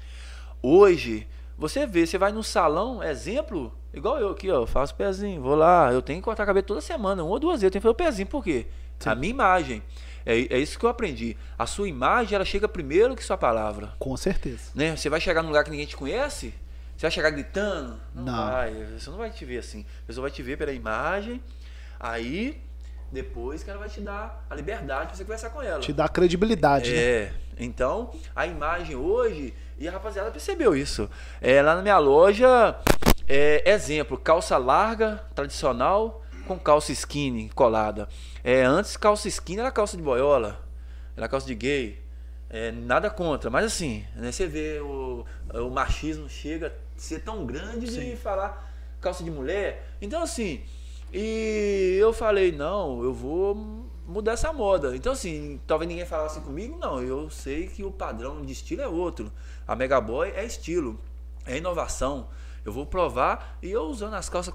[0.62, 1.26] Hoje,
[1.58, 5.56] você vê, você vai num salão, exemplo, igual eu aqui, ó, eu faço pezinho, vou
[5.56, 7.88] lá, eu tenho que cortar cabelo toda semana, uma ou duas vezes, eu tenho que
[7.88, 8.66] fazer o pezinho, por quê?
[9.10, 9.82] A minha imagem.
[10.26, 11.36] É, é isso que eu aprendi.
[11.58, 13.92] A sua imagem, ela chega primeiro que sua palavra.
[13.98, 14.70] Com certeza.
[14.74, 14.96] Né?
[14.96, 16.54] Você vai chegar num lugar que ninguém te conhece,
[16.96, 18.00] você vai chegar gritando?
[18.14, 18.50] Não, Não.
[18.50, 19.84] vai, você não vai te ver assim.
[20.04, 21.42] A pessoa vai te ver pela imagem,
[22.00, 22.62] aí
[23.12, 25.80] depois que ela vai te dar a liberdade pra você conversar com ela.
[25.80, 26.98] Te dá credibilidade, né?
[26.98, 31.08] É, então a imagem hoje, e a rapaziada percebeu isso.
[31.40, 32.76] É, lá na minha loja,
[33.28, 38.08] é, exemplo, calça larga, tradicional, com calça skinny colada.
[38.46, 40.62] É, antes calça skinny era calça de boiola,
[41.16, 42.04] era calça de gay.
[42.50, 45.24] É, nada contra, mas assim, né, você vê o,
[45.54, 48.70] o machismo chega a ser tão grande de falar
[49.00, 49.88] calça de mulher.
[50.00, 50.62] Então assim,
[51.10, 53.54] e eu falei, não, eu vou
[54.06, 54.94] mudar essa moda.
[54.94, 58.86] Então assim, talvez ninguém falasse comigo, não, eu sei que o padrão de estilo é
[58.86, 59.32] outro.
[59.66, 61.00] A Mega Boy é estilo,
[61.46, 62.28] é inovação.
[62.62, 64.54] Eu vou provar e eu usando as calças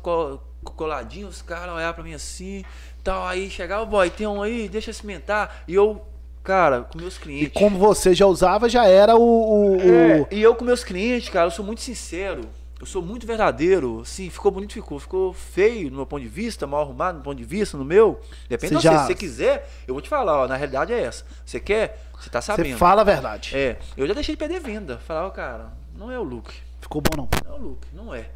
[0.64, 2.64] co- coladinhas, os caras olhavam pra mim assim,
[3.04, 5.64] tal, aí chegava, boy, tem um aí, deixa cimentar.
[5.68, 6.02] E eu,
[6.44, 7.54] cara, com meus E clientes.
[7.54, 9.22] como você já usava, já era o.
[9.22, 12.42] o- o- É, e eu com meus clientes, cara, eu sou muito sincero.
[12.80, 14.04] Eu sou muito verdadeiro.
[14.06, 14.98] Sim, ficou bonito, ficou.
[15.00, 18.22] Ficou feio no meu ponto de vista, mal arrumado no ponto de vista, no meu.
[18.48, 18.88] Depende Você de você.
[18.88, 21.26] já- Se você quiser, eu vou te falar, ó, na realidade é essa.
[21.46, 22.02] Você quer?
[22.18, 22.78] Você tá Você sabendo.
[22.78, 23.52] fala a verdade.
[23.54, 24.98] É, eu já deixei de perder venda.
[25.00, 26.54] Falar, ó, cara, não é o look.
[26.80, 27.28] Ficou bom, não.
[27.46, 28.30] Não é o look, não é.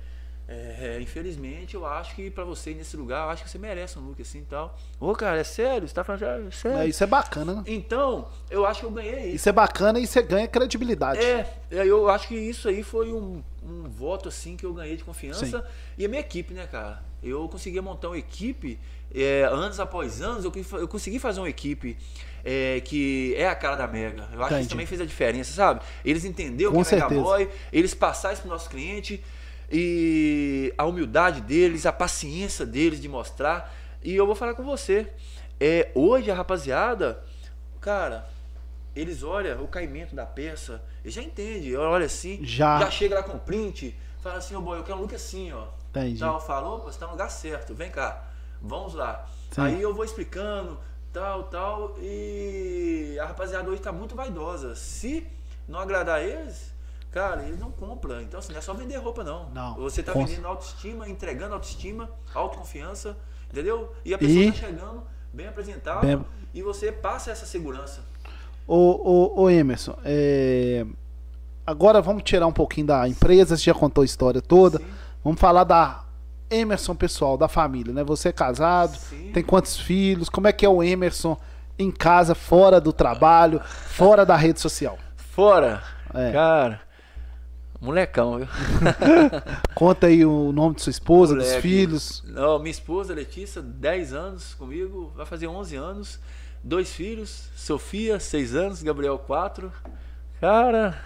[0.46, 3.98] É, infelizmente, eu acho que pra você ir nesse lugar, eu acho que você merece
[3.98, 4.78] um look assim e tal.
[5.00, 5.88] Ô, cara, é sério?
[5.88, 6.78] Você tá falando, é sério?
[6.80, 7.64] É, isso é bacana, né?
[7.66, 9.36] Então, eu acho que eu ganhei isso.
[9.38, 11.20] Isso é bacana e você ganha credibilidade.
[11.20, 14.98] É, é, eu acho que isso aí foi um, um voto assim que eu ganhei
[14.98, 15.46] de confiança.
[15.46, 15.64] Sim.
[15.98, 17.02] E a minha equipe, né, cara?
[17.24, 18.78] Eu consegui montar uma equipe,
[19.16, 21.98] é, anos após anos, eu, eu consegui fazer uma equipe
[22.44, 24.28] é, que é a cara da Mega.
[24.34, 24.60] Eu acho que Entendi.
[24.60, 25.82] isso também fez a diferença, sabe?
[26.04, 27.22] Eles entenderam Com o que é Mega.
[27.22, 29.24] Boy, eles passaram isso pro nosso cliente
[29.76, 33.74] e a humildade deles, a paciência deles de mostrar.
[34.04, 35.12] E eu vou falar com você.
[35.60, 37.24] É, hoje a rapaziada,
[37.82, 38.30] cara,
[38.96, 42.90] eles olham o caimento da peça, eles já entendem, olha assim, Já.
[42.92, 45.66] chega lá com print, fala assim, ô boy, eu quero um look assim, ó.
[45.90, 46.20] Entendi.
[46.20, 48.28] Tal, falou, você tá no lugar certo, vem cá,
[48.62, 49.28] vamos lá.
[49.52, 49.62] Sim.
[49.62, 50.80] Aí eu vou explicando,
[51.12, 54.76] tal, tal, e a rapaziada hoje tá muito vaidosa.
[54.76, 55.26] Se
[55.68, 56.73] não agradar eles,
[57.14, 58.22] cara, eles não compram.
[58.22, 59.50] Então, assim, não é só vender roupa, não.
[59.52, 59.76] Não.
[59.76, 63.16] Você tá Com- vendendo autoestima, entregando autoestima, autoconfiança,
[63.52, 63.94] entendeu?
[64.04, 68.02] E a pessoa E- tá chegando bem apresentável Bem- e você passa essa segurança.
[68.68, 68.76] Ô,
[69.36, 70.86] ô, ô Emerson, é,
[71.66, 74.78] agora vamos tirar um pouquinho da empresa, você já contou a história toda.
[74.80, 74.86] Sim.
[75.24, 76.04] Vamos falar da
[76.50, 78.04] Emerson pessoal, da família, né?
[78.04, 79.32] Você é casado, Sim.
[79.34, 80.30] tem quantos filhos?
[80.30, 81.38] Como é que é o Emerson
[81.80, 84.98] em casa, fora do trabalho, fora da rede social?
[85.16, 85.82] Fora,
[86.14, 86.32] É.
[86.32, 86.82] cara,
[87.84, 88.48] molecão, viu?
[89.76, 91.62] Conta aí o nome de sua esposa, dos Moleque.
[91.62, 92.24] filhos.
[92.26, 96.20] Não, minha esposa Letícia, 10 anos comigo, vai fazer 11 anos.
[96.64, 99.72] Dois filhos, Sofia, 6 anos, Gabriel, 4.
[100.40, 100.98] Cara,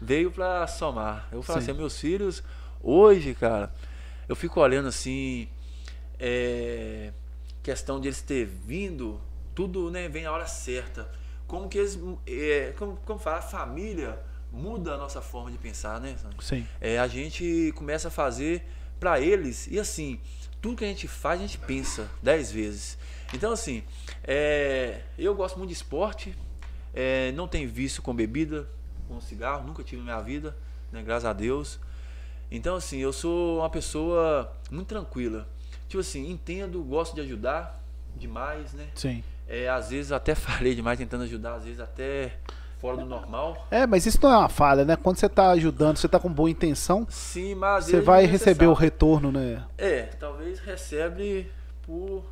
[0.00, 1.28] veio pra somar.
[1.32, 1.70] Eu falo Sim.
[1.70, 2.42] assim, meus filhos,
[2.80, 3.72] hoje, cara,
[4.28, 5.48] eu fico olhando assim,
[6.20, 7.12] é,
[7.64, 9.20] questão de eles ter vindo,
[9.56, 11.10] tudo né, vem na hora certa.
[11.48, 14.20] Como que eles, é, como, como fala, a família
[14.52, 16.14] muda a nossa forma de pensar, né?
[16.40, 16.66] Sim.
[16.80, 18.64] é, a gente começa a fazer
[19.02, 20.20] para eles e assim
[20.60, 22.96] tudo que a gente faz a gente pensa dez vezes
[23.34, 23.82] então assim
[24.22, 26.38] é, eu gosto muito de esporte
[26.94, 28.68] é, não tenho vício com bebida
[29.08, 30.56] com cigarro nunca tive na minha vida
[30.92, 31.80] né, graças a Deus
[32.48, 35.48] então assim eu sou uma pessoa muito tranquila
[35.88, 37.82] tipo assim entendo gosto de ajudar
[38.14, 39.24] demais né Sim.
[39.48, 42.38] é, às vezes até falei demais tentando ajudar às vezes até
[42.82, 44.96] fora do normal É, mas isso não é uma falha, né?
[44.96, 48.66] Quando você tá ajudando, você tá com boa intenção, sim mas você vai é receber
[48.66, 49.62] o retorno, né?
[49.78, 51.50] É, talvez recebe
[51.86, 52.22] por,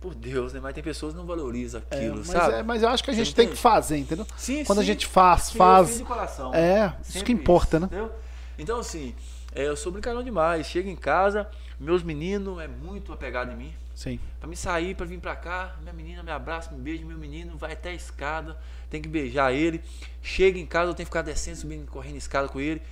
[0.00, 0.60] por Deus, né?
[0.60, 2.54] Mas tem pessoas que não valorizam É, aquilo, mas, sabe?
[2.56, 4.26] é- mas eu acho que a gente tem que fazer, entendeu?
[4.36, 4.86] Sim, Quando a sim.
[4.88, 5.88] gente faz, Sim, eu faz.
[5.88, 6.52] fiz de coração.
[6.54, 7.86] É, isso que importa, né?
[7.86, 8.12] entendeu?
[8.58, 9.14] Então, assim,
[9.56, 10.66] É, eu sou brincalhão demais.
[10.66, 11.46] Chego em casa,
[11.78, 13.72] meus meninos é muito apegado em mim.
[13.94, 14.18] Sim.
[14.40, 17.56] Pra me sair, pra vir pra cá, minha menina me abraça, me beija, meu menino
[17.56, 18.58] vai até a escada,
[18.90, 19.80] tem que beijar ele.
[20.20, 22.82] Chega em casa, eu tenho que ficar descendo, subindo, correndo escada com ele.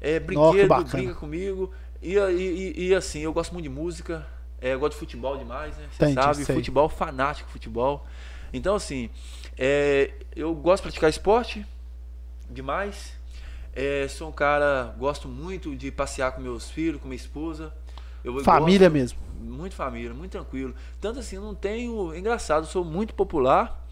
[0.00, 0.90] É, brinquedo, bacana.
[0.90, 1.72] brinca comigo.
[2.02, 4.26] E, e, e, assim, eu gosto muito de música,
[4.60, 5.86] é, eu gosto de futebol demais, né?
[5.90, 6.54] Você sabe, sei.
[6.54, 8.06] futebol, fanático futebol.
[8.52, 9.10] Então, assim,
[9.58, 11.66] é, eu gosto de praticar esporte
[12.48, 13.14] demais.
[13.74, 17.74] É, sou um cara, gosto muito de passear com meus filhos, com minha esposa.
[18.26, 19.18] Eu Família gosto- mesmo.
[19.40, 20.74] muito família, muito tranquilo.
[21.00, 22.14] Tanto assim, eu não tenho.
[22.14, 23.86] Engraçado, eu sou muito popular.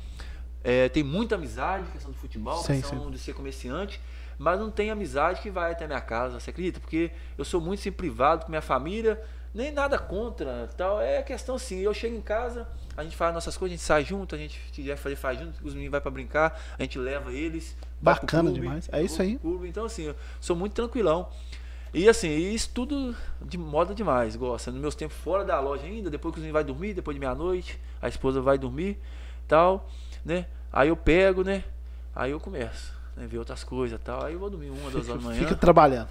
[0.62, 4.00] É, tem muita amizade, questão do futebol, Sim, questão de ser comerciante.
[4.38, 6.80] Mas não tem amizade que vai até minha casa, você acredita?
[6.80, 9.22] Porque eu sou muito assim, privado com minha família,
[9.54, 11.00] nem nada contra tal.
[11.00, 12.66] É questão assim, eu chego em casa,
[12.96, 15.64] a gente faz nossas coisas, a gente sai junto, a gente tiver fazer, faz junto,
[15.64, 17.76] os meninos vai para brincar, a gente leva eles.
[18.00, 19.38] Bacana clube, demais, é isso aí.
[19.38, 19.68] clube.
[19.68, 21.28] Então, assim, eu sou muito tranquilão.
[21.94, 24.72] E assim, isso tudo de moda demais, gosta.
[24.72, 27.78] Nos meus tempos fora da loja ainda, depois que o vai dormir, depois de meia-noite,
[28.02, 28.98] a esposa vai dormir,
[29.46, 29.88] tal,
[30.24, 30.46] né?
[30.72, 31.62] Aí eu pego, né?
[32.12, 33.26] Aí eu começo, né?
[33.26, 34.24] Ver outras coisas tal.
[34.24, 35.38] Aí eu vou dormir uma, duas horas da manhã.
[35.40, 36.08] Fica trabalhando.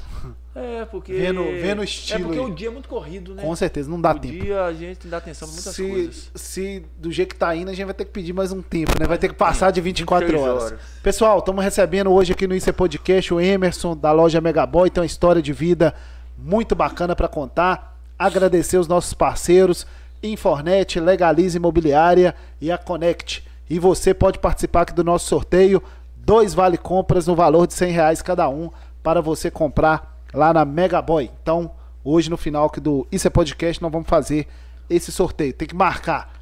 [0.55, 1.13] É, porque.
[1.13, 2.45] Vendo- vendo o É estilo porque aí.
[2.45, 3.41] o dia é muito corrido, né?
[3.43, 4.33] Com certeza, não dá o tempo.
[4.43, 6.31] dia a gente dá atenção pra muitas Se, coisas.
[6.35, 8.91] se do jeito que tá indo, a gente vai ter que pedir mais um tempo,
[8.91, 8.99] né?
[8.99, 9.75] Vai Mais ter que passar tempo.
[9.75, 10.63] de 24 26 horas.
[10.65, 10.79] horas.
[11.01, 14.89] Pessoal, estamos recebendo hoje aqui no IC Podcast o Emerson, da loja Megaboy.
[14.89, 15.93] Tem uma história de vida
[16.37, 17.97] muito bacana para contar.
[18.17, 19.85] Agradecer os nossos parceiros,
[20.21, 23.43] Infornet, Legalize Imobiliária e a Connect.
[23.69, 25.81] E você pode participar aqui do nosso sorteio.
[26.25, 28.69] Dois vale compras no valor de 100 reais cada um
[29.01, 31.29] para você comprar lá na Megaboy.
[31.41, 31.71] Então,
[32.03, 34.47] hoje no final aqui do Isso é Podcast, nós vamos fazer
[34.89, 35.53] esse sorteio.
[35.53, 36.33] Tem que marcar.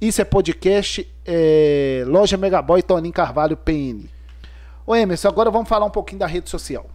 [0.00, 4.04] Isso é Podcast, é, Loja Megaboy, Toninho Carvalho, PN.
[4.86, 6.86] Ô Emerson, agora vamos falar um pouquinho da rede social.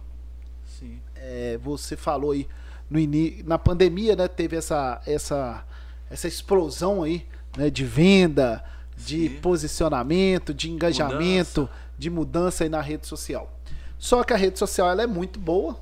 [0.64, 1.00] Sim.
[1.16, 2.46] É, você falou aí
[2.88, 5.64] no ini- na pandemia, né, teve essa essa
[6.08, 8.62] essa explosão aí, né, de venda,
[8.96, 9.34] de Sim.
[9.40, 11.85] posicionamento, de engajamento, Mudança.
[11.98, 13.52] De mudança aí na rede social.
[13.98, 15.76] Só que a rede social ela é muito boa,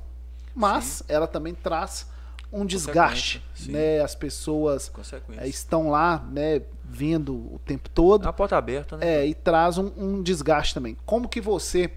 [0.55, 2.07] mas ela também traz
[2.51, 3.73] um desgaste, Sim.
[3.73, 3.99] né?
[4.01, 4.89] As pessoas
[5.37, 8.25] é, estão lá, né, vendo o tempo todo.
[8.27, 9.05] A porta aberta, né?
[9.05, 10.95] É, e traz um, um desgaste também.
[11.05, 11.91] Como que você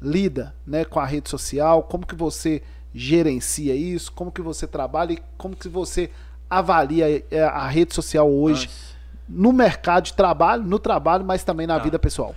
[0.00, 1.84] lida né, com a rede social?
[1.84, 2.62] Como que você
[2.92, 4.10] gerencia isso?
[4.12, 6.10] Como que você trabalha e como que você
[6.50, 8.96] avalia é, a rede social hoje Nossa.
[9.28, 11.84] no mercado de trabalho, no trabalho, mas também na Tá.
[11.84, 12.34] vida pessoal?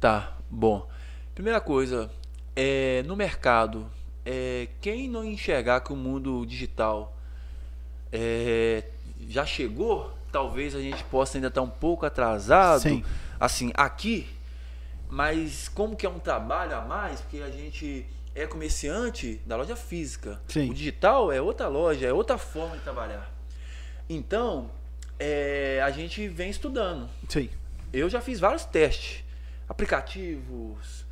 [0.00, 0.88] Tá, bom.
[1.34, 2.10] Primeira coisa,
[2.54, 3.90] é, no mercado,
[4.24, 7.16] é, quem não enxergar que o mundo digital
[8.12, 8.84] é,
[9.28, 12.80] já chegou, talvez a gente possa ainda estar um pouco atrasado.
[12.80, 13.04] Sim.
[13.38, 14.26] Assim, aqui,
[15.08, 19.76] mas como que é um trabalho a mais, porque a gente é comerciante da loja
[19.76, 20.40] física.
[20.48, 20.70] Sim.
[20.70, 23.32] O digital é outra loja, é outra forma de trabalhar.
[24.08, 24.70] Então,
[25.18, 27.48] é, a gente vem estudando Sim.
[27.92, 29.23] eu já fiz vários testes.
[29.68, 31.04] Aplicativos.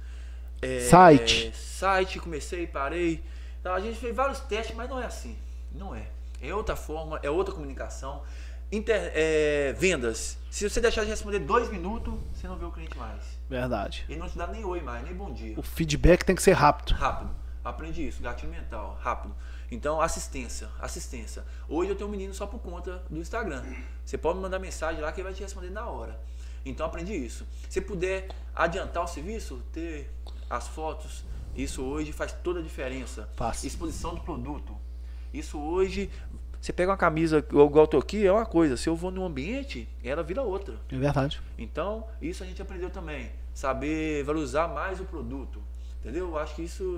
[0.60, 1.52] é, Site.
[1.56, 3.22] Site, comecei, parei.
[3.60, 5.36] Então, a gente fez vários testes, mas não é assim.
[5.72, 6.06] Não é.
[6.40, 8.22] É outra forma, é outra comunicação.
[8.70, 10.38] Inter- é, vendas.
[10.50, 13.22] Se você deixar de responder dois minutos, você não vê o cliente mais.
[13.48, 14.04] Verdade.
[14.08, 15.54] Ele não te dá nem oi mais, nem bom dia.
[15.58, 16.94] O feedback tem que ser rápido.
[16.94, 17.30] Rápido.
[17.64, 19.34] Aprendi isso, gatilho mental, rápido.
[19.70, 21.44] Então, assistência, assistência.
[21.68, 23.62] Hoje eu tenho um menino só por conta do Instagram.
[24.04, 26.18] Você pode me mandar mensagem lá que ele vai te responder na hora.
[26.64, 27.46] Então, aprendi isso.
[27.68, 30.10] Se puder adiantar o serviço, ter
[30.48, 31.24] as fotos,
[31.56, 33.28] isso hoje faz toda a diferença.
[33.36, 33.64] Faz.
[33.64, 34.76] Exposição do produto.
[35.32, 36.10] Isso hoje,
[36.60, 38.76] você pega uma camisa igual eu tô aqui, é uma coisa.
[38.76, 40.76] Se eu vou num ambiente, ela vira outra.
[40.90, 41.40] É verdade.
[41.58, 43.30] Então, isso a gente aprendeu também.
[43.54, 45.62] Saber valorizar mais o produto.
[46.00, 46.28] Entendeu?
[46.28, 46.96] Eu acho que isso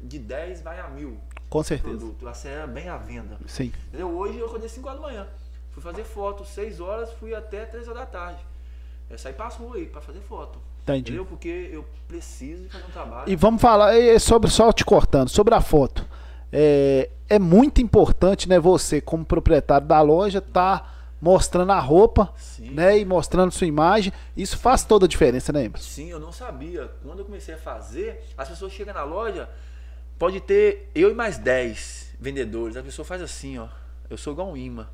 [0.00, 1.20] de 10 vai a mil.
[1.48, 1.96] Com certeza.
[1.96, 2.28] Produto.
[2.28, 3.38] Acelera bem a venda.
[3.46, 3.72] Sim.
[3.88, 4.08] Entendeu?
[4.10, 5.28] Hoje eu acordei 5 horas da manhã.
[5.70, 8.44] Fui fazer foto, 6 horas, fui até 3 horas da tarde.
[9.16, 10.58] Saí pra rua aí pra fazer foto.
[10.82, 11.00] Entendi.
[11.12, 11.24] Entendeu?
[11.24, 13.30] Porque eu preciso de fazer um trabalho.
[13.30, 16.04] E vamos falar sobre, só te cortando, sobre a foto.
[16.52, 22.70] É, é muito importante, né, você, como proprietário da loja, tá mostrando a roupa, Sim.
[22.70, 24.12] né, e mostrando sua imagem.
[24.36, 25.88] Isso faz toda a diferença, né, Emerson?
[25.88, 26.90] Sim, eu não sabia.
[27.04, 29.48] Quando eu comecei a fazer, as pessoas chegam na loja,
[30.18, 32.76] pode ter eu e mais 10 vendedores.
[32.76, 33.68] A pessoa faz assim, ó.
[34.08, 34.88] Eu sou igual um imã.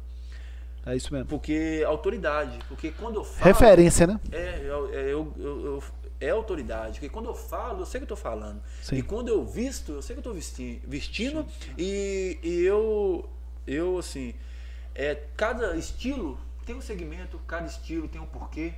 [0.86, 1.28] É isso mesmo.
[1.28, 2.58] Porque autoridade.
[2.68, 3.44] Porque quando eu falo.
[3.44, 4.20] Referência, né?
[4.30, 5.82] É, eu, é, eu- eu-
[6.20, 6.92] é autoridade.
[7.00, 8.62] Porque quando eu falo, eu sei que eu tô falando.
[8.80, 8.96] Sim.
[8.96, 10.80] E quando eu visto, eu sei que eu tô vestindo.
[10.86, 11.44] vestindo
[11.76, 13.28] e, e eu,
[13.66, 14.32] eu, assim,
[14.94, 18.72] é, cada estilo tem um segmento, cada estilo tem um porquê.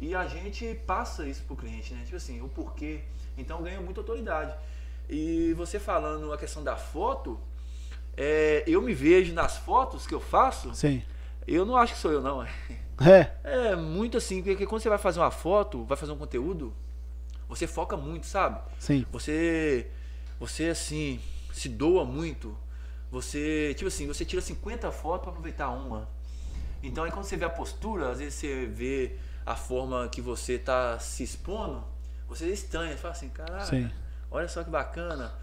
[0.00, 2.02] E a gente passa isso pro cliente, né?
[2.04, 3.00] Tipo assim, o porquê.
[3.36, 4.54] Então ganha muita autoridade.
[5.08, 7.38] E você falando a questão da foto,
[8.16, 11.02] é, eu me vejo nas fotos que eu faço, Sim.
[11.54, 12.42] Eu não acho que sou eu, não.
[12.42, 13.32] É.
[13.42, 16.72] É muito assim, porque quando você vai fazer uma foto, vai fazer um conteúdo,
[17.48, 18.60] você foca muito, sabe?
[18.78, 19.06] Sim.
[19.10, 19.90] Você,
[20.38, 21.20] você assim,
[21.52, 22.56] se doa muito.
[23.10, 26.08] Você, tipo assim, você tira 50 fotos para aproveitar uma.
[26.82, 30.58] Então aí quando você vê a postura, às vezes você vê a forma que você
[30.58, 31.82] tá se expondo,
[32.28, 33.90] você estranha, você fala assim, caralho,
[34.30, 35.34] olha só que bacana.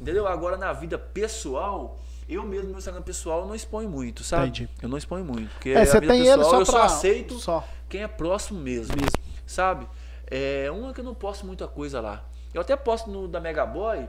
[0.00, 0.26] Entendeu?
[0.26, 1.98] Agora na vida pessoal,
[2.28, 4.48] eu mesmo no meu Instagram pessoal não exponho muito, sabe?
[4.48, 4.68] Entendi.
[4.82, 5.48] Eu não exponho muito.
[5.54, 7.64] Porque É, você tem ele só eu só aceito só.
[7.88, 9.10] quem é próximo mesmo, Mesmo.
[9.46, 9.86] sabe?
[10.28, 12.24] É uma que eu não posto muita coisa lá.
[12.52, 14.08] Eu até posto no da Megaboy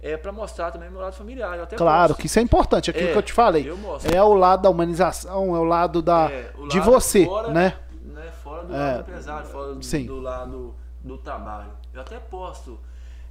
[0.00, 1.56] é para mostrar também meu lado familiar.
[1.56, 2.20] Eu até Claro, posto.
[2.20, 3.68] que isso é importante, aquilo É, que eu te falei.
[3.68, 3.76] eu.
[4.12, 7.48] É o lado da humanização, é o lado da É, o de lado você, fora,
[7.52, 7.76] né?
[8.02, 8.78] né, Fora do É.
[8.78, 10.74] lado do empresário, fora do, do lado
[11.04, 11.70] do trabalho.
[11.92, 12.78] Eu até posto.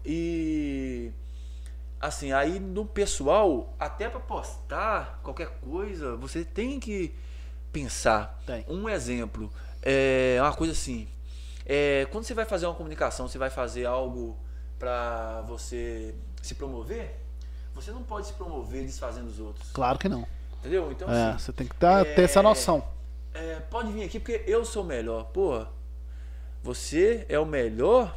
[0.06, 1.12] E
[2.00, 7.14] assim, aí no pessoal, até para postar qualquer coisa, você tem que
[7.72, 8.40] pensar.
[8.46, 8.66] Tem.
[8.68, 9.52] Um exemplo,
[9.82, 11.08] é uma coisa assim,
[11.66, 14.38] é, quando você vai fazer uma comunicação, você vai fazer algo
[14.80, 17.16] para você se promover,
[17.74, 19.70] você não pode se promover desfazendo os outros.
[19.72, 20.26] Claro que não.
[20.60, 20.92] Entendeu?
[20.92, 22.84] Então, É, assim, você tem que tá- ter essa é, noção.
[23.34, 25.26] é, pode vir aqui porque eu sou o melhor.
[25.26, 25.70] Porra,
[26.64, 28.16] você é o melhor,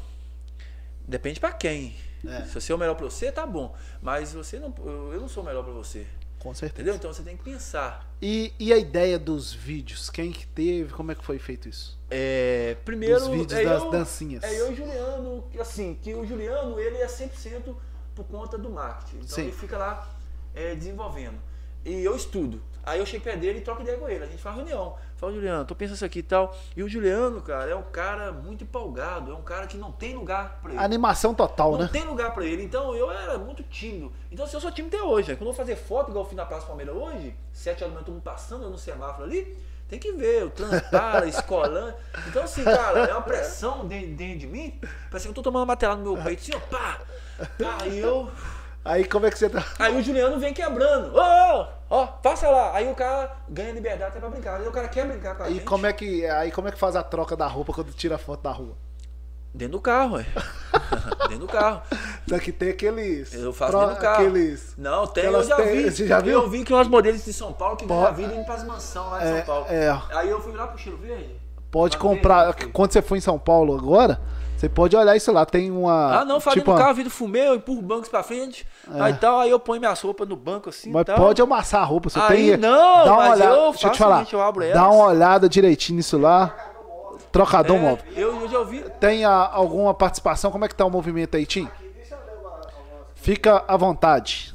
[1.06, 1.94] depende pra quem.
[2.26, 2.44] É.
[2.44, 3.74] Se você é o melhor pra você, tá bom.
[4.02, 4.74] Mas você não,
[5.12, 6.06] eu não sou o melhor pra você.
[6.38, 6.80] Com certeza.
[6.80, 6.94] Entendeu?
[6.96, 8.10] Então você tem que pensar.
[8.20, 10.08] E, e a ideia dos vídeos?
[10.08, 10.92] Quem que teve?
[10.92, 11.98] Como é que foi feito isso?
[12.10, 14.42] É, primeiro, Dos vídeos é das eu, dancinhas.
[14.42, 17.74] É eu e o Juliano, assim, que o Juliano, ele é 100%
[18.14, 19.16] por conta do marketing.
[19.16, 19.42] Então Sim.
[19.42, 20.08] ele fica lá
[20.54, 21.38] é, desenvolvendo.
[21.84, 22.62] E eu estudo.
[22.82, 24.24] Aí eu chego perto dele e troco ideia com ele.
[24.24, 24.96] A gente faz reunião.
[25.16, 26.56] Fala, Juliano, tô pensando isso aqui e tal.
[26.74, 29.30] E o Juliano, cara, é um cara muito empolgado.
[29.30, 30.80] É um cara que não tem lugar pra ele.
[30.82, 31.88] Animação total, Não né?
[31.92, 32.64] tem lugar pra ele.
[32.64, 34.10] Então eu era muito tímido.
[34.32, 35.28] Então assim, eu sou tímido até hoje.
[35.28, 35.34] né?
[35.36, 37.94] Quando eu vou fazer foto, igual eu fiz na Praça Palmeira hoje, sete horas da
[37.96, 41.94] manhã, todo mundo passando, eu no semáforo ali, tem que ver, o transpara, escolando.
[42.28, 44.80] Então assim, cara, é uma pressão dentro, dentro de mim.
[45.10, 46.98] Parece que eu tô tomando uma no meu peito, assim, ó, pá!
[47.58, 48.30] Pá, e eu.
[48.84, 49.64] Aí como é que você tá?
[49.78, 51.14] Aí o Juliano vem quebrando.
[51.14, 52.74] Ô, ô, ó, passa lá.
[52.74, 54.56] Aí o cara ganha liberdade até pra brincar.
[54.60, 55.64] Aí o cara quer brincar com a E gente.
[55.64, 58.18] como é que aí como é que faz a troca da roupa quando tira a
[58.18, 58.74] foto da rua?
[59.52, 60.26] Dentro do carro, ué.
[61.28, 61.82] Dentro do carro.
[62.26, 64.14] Tem que ter aqueles Eu faço tro- dentro do carro.
[64.26, 65.90] aqueles Não, tem, eu já te- vi.
[65.90, 66.32] Você já viu?
[66.42, 67.94] Eu vi que umas modelos de São Paulo que Pô.
[67.94, 69.66] ganham a vida indo pras mansão lá de É, São Paulo.
[69.68, 70.02] é.
[70.12, 71.34] Aí eu fui lá pro Cheiro Verde.
[71.70, 72.44] Pode comprar.
[72.52, 72.66] verde.
[72.68, 74.20] Quando você for em São Paulo agora,
[74.60, 75.46] você pode olhar isso lá.
[75.46, 76.20] Tem uma.
[76.20, 78.66] Ah, não, faz tipo, uma- carro, vidro fumê, eu empurro bancos pra frente.
[78.98, 80.90] Aí tal, aí eu ponho minhas roupas no banco assim.
[80.90, 81.16] Mas tal.
[81.16, 82.10] pode amassar a roupa.
[82.10, 82.56] Você Aí tem.
[82.58, 83.44] não, dá uma olhada.
[83.54, 84.24] eu Deixa eu te falar.
[84.26, 86.54] seguinte, eu Dá uma olhada direitinho nisso lá.
[87.32, 88.04] Trocador É, móvel.
[88.16, 88.84] eu, eu já ouvi.
[89.00, 90.50] Tem a- alguma participação?
[90.50, 91.68] Como é que tá o movimento aí, Tim?
[93.14, 94.54] Fica à vontade.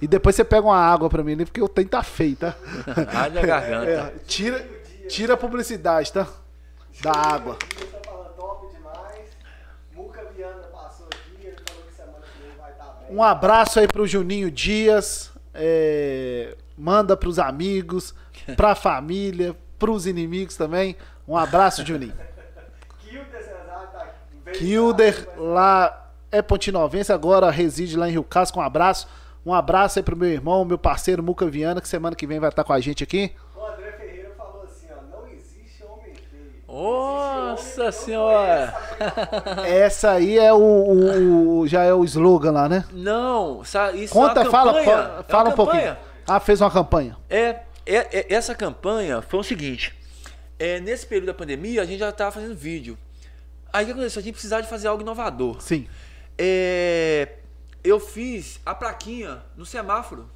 [0.00, 2.54] E depois você pega uma água pra mim porque o tempo tá feio, tá?
[3.14, 3.86] Ai, minha garganta.
[3.90, 4.66] É, tira,
[5.08, 6.26] tira a publicidade, tá?
[7.02, 7.56] Da água.
[7.76, 9.26] Dias tá falando top demais.
[9.94, 12.95] Muca Viana passou aqui, ele falou que semana que vem vai estar bem.
[13.08, 15.32] Um abraço aí pro Juninho Dias.
[15.54, 18.14] é, manda pros amigos,
[18.56, 20.96] pra família, pros inimigos também.
[21.26, 22.14] Um abraço, Juninho.
[23.00, 28.58] Kilder tá Kilder, lá é Pontinovense, agora reside lá em Rio Casco.
[28.58, 29.08] Um abraço.
[29.44, 32.48] Um abraço aí pro meu irmão, meu parceiro Muca Viana, que semana que vem vai
[32.48, 33.32] estar com a gente aqui.
[33.54, 36.52] O André Ferreira falou assim, ó, não existe homem feio.
[36.80, 38.74] Nossa senhora!
[39.66, 42.84] Essa aí é o, o- o- já é o slogan lá, né?
[42.92, 43.62] Não,
[43.94, 44.84] isso Conta, é fala, campanha.
[44.96, 45.96] fala, É fala um pouquinho.
[46.28, 47.16] Ah, fez uma campanha.
[47.30, 49.94] É, é- é- essa campanha foi o seguinte:
[50.58, 52.98] é, nesse período da pandemia, a gente já estava fazendo vídeo.
[53.72, 54.20] Aí o que aconteceu?
[54.20, 55.60] A gente precisava de fazer algo inovador.
[55.62, 55.86] Sim.
[56.36, 57.36] É,
[57.82, 60.28] eu fiz a plaquinha no semáforo.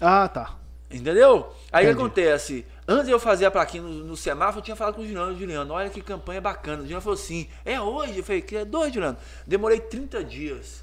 [0.00, 0.54] Ah, tá.
[0.90, 1.52] Entendeu?
[1.70, 2.66] Aí o que acontece?
[2.90, 5.38] Antes de eu fazer a plaquinha no, no semáforo, eu tinha falado com o Juliano,
[5.38, 6.78] Juliano, olha que campanha bacana.
[6.78, 8.16] O Juliano falou assim, é hoje?
[8.16, 9.18] Eu falei, que é dois, Juliano.
[9.46, 10.82] Demorei 30 dias.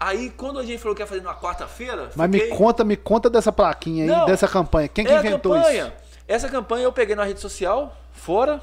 [0.00, 2.96] Aí, quando a gente falou que ia fazer numa quarta-feira, Mas me fiquei- conta, me
[2.96, 4.88] conta dessa plaquinha aí, Não, dessa campanha.
[4.88, 5.88] Quem que é inventou campanha.
[5.88, 5.92] isso?
[6.26, 8.62] Essa campanha eu peguei na rede social, fora,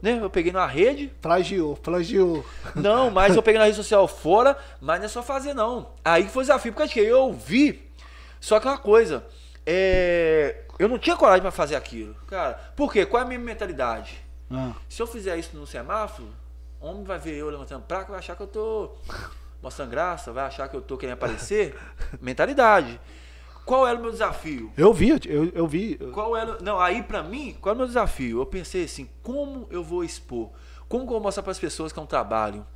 [0.00, 0.18] né?
[0.22, 1.12] Eu peguei na rede.
[1.20, 2.44] Plagiou, plagiou.
[2.76, 5.88] Não, mas eu peguei na rede social fora, mas não é só fazer, não.
[6.04, 7.82] Aí foi o desafio, porque eu vi.
[8.40, 9.24] Só que uma coisa,
[9.70, 12.14] é, eu não tinha coragem pra fazer aquilo.
[12.26, 13.04] Cara, por quê?
[13.04, 14.18] Qual é a minha mentalidade?
[14.50, 16.28] Ah, Se eu fizer isso no semáforo,
[16.80, 18.92] homem vai ver eu levantando placa, vai achar que eu tô
[19.62, 21.76] mostrando graça, vai achar que eu tô querendo aparecer.
[22.18, 22.98] Mentalidade.
[23.66, 24.72] Qual era o meu desafio?
[24.78, 25.96] eu vi, eu, eu vi.
[26.14, 26.56] Qual era.
[26.62, 28.40] Não, aí pra mim, qual era o meu desafio?
[28.40, 30.50] Eu pensei assim, como eu vou expor?
[30.88, 32.66] Como que eu vou mostrar para as pessoas que é um trabalho?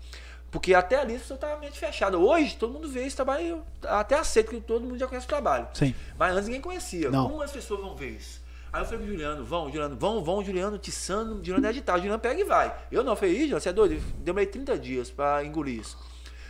[0.53, 2.17] Porque até ali pessoa estava mente fechada.
[2.19, 5.67] Hoje, todo mundo vê esse trabalho, até aceito que todo mundo já conhece o trabalho.
[5.75, 5.95] Sim.
[6.17, 7.11] Mas antes ninguém conhecia.
[7.11, 7.29] Não.
[7.29, 8.41] Como as pessoas vão ver isso?
[8.71, 12.21] Aí eu falei pro Juliano, vão, Juliano, vão, vão, Juliano, tiçando, Juliano é editado, Juliano
[12.21, 12.73] pega e vai.
[12.93, 14.01] Eu não, eu falei, "Ih, Juliano, você é doido?
[14.19, 15.99] Demorei 30 dias pra engolir isso.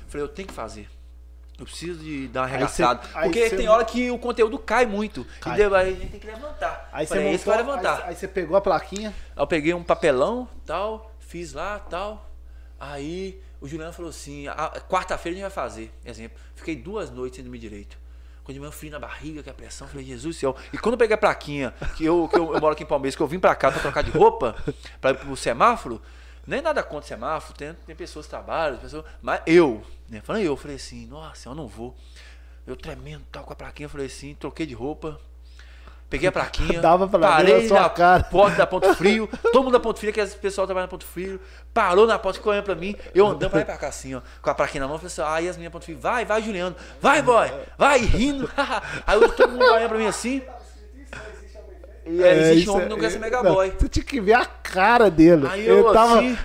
[0.04, 0.88] Eu falei, eu tenho que fazer.
[1.58, 3.06] Eu preciso de dar uma arregaçada.
[3.22, 5.24] porque cê- tem hora que o conteúdo cai muito.
[5.40, 5.60] Cai.
[5.60, 6.88] E daí a gente tem que levantar.
[6.92, 7.96] Aí você montou, vai levantar.
[8.02, 9.10] Aí, aí você pegou a plaquinha.
[9.36, 12.28] Aí eu peguei um papelão, tal, fiz lá, tal.
[12.80, 15.92] Aí o Juliano falou assim: "Ah, quarta-feira a gente vai fazer.
[16.04, 16.36] Exemplo.
[16.56, 17.96] Fiquei duas noites sem dormir direito.
[18.42, 20.56] Quando manhã frio na barriga, que a pressão, falei, Jesus do céu.
[20.72, 23.14] E quando eu peguei a plaquinha, que eu, que eu, eu moro aqui em Palmeiras,
[23.14, 24.56] que eu vim pra cá pra trocar de roupa,
[25.00, 26.02] pra ir pro semáforo,
[26.44, 30.20] nem nada contra semáforo, tem, tem pessoas que trabalham, pessoas, mas eu, né?
[30.24, 31.96] Falei eu, falei assim, nossa, eu não vou.
[32.66, 35.20] Eu tremendo, tal, com a plaquinha, falei assim, troquei de roupa.
[36.12, 38.24] Peguei a plaquinha, Dava pra parei na cara.
[38.24, 41.06] porta da Ponto Frio, todo mundo da Ponto Frio, que esse pessoal trabalha na Ponto
[41.06, 41.40] Frio,
[41.72, 44.14] parou na porta, ficou olhando pra mim, eu andando pra lá e pra cá assim,
[44.14, 46.42] ó, com a plaquinha na mão, falei assim, aí as meninas Ponto Frio, vai, vai
[46.42, 48.48] Juliano, vai boy, vai, rindo,
[49.06, 50.42] aí eu- todo mundo olhando pra mim assim,
[52.04, 53.72] e é, existe um homem que não quer ser mega não, boy.
[53.78, 55.46] Você tinha que ver a cara dele.
[55.48, 56.36] Aí ele eu, tava, assim,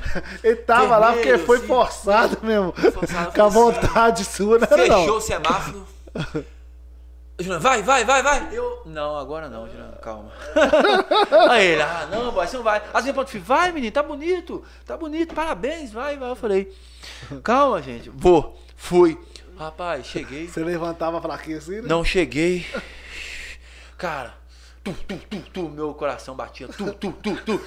[0.44, 1.68] ele tava lá porque vermelho, foi assim.
[1.68, 2.72] forçado mesmo.
[2.94, 3.54] Forçado, Com a assim.
[3.56, 5.18] vontade sua, não era Fechou não.
[5.18, 5.88] o semáforo.
[7.40, 8.50] Juliano, vai, vai, vai, vai.
[8.52, 10.32] Eu, não, agora não, Juliano, calma.
[11.52, 12.82] Aí ele, ah, não, boy, você não vai.
[12.92, 16.32] Assim, ponto fim, vai, menino, tá bonito, tá bonito, parabéns, vai, vai.
[16.32, 16.76] Eu falei,
[17.44, 19.20] calma, gente, vou, fui.
[19.58, 21.88] Rapaz, cheguei, Você levantava a plaquinha assim, né?
[21.88, 22.66] não cheguei.
[23.98, 24.34] Cara,
[24.84, 27.62] tu, tu, tu, tu, meu coração batia, tu, tu, tu, tu.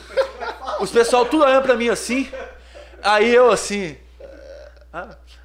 [0.81, 2.29] Os pessoal tudo olhando pra mim assim.
[3.03, 3.97] Aí eu assim.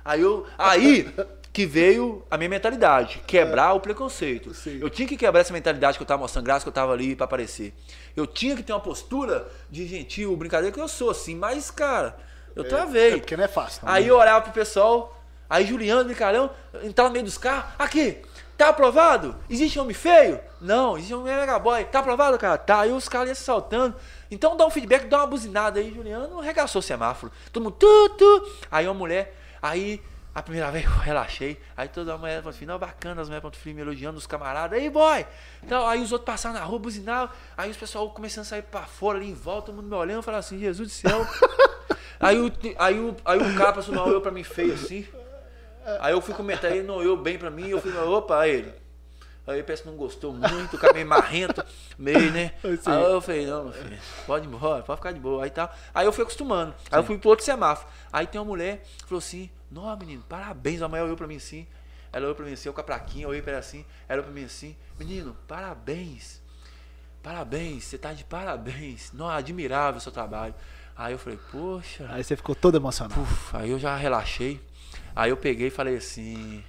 [0.03, 0.45] Aí eu.
[0.57, 1.14] Aí
[1.56, 4.53] que veio a minha mentalidade, quebrar o preconceito.
[4.53, 4.77] Sim.
[4.82, 7.15] Eu tinha que quebrar essa mentalidade que eu tava mostrando graça, que eu tava ali
[7.15, 7.73] pra aparecer.
[8.14, 12.18] Eu tinha que ter uma postura de gentil, brincadeira, que eu sou assim, mas, cara,
[12.57, 13.14] eu travei.
[13.14, 13.86] É porque não é fácil.
[13.86, 14.10] não, Aí né?
[14.10, 15.18] eu olhava pro pessoal,
[15.49, 16.52] aí Juliano, brincalhão,
[16.84, 18.18] entrava no meio dos carros, aqui,
[18.57, 19.38] tá aprovado?
[19.49, 20.41] Existe homem feio?
[20.60, 21.86] Não, existe homem mega boy.
[21.86, 22.57] Tá aprovado, cara?
[22.57, 22.82] Tá.
[22.82, 23.95] Aí os caras iam se saltando.
[24.30, 27.32] Então dá um feedback, dá uma buzinada aí, Juliano arregaçou o semáforo.
[27.53, 28.52] Todo mundo, tu, tu.
[28.69, 30.02] Aí uma mulher, aí
[30.36, 31.57] a primeira vez eu relaxei.
[31.78, 34.28] Aí toda a mulher falou assim, não, bacana, as mulheres ponto frio me elogiando, os
[34.28, 35.26] camaradas, aí boy!
[35.64, 38.82] Então, aí os outros passaram na rua, buzinavam, aí os pessoal começando a sair pra
[38.82, 41.26] fora ali em volta, todo mundo me olhando, falando assim, Jesus do céu.
[42.20, 45.07] aí, o, aí, o, aí o cara passou, não olhou pra mim feio assim.
[46.02, 48.86] Aí eu fui comentar, ele não olhou bem pra mim, eu fui, opa, aí ele.
[49.48, 51.64] Aí parece que não gostou muito, o cara meio marrento,
[51.99, 52.53] meio, né?
[52.62, 52.94] Sei.
[52.94, 55.44] Aí eu falei, não, meu filho, pode ir embora, pode ficar de boa.
[55.44, 55.72] Aí tá.
[55.94, 56.74] Aí eu fui acostumando.
[56.91, 57.88] Aí eu fui pro outro semáforo.
[58.12, 60.81] Aí tem uma mulher que falou assim, não, menino, parabéns.
[60.81, 61.68] A mulher olhou pra mim assim.
[62.11, 64.31] Ela olhou pra mim assim, eu com a plaquinha, olhei pra ela assim, ela olhou
[64.31, 66.41] pra mim assim, menino, parabéns.
[67.22, 69.11] Parabéns, você tá de parabéns.
[69.11, 70.56] Não, admirável o seu trabalho.
[70.95, 72.07] Aí eu falei, poxa.
[72.10, 73.15] Aí você ficou todo emocionado.
[73.15, 74.61] Puf, aí eu já relaxei.
[75.14, 76.64] Aí eu peguei e falei assim.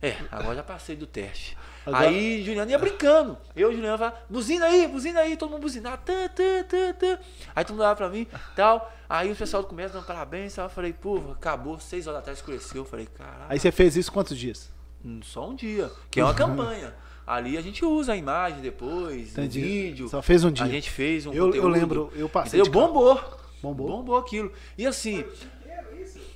[0.00, 1.56] É, agora já passei do teste.
[1.86, 3.38] Agora- Aí Juliano ia brincando.
[3.54, 5.96] Eu e o Juliano falava, buzina aí, buzina aí, todo mundo buzinava.
[5.98, 7.18] Tã, tã, tã, tã.
[7.54, 8.26] Aí todo mundo olhava pra mim
[8.56, 8.92] tal.
[9.08, 10.54] Aí o pessoal começa dando parabéns.
[10.54, 10.66] Tal.
[10.66, 12.82] Eu falei, pô, acabou, seis horas da tarde escureceu.
[12.82, 13.46] Eu falei, caralho.
[13.48, 14.68] Aí você fez isso quantos dias?
[15.04, 16.92] Hum, Só um dia, que é uma campanha.
[17.24, 19.58] Ali a gente usa a imagem depois, Entendi.
[19.60, 20.08] o vídeo.
[20.08, 20.64] Só fez um dia.
[20.64, 21.68] A gente fez um Eu- eu conteúdo.
[21.68, 22.80] lembro, eu passei Entendeu?
[22.80, 22.92] carro.
[22.94, 23.38] Bombou.
[23.62, 23.88] Bombou?
[23.88, 24.52] Bombou aquilo.
[24.78, 25.24] E assim.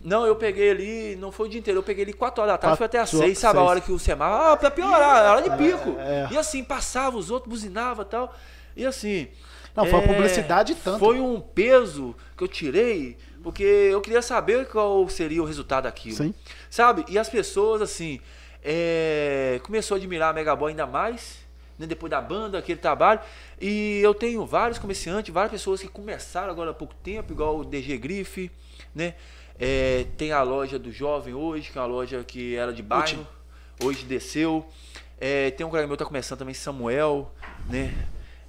[0.02, 2.58] Não, eu peguei ali, não foi o dia inteiro, eu peguei ali 4 horas da
[2.58, 3.58] tarde, foi até Quatro, 6, sabe?
[3.58, 4.52] A hora que o semáforo.
[4.52, 5.96] Ah, pra piorar, a hora de pico.
[5.98, 6.28] É.
[6.30, 8.34] E assim, passava, os outros buzinavam e tal.
[8.76, 9.28] E assim.
[9.76, 10.98] Não, foi uma publicidade tanto.
[10.98, 16.16] Foi um peso que eu tirei, porque eu queria saber qual seria o resultado daquilo.
[16.16, 16.34] Sim.
[16.68, 17.04] Sabe?
[17.08, 18.20] E as pessoas, assim,
[18.64, 21.38] é, começou a admirar a Megaboy ainda mais,
[21.78, 23.20] né, depois da banda, aquele trabalho.
[23.60, 27.64] E eu tenho vários comerciantes, várias pessoas que começaram agora há pouco tempo, igual o
[27.64, 28.50] DG Grife,
[28.94, 29.14] né?
[29.60, 33.26] É, tem a loja do Jovem hoje, que é uma loja que era de bairro,
[33.82, 34.66] hoje desceu.
[35.20, 37.30] É, tem um colega meu que tá começando também, Samuel,
[37.68, 37.92] né?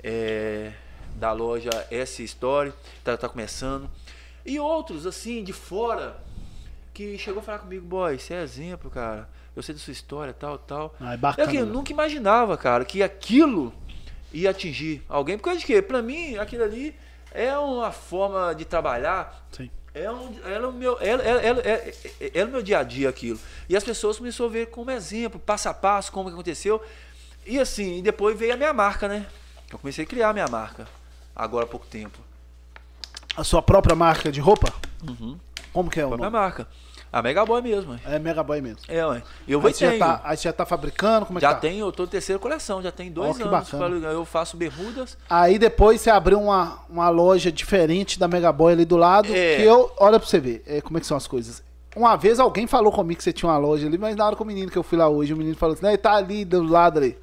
[0.02, 0.72] É,
[1.16, 2.72] da loja S Story,
[3.04, 3.90] tá, tá começando.
[4.46, 6.18] E outros, assim, de fora,
[6.94, 9.28] que chegou a falar comigo, boy, você é exemplo, cara.
[9.54, 10.96] Eu sei da sua história, tal, tal.
[10.98, 11.46] Ah, é bacana.
[11.46, 13.74] Eu, que, eu nunca imaginava, cara, que aquilo
[14.32, 15.38] ia atingir alguém.
[15.38, 15.82] Porque de quê?
[15.82, 16.96] Pra mim, aquilo ali
[17.34, 19.46] é uma forma de trabalhar.
[19.52, 19.70] Sim.
[19.94, 21.94] É, um, era, o meu, era, era, era, era-
[22.34, 23.38] era o meu dia a dia aquilo.
[23.68, 26.82] E as pessoas começaram a ver como exemplo, passo a passo, como que aconteceu.
[27.46, 29.26] E assim, e depois veio a minha marca, né?
[29.72, 30.88] Eu comecei a criar a minha marca.
[31.36, 32.20] Agora há pouco tempo.
[33.36, 34.74] A sua própria marca de roupa?
[35.08, 35.38] Uhum.
[35.74, 36.42] Como que é o Foi a minha nome?
[36.42, 36.68] marca.
[37.12, 37.92] A Megaboy mesmo.
[37.92, 38.00] ué.
[38.06, 38.80] É Megaboy mesmo.
[38.88, 39.22] É, ué.
[39.48, 41.26] Eu vou Aí você, já tá, aí você já tá fabricando?
[41.26, 41.60] Como é Já que tá?
[41.60, 43.70] tenho, eu tô terceira coleção, já tem dois que anos.
[43.70, 44.08] bacana.
[44.08, 45.18] Eu faço bermudas.
[45.30, 49.28] Aí depois você abriu uma, uma loja diferente da Megaboy ali do lado.
[49.34, 49.58] É.
[49.58, 51.62] Que eu, olha pra você ver, é, como é que são as coisas.
[51.96, 54.42] uma vez alguém falou comigo que você tinha uma loja ali, mas na hora que
[54.42, 56.64] o menino que eu fui lá hoje, o menino falou assim, né, tá ali do
[56.64, 57.18] lado ali.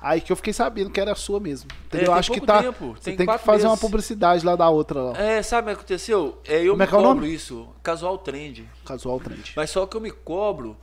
[0.00, 1.68] Aí que eu fiquei sabendo que era sua mesmo.
[1.86, 2.04] Entendeu?
[2.06, 2.62] É, tem Acho que tá.
[2.62, 3.80] tempo, Você tem tem que fazer uma meses.
[3.80, 5.12] publicidade lá da outra, ó.
[5.16, 6.40] É, sabe o que aconteceu?
[6.46, 7.34] É, eu Como é me que é o cobro nome?
[7.34, 8.68] isso, casual trend.
[8.84, 9.52] Casual trend.
[9.56, 10.76] Mas só que eu me cobro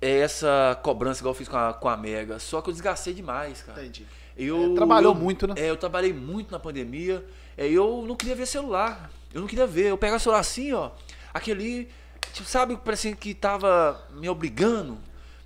[0.00, 2.38] é essa cobrança igual eu fiz com a, com a Mega.
[2.38, 3.80] Só que eu desgastei demais, cara.
[3.80, 4.06] Entendi.
[4.36, 5.54] Eu, É, trabalhou eu- muito, né?
[5.56, 7.24] É, eu trabalhei muito na pandemia.
[7.56, 9.10] É, eu não queria ver celular.
[9.32, 9.86] Eu não queria ver.
[9.86, 10.90] Eu pegava celular assim, ó.
[11.34, 11.88] Aquele.
[12.32, 14.98] Tipo, sabe, parecia que tava me obrigando.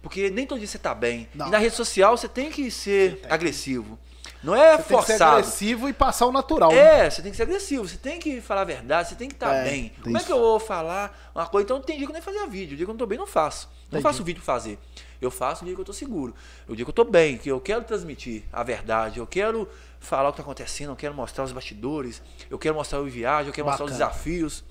[0.02, 1.28] Porque nem todo dia você tá bem.
[1.34, 1.46] Não.
[1.46, 3.98] E na rede social você tem que ser agressivo.
[4.42, 5.36] Não é Você tem que ser forçado.
[5.36, 6.72] agressivo e passar o natural.
[6.72, 7.06] né?
[7.06, 9.34] É, você tem que ser agressivo, você tem que falar a verdade, você tem que
[9.34, 9.82] estar É, bem.
[9.90, 10.26] tem Como é isso.
[10.26, 11.64] que eu vou falar uma coisa?
[11.64, 13.16] Então tem dia que eu nem fazia vídeo, o dia que eu não tô bem,
[13.16, 13.68] não faço.
[13.90, 14.02] Não Entendi.
[14.02, 14.80] faço vídeo pra fazer.
[15.20, 16.34] Eu faço no dia que eu tô seguro.
[16.66, 19.68] O dia que eu tô bem, que eu quero transmitir a verdade, eu quero
[20.00, 22.20] falar o que tá acontecendo, eu quero mostrar os bastidores,
[22.50, 24.10] eu quero mostrar o viagem, eu quero mostrar os Bacana.
[24.10, 24.64] desafios.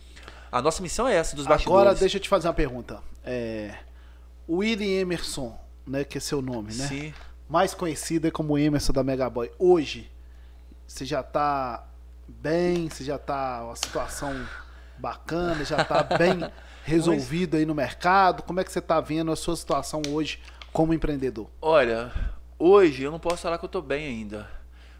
[0.51, 1.79] A nossa missão é essa, dos bastidores.
[1.81, 2.99] Agora deixa eu te fazer uma pergunta.
[3.23, 3.73] É,
[4.47, 6.87] Willie Emerson, né, que é seu nome, né?
[6.87, 7.13] Sim.
[7.47, 9.51] Mais conhecido é como Emerson da Megaboy.
[9.59, 10.09] Hoje,
[10.87, 11.85] você já tá
[12.27, 14.47] bem, você já tá uma situação
[14.97, 16.49] bacana, já tá bem
[16.83, 18.43] resolvido aí no mercado.
[18.43, 20.39] Como é que você tá vendo a sua situação hoje
[20.71, 21.49] como empreendedor?
[21.61, 22.11] Olha,
[22.57, 24.49] hoje eu não posso falar que eu tô bem ainda.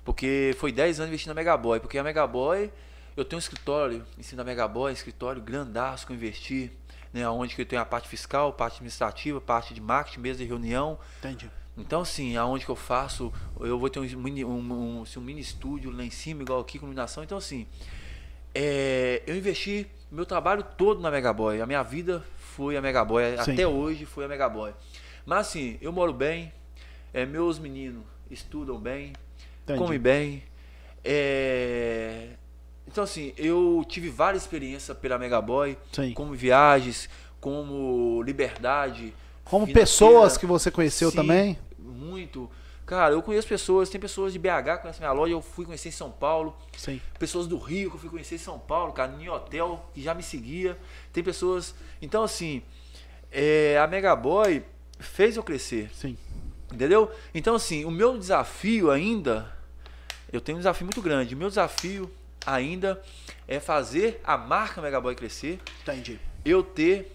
[0.03, 1.79] Porque foi 10 anos investindo na Megaboy.
[1.79, 2.71] Porque a Megaboy,
[3.15, 6.71] eu tenho um escritório em cima da Megaboy, escritório grandaço que eu investi.
[7.13, 10.45] Né, onde que eu tenho a parte fiscal, parte administrativa, parte de marketing, mesa de
[10.45, 10.97] reunião.
[11.19, 11.49] Entendi.
[11.77, 15.21] Então, assim, aonde que eu faço, eu vou ter um mini, um, um, assim, um
[15.21, 17.23] mini estúdio lá em cima, igual aqui, com iluminação.
[17.23, 17.65] Então, assim,
[18.53, 21.61] é, eu investi meu trabalho todo na Megaboy.
[21.61, 23.23] A minha vida foi a Megaboy.
[23.43, 23.53] Sim.
[23.53, 24.73] Até hoje foi a Megaboy.
[25.25, 26.51] Mas, assim, eu moro bem,
[27.13, 29.13] é, meus meninos estudam bem,
[29.63, 29.79] Entendi.
[29.79, 30.43] comem bem.
[31.03, 32.29] é,
[32.87, 36.13] Então, assim, eu tive várias experiências pela Megaboy, Sim.
[36.13, 37.09] como viagens,
[37.39, 39.13] como liberdade.
[39.43, 39.79] Como financeira.
[39.79, 41.57] pessoas que você conheceu Sim, também?
[41.77, 42.49] Muito.
[42.85, 45.89] Cara, eu conheço pessoas, tem pessoas de BH que conhecem minha loja, eu fui conhecer
[45.89, 46.55] em São Paulo.
[46.75, 46.99] Sim.
[47.17, 50.13] Pessoas do Rio que eu fui conhecer em São Paulo, cara, em hotel, que já
[50.13, 50.77] me seguia.
[51.13, 51.73] Tem pessoas.
[52.01, 52.61] Então, assim,
[53.31, 54.65] é, a Megaboy
[54.99, 55.89] fez eu crescer.
[55.93, 56.17] Sim.
[56.73, 57.09] Entendeu?
[57.33, 59.49] Então, assim, o meu desafio ainda.
[60.31, 61.33] Eu tenho um desafio muito grande.
[61.33, 62.11] O meu desafio
[62.45, 63.01] ainda
[63.47, 65.59] é fazer a marca Megaboy crescer.
[65.81, 66.19] Entendi.
[66.43, 67.11] Eu ter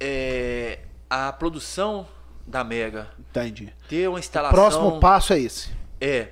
[0.00, 2.06] é, a produção
[2.46, 3.08] da Mega.
[3.18, 3.72] Entendi.
[3.88, 4.54] Ter uma O instalação.
[4.54, 5.70] próximo passo é esse.
[6.00, 6.28] É,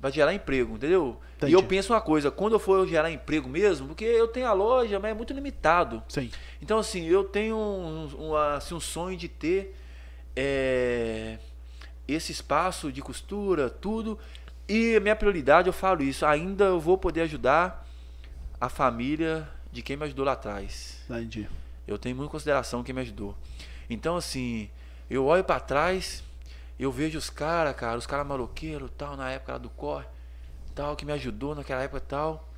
[0.00, 1.20] vai gerar emprego, entendeu?
[1.36, 1.52] Entendi.
[1.52, 4.52] E eu penso uma coisa, quando eu for gerar emprego mesmo, porque eu tenho a
[4.52, 6.02] loja, mas é muito limitado.
[6.08, 6.30] Sim.
[6.60, 9.76] Então, assim, eu tenho um, um, assim, um sonho de ter
[10.36, 11.38] é,
[12.06, 14.18] esse espaço de costura, tudo.
[14.68, 17.86] E minha prioridade, eu falo isso, ainda eu vou poder ajudar
[18.60, 21.02] a família de quem me ajudou lá atrás.
[21.08, 21.48] Entendi.
[21.86, 23.36] Eu tenho muita consideração quem me ajudou.
[23.90, 24.70] Então, assim,
[25.10, 26.22] eu olho pra trás,
[26.78, 30.06] eu vejo os caras, cara, os caras maloqueiros, tal, na época lá do corre,
[30.74, 32.48] tal, que me ajudou naquela época tal.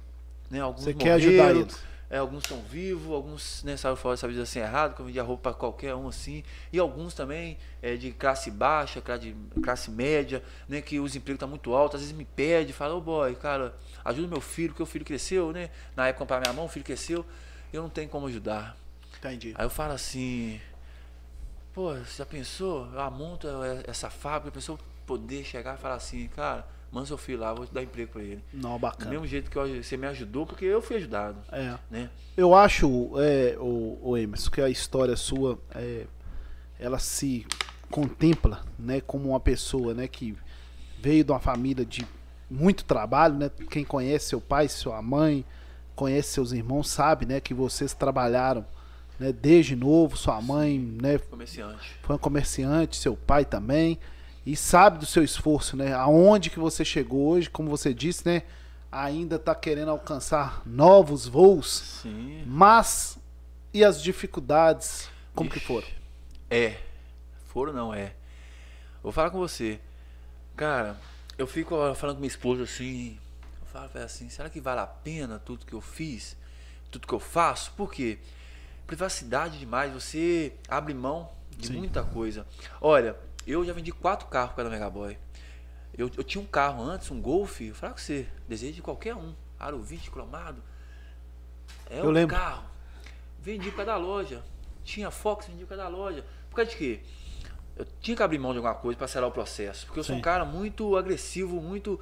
[0.50, 1.82] Né, alguns Você quer ajudar eles?
[2.10, 5.22] É, alguns estão vivos, alguns né, saíram fora dessa vida assim errado, que eu vendia
[5.22, 10.42] roupa pra qualquer um assim, e alguns também é, de classe baixa, classe, classe média,
[10.68, 13.74] né, que os empregos estão muito altos, às vezes me pede, fala, ô boy, cara,
[14.04, 15.70] ajuda meu filho, porque o filho cresceu, né?
[15.96, 17.24] Na época comprar minha mão, o filho cresceu,
[17.72, 18.76] eu não tenho como ajudar.
[19.18, 19.54] Entendi.
[19.56, 20.60] Aí eu falo assim,
[21.72, 22.86] pô, você já pensou?
[22.92, 23.48] Eu amonto
[23.86, 27.82] essa fábrica, pensou poder chegar e falar assim, cara, manda seu filho lá, vou dar
[27.82, 28.42] emprego pra ele.
[28.52, 29.10] Não, Do bacana.
[29.10, 31.74] mesmo jeito que eu- você me ajudou, porque eu fui ajudado, É.
[31.90, 32.08] né?
[32.36, 36.06] Eu acho, é, o, o Emerson, que a história sua, é,
[36.78, 37.46] ela se
[37.90, 40.36] contempla, né, como uma pessoa, né, que
[41.00, 42.06] veio de uma família de
[42.50, 43.50] muito trabalho, né?
[43.70, 45.44] Quem conhece seu pai, sua mãe,
[45.94, 48.64] conhece seus irmãos, sabe, né, que vocês trabalharam,
[49.18, 51.94] né, desde novo, sua mãe, né, Comerciante.
[52.02, 53.98] foi um comerciante, seu pai também,
[54.46, 55.92] e sabe do seu esforço, né?
[55.94, 58.42] Aonde que você chegou hoje, como você disse, né?
[58.92, 62.44] Ainda está querendo alcançar novos voos, Sim.
[62.46, 63.18] mas
[63.72, 65.66] e as dificuldades, como que Ixi.
[65.66, 65.88] foram?
[66.48, 66.78] É.
[67.46, 68.14] Foram não, é.
[69.02, 69.80] Vou falar com você.
[70.56, 70.96] Cara,
[71.36, 73.18] eu fico falando com minha esposa assim.
[73.60, 76.36] Eu falo pra ela assim, será que vale a pena tudo que eu fiz?
[76.90, 77.72] Tudo que eu faço?
[77.72, 78.18] Por quê?
[78.86, 81.78] Privacidade demais, você abre mão de Sim.
[81.78, 82.46] muita coisa.
[82.80, 83.16] Olha,
[83.46, 85.18] eu já vendi quatro carros para a Megaboy.
[85.96, 89.14] Eu, eu tinha um carro antes, um Golf, eu falo com você, desejo de qualquer
[89.14, 89.34] um.
[89.58, 90.62] Aro 20 cromado.
[91.88, 92.34] É Eu um lembro.
[92.36, 92.64] carro.
[93.40, 94.42] Vendi por causa da loja.
[94.82, 96.24] Tinha Fox, vendi por causa da loja.
[96.50, 97.00] Por causa de quê?
[97.76, 99.86] Eu tinha que abrir mão de alguma coisa para acelerar o processo.
[99.86, 100.20] Porque eu sou Sim.
[100.20, 102.00] um cara muito agressivo, muito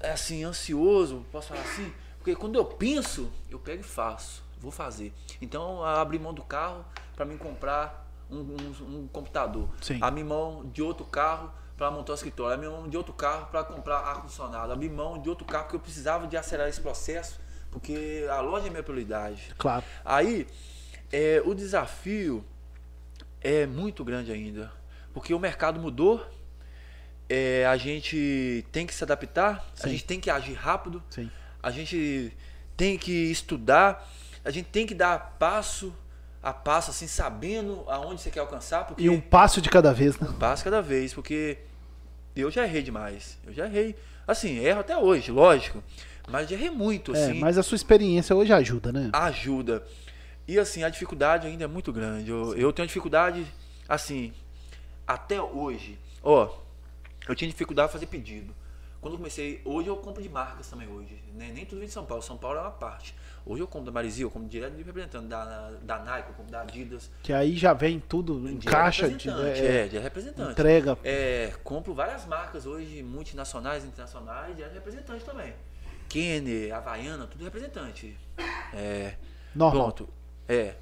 [0.00, 1.92] é assim, ansioso, posso falar assim?
[2.18, 4.42] Porque quando eu penso, eu pego e faço.
[4.58, 5.12] vou fazer.
[5.40, 6.84] Então, eu abri mão do carro
[7.16, 9.68] para mim comprar um, um- um computador.
[9.80, 9.98] Sim.
[10.00, 12.54] Abri mão de outro carro para montar o escritório.
[12.54, 14.72] Abri mão de outro carro para comprar ar-condicionado.
[14.72, 17.40] Abri mão de outro carro porque eu precisava de acelerar esse processo,
[17.70, 19.54] porque a loja é minha prioridade.
[19.58, 19.84] Claro.
[20.04, 20.46] Aí,
[21.12, 22.44] é, o desafio
[23.40, 24.70] é muito grande ainda,
[25.14, 26.24] porque o mercado mudou,
[27.28, 29.90] é, a gente tem que se adaptar, a Sim.
[29.90, 31.30] gente tem que agir rápido, Sim.
[31.62, 32.36] a gente
[32.76, 34.06] tem que estudar,
[34.44, 35.94] a gente tem que dar passo
[36.42, 40.18] a passo, assim, sabendo aonde você quer alcançar, porque E um passo de cada vez,
[40.18, 40.28] né?
[40.38, 41.58] passo cada vez, porque
[42.34, 43.94] eu já errei demais, eu já errei,
[44.26, 45.82] assim, erro até hoje, lógico,
[46.28, 49.10] mas já errei muito, É, assim, mas a sua experiência hoje ajuda, né?
[49.12, 49.84] ajuda.
[50.48, 52.28] E assim, a dificuldade ainda é muito grande.
[52.30, 53.46] Eu, eu tenho dificuldade,
[53.88, 54.32] assim,
[55.06, 55.96] até hoje.
[56.24, 56.48] Ó,
[57.28, 58.52] eu tinha dificuldade de fazer pedido.
[59.00, 61.22] Quando eu comecei, hoje eu compro de marcas também hoje.
[61.34, 61.52] né?
[61.54, 62.20] Nem tudo vem de São Paulo.
[62.22, 63.14] São Paulo é uma parte.
[63.44, 66.52] Hoje eu compro da Marizia, eu compro direto de representante, da, da Nike, eu compro
[66.52, 67.10] da Adidas.
[67.22, 70.52] Que aí já vem tudo em de caixa, de, representante, é, é, de representante.
[70.52, 70.98] entrega.
[71.02, 75.54] É, compro várias marcas hoje, multinacionais, internacionais, e é representante também.
[76.08, 78.16] Kenner, Havaiana, tudo representante.
[78.74, 79.14] É,
[79.54, 79.92] Normal.
[79.92, 80.08] Pronto.
[80.48, 80.74] É.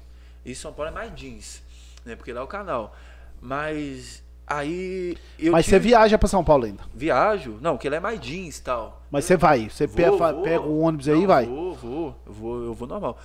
[0.45, 1.61] E São Paulo é mais jeans,
[2.03, 2.15] né?
[2.15, 2.95] Porque lá é o canal.
[3.41, 6.83] Mas aí eu Mas tive- você viaja pra São Paulo ainda.
[6.93, 9.01] viajo, não, que lá é mais jeans e tal.
[9.11, 9.69] Mas você vai.
[9.69, 10.41] Você Vou, pe- vou.
[10.43, 11.45] pega o ônibus aí e Não, vai.
[11.45, 13.17] Vou, vou, eu vou, eu vou normal.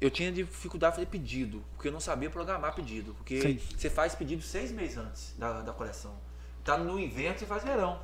[0.00, 3.14] Eu tinha dificuldade de fazer pedido, porque eu não sabia programar pedido.
[3.14, 3.60] Porque Sim.
[3.76, 6.12] você faz pedido seis meses antes da, da coleção.
[6.62, 7.98] Tá no inverno, você faz verão.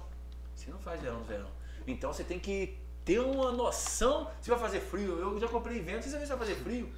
[0.54, 1.48] Você não faz verão no verão.
[1.86, 5.18] Então você tem que ter uma noção se vai fazer frio.
[5.18, 6.88] Eu já comprei evento, você vai se vai fazer frio.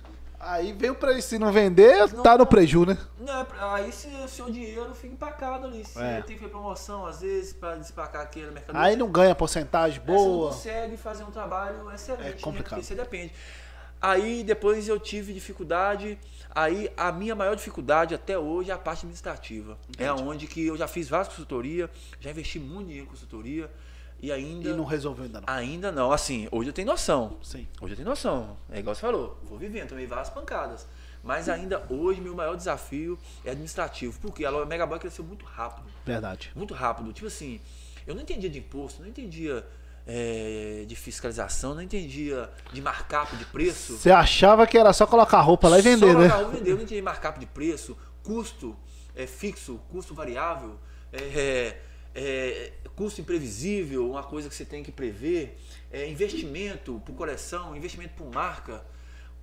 [0.46, 2.98] Aí veio pra se não vender, tá no preju, né?
[3.18, 5.84] Não, é aí se o seu dinheiro fica empacado ali.
[5.84, 6.20] Se É.
[6.20, 8.76] tem que ter promoção, às vezes, pra despacar aquele mercado.
[8.76, 10.50] Aí não ganha porcentagem Aí Você não boa.
[10.50, 12.36] consegue fazer um trabalho excelente, É né?
[12.42, 12.74] complicado.
[12.78, 13.32] Porque você depende.
[14.02, 16.18] Aí depois eu tive dificuldade.
[16.54, 19.78] Aí a minha maior dificuldade até hoje é a parte administrativa.
[19.98, 21.88] É onde que eu já fiz várias consultorias,
[22.20, 23.70] já investi muito dinheiro em consultoria
[24.20, 25.46] e ainda E não resolveu ainda não.
[25.52, 26.12] ainda não.
[26.12, 27.36] Assim, hoje eu tenho noção.
[27.42, 27.66] Sim.
[27.80, 28.56] Hoje eu tenho noção.
[28.70, 30.86] É igual você falou, vou vivendo, tomei várias pancadas.
[31.22, 34.18] Mas ainda hoje meu maior desafio é administrativo.
[34.20, 36.52] Porque a Megaboy cresceu muito rápido Verdade.
[36.54, 37.12] muito rápido.
[37.12, 37.60] Tipo assim,
[38.06, 39.66] eu não entendia de imposto, não entendia
[40.06, 43.96] é, de fiscalização, não entendia de markup de preço.
[43.96, 46.28] Você achava que era só colocar roupa lá e vender, Só né?
[46.28, 48.76] colocar o vender, eu não entendia de markup de preço, custo
[49.14, 50.78] é, fixo, custo variável,
[51.12, 51.76] é,
[52.14, 55.58] é, custo imprevisível, uma coisa que você tem que prever,
[55.90, 58.84] é, investimento por coleção, investimento por marca.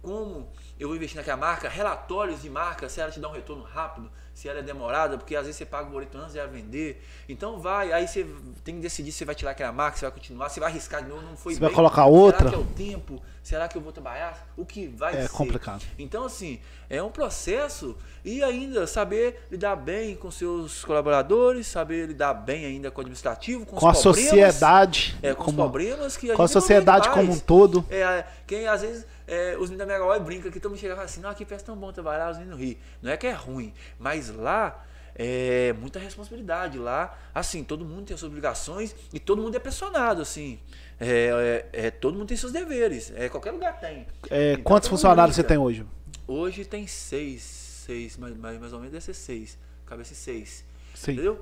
[0.01, 0.49] Como
[0.79, 4.09] eu vou investir naquela marca, relatórios de marca, se ela te dá um retorno rápido,
[4.33, 7.03] se ela é demorada, porque às vezes você paga o boleto antes de ela vender.
[7.29, 8.25] Então vai, aí você
[8.63, 11.03] tem que decidir se você vai tirar aquela marca, se vai continuar, se vai arriscar
[11.03, 11.67] de novo, não foi Você bem.
[11.69, 12.39] vai colocar outra?
[12.39, 13.21] Será que é o tempo?
[13.43, 14.47] Será que eu vou trabalhar?
[14.57, 15.29] O que vai É ser?
[15.29, 15.83] complicado.
[15.99, 16.59] Então, assim,
[16.89, 22.89] é um processo e ainda saber lidar bem com seus colaboradores, saber lidar bem ainda
[22.89, 25.15] com o administrativo, com, Com a os sociedade.
[25.21, 27.85] é, com os como, problemas que a com a sociedade como um todo.
[27.89, 30.93] É, quem às vezes é, os meninos da Mega Boy brincam que todo mundo chega
[30.93, 32.77] e fala assim, não, aqui parece tão bom trabalhar, os meninos ri.
[33.01, 34.85] Não é que é ruim, mas lá
[35.15, 36.77] é muita responsabilidade.
[36.77, 40.59] Lá, assim, todo mundo tem suas obrigações e todo mundo é pressionado, assim.
[40.99, 43.11] É, é, é, todo mundo tem seus deveres.
[43.15, 44.05] É, qualquer lugar tem.
[44.29, 45.55] É, Então, quantos funcionários você brinca.
[45.55, 45.85] tem hoje?
[46.27, 49.57] Hoje tem seis, seis, mais, mais, mais ou menos deve ser seis.
[49.85, 50.63] Cabeça seis.
[50.93, 51.13] Sim.
[51.13, 51.41] Entendeu?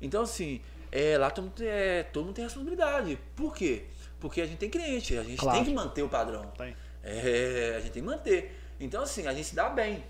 [0.00, 0.60] Então, assim,
[0.92, 3.18] é, lá todo mundo, tem- é, todo mundo tem responsabilidade.
[3.36, 3.84] Por quê?
[4.18, 5.56] Porque a gente tem cliente, a gente Claro.
[5.58, 6.46] tem que manter o padrão.
[6.56, 6.74] Tem.
[7.02, 8.58] É, a gente tem que manter.
[8.78, 10.04] Então, assim, a gente se dá bem.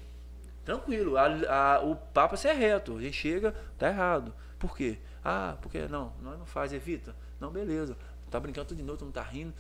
[0.65, 1.17] Tranquilo.
[1.17, 1.27] A-
[1.77, 2.97] a- o papo é ser reto.
[2.97, 4.35] A gente chega, tá errado.
[4.59, 4.99] Por quê?
[5.25, 7.15] Ah, porque não, nós não faz, evita.
[7.41, 7.97] Não, beleza.
[8.31, 9.53] Tá brincando tudo de novo, não tá rindo.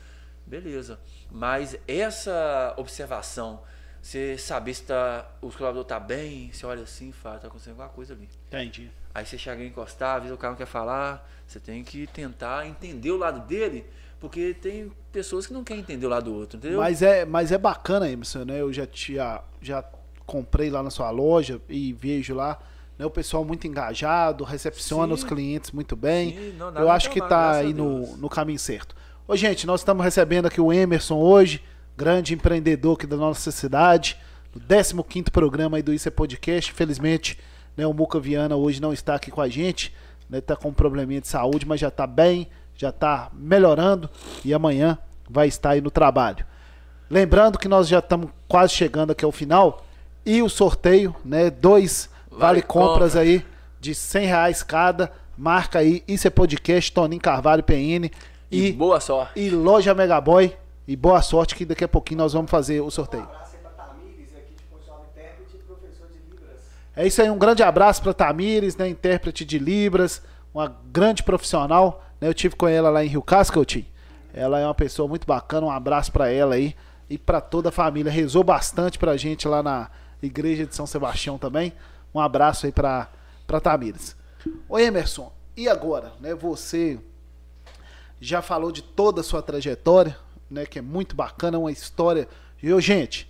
[0.47, 0.98] Beleza.
[1.31, 3.62] Mas essa observação,
[4.01, 7.73] você saber se tá, o colaborador tá bem, você olha assim e fala, tá acontecendo
[7.73, 8.28] alguma coisa ali.
[8.48, 8.90] Entendi.
[9.15, 12.07] Aí você chega a encostar, às vezes o cara não quer falar, você tem que
[12.09, 13.85] tentar entender o lado dele,
[14.20, 16.78] porque tem pessoas que não querem entender o lado do outro, entendeu?
[16.78, 18.60] Mas é, mas é bacana, Emerson, né?
[18.60, 19.82] Eu já tinha, já
[20.26, 22.60] comprei lá na sua loja e vejo lá,
[22.98, 23.06] né?
[23.06, 25.12] O pessoal muito engajado, recepciona Sim.
[25.14, 26.32] os clientes muito bem.
[26.32, 28.94] Sim, não, Eu acho que tá a aí no, no caminho certo.
[29.26, 31.64] Ô, gente, nós estamos recebendo aqui o Emerson hoje,
[31.97, 34.18] grande empreendedor aqui da nossa cidade,
[34.55, 36.72] no 15º programa aí do Isso é Podcast.
[36.72, 37.38] Infelizmente,
[37.76, 39.94] né, o Muca Viana hoje não está aqui com a gente,
[40.28, 40.40] né?
[40.40, 42.48] Tá com um probleminha de saúde, mas já tá bem,
[42.81, 44.09] já está melhorando
[44.43, 44.97] e amanhã
[45.28, 46.47] vai estar aí no trabalho.
[47.11, 49.85] Lembrando que nós já estamos quase chegando aqui ao final
[50.24, 51.51] e o sorteio, né?
[51.51, 53.44] Dois vale compras aí
[53.78, 55.12] de 100 reais cada.
[55.36, 58.11] Marca aí, isso é podcast, Toninho Carvalho PN.
[58.51, 59.39] E, e boa sorte.
[59.39, 60.57] E loja Megaboy.
[60.89, 63.28] E boa sorte que daqui a pouquinho nós vamos fazer o sorteio.
[66.97, 72.02] É isso aí, um grande abraço para Tamires, né, intérprete de Libras, uma grande profissional
[72.20, 73.86] né, eu tive com ela lá em Rio Cascotim.
[74.32, 76.74] Ela é uma pessoa muito bacana, um abraço para ela aí
[77.09, 78.12] e para toda a família.
[78.12, 79.90] Rezou bastante pra gente lá na
[80.22, 81.72] igreja de São Sebastião também.
[82.14, 83.09] Um abraço aí para
[83.51, 84.14] para Tamires.
[84.68, 87.01] Ô Emerson, e agora, né, você
[88.20, 90.16] já falou de toda a sua trajetória,
[90.48, 92.28] né, que é muito bacana, uma história.
[92.62, 93.28] Eu, gente,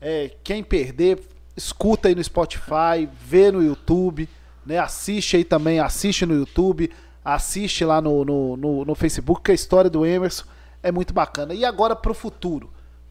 [0.00, 1.20] é, quem perder,
[1.56, 4.28] escuta aí no Spotify, vê no YouTube,
[4.66, 6.90] né, assiste aí também, assiste no YouTube,
[7.24, 10.44] assiste lá no, no, no, no Facebook, que a história do Emerson
[10.82, 11.54] é muito bacana.
[11.54, 12.70] E agora para o futuro,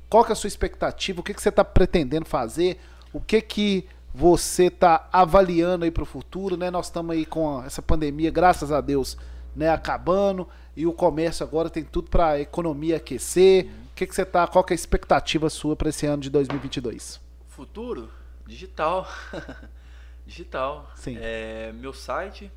[0.09, 1.19] qual que é a sua expectativa?
[1.19, 2.79] O que, que você está pretendendo fazer?
[3.13, 6.71] O que que você está avaliando aí para o futuro, né?
[6.71, 9.17] Nós estamos aí com essa pandemia, graças a Deus,
[9.55, 13.65] né, acabando e o comércio agora tem tudo para a economia aquecer.
[13.91, 14.47] O que, que você tá?
[14.47, 17.19] Qual que é a expectativa sua para esse ano de 2022?
[17.47, 18.09] Futuro
[18.47, 19.05] digital,
[20.25, 20.89] digital.
[20.95, 21.17] Sim.
[21.19, 22.49] É, meu site,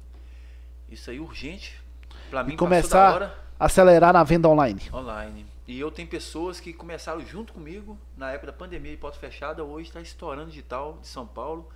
[0.94, 1.80] isso aí urgente.
[2.30, 3.22] Para mim e começar
[3.58, 4.80] a acelerar na venda online.
[4.92, 5.46] Online.
[5.66, 9.62] E eu tenho pessoas que começaram junto comigo na época da pandemia e porta fechada,
[9.62, 11.68] hoje está estourando digital de São Paulo,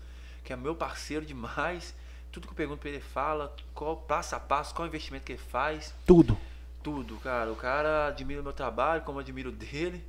[0.43, 1.95] que é meu parceiro demais.
[2.33, 5.41] Tudo que eu pergunto para ele, fala, qual passo a passo, qual investimento que ele
[5.41, 5.95] faz.
[6.05, 6.37] Tudo.
[6.83, 7.51] Tudo, cara.
[7.51, 10.05] O cara admira o meu trabalho, como eu admiro o dele.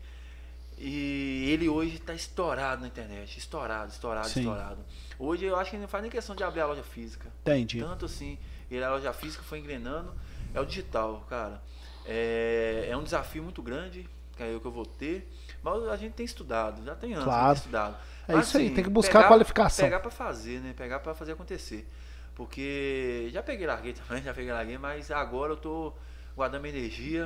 [0.77, 3.37] E ele hoje está estourado na internet.
[3.37, 4.41] Estourado, estourado, Sim.
[4.41, 4.79] estourado.
[5.17, 7.31] Hoje eu acho que não faz nem questão de abrir a loja física.
[7.41, 7.79] Entendi.
[7.79, 8.37] Tanto assim,
[8.75, 10.13] ele a loja física foi engrenando.
[10.53, 11.61] É o digital, cara.
[12.05, 15.29] É, é um desafio muito grande, que é o que eu vou ter.
[15.61, 17.47] Mas a gente tem estudado, já tem anos Claro.
[17.47, 17.97] tem estudado.
[18.27, 19.85] É Mas, isso aí, assim, tem que buscar pegar- qualificação.
[19.85, 20.73] Pegar pra fazer, né?
[20.75, 21.87] Pegar pra fazer acontecer.
[22.35, 25.91] Porque já peguei larguei também, já peguei larguei, mas agora eu tô
[26.35, 27.25] guardando minha energia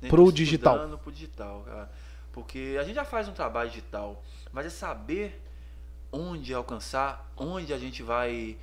[0.00, 0.96] né, Pro digital.
[0.98, 1.90] Pro digital, cara.
[2.32, 5.42] Porque a gente já faz um trabalho digital, mas é saber
[6.10, 8.56] onde alcançar, onde a gente vai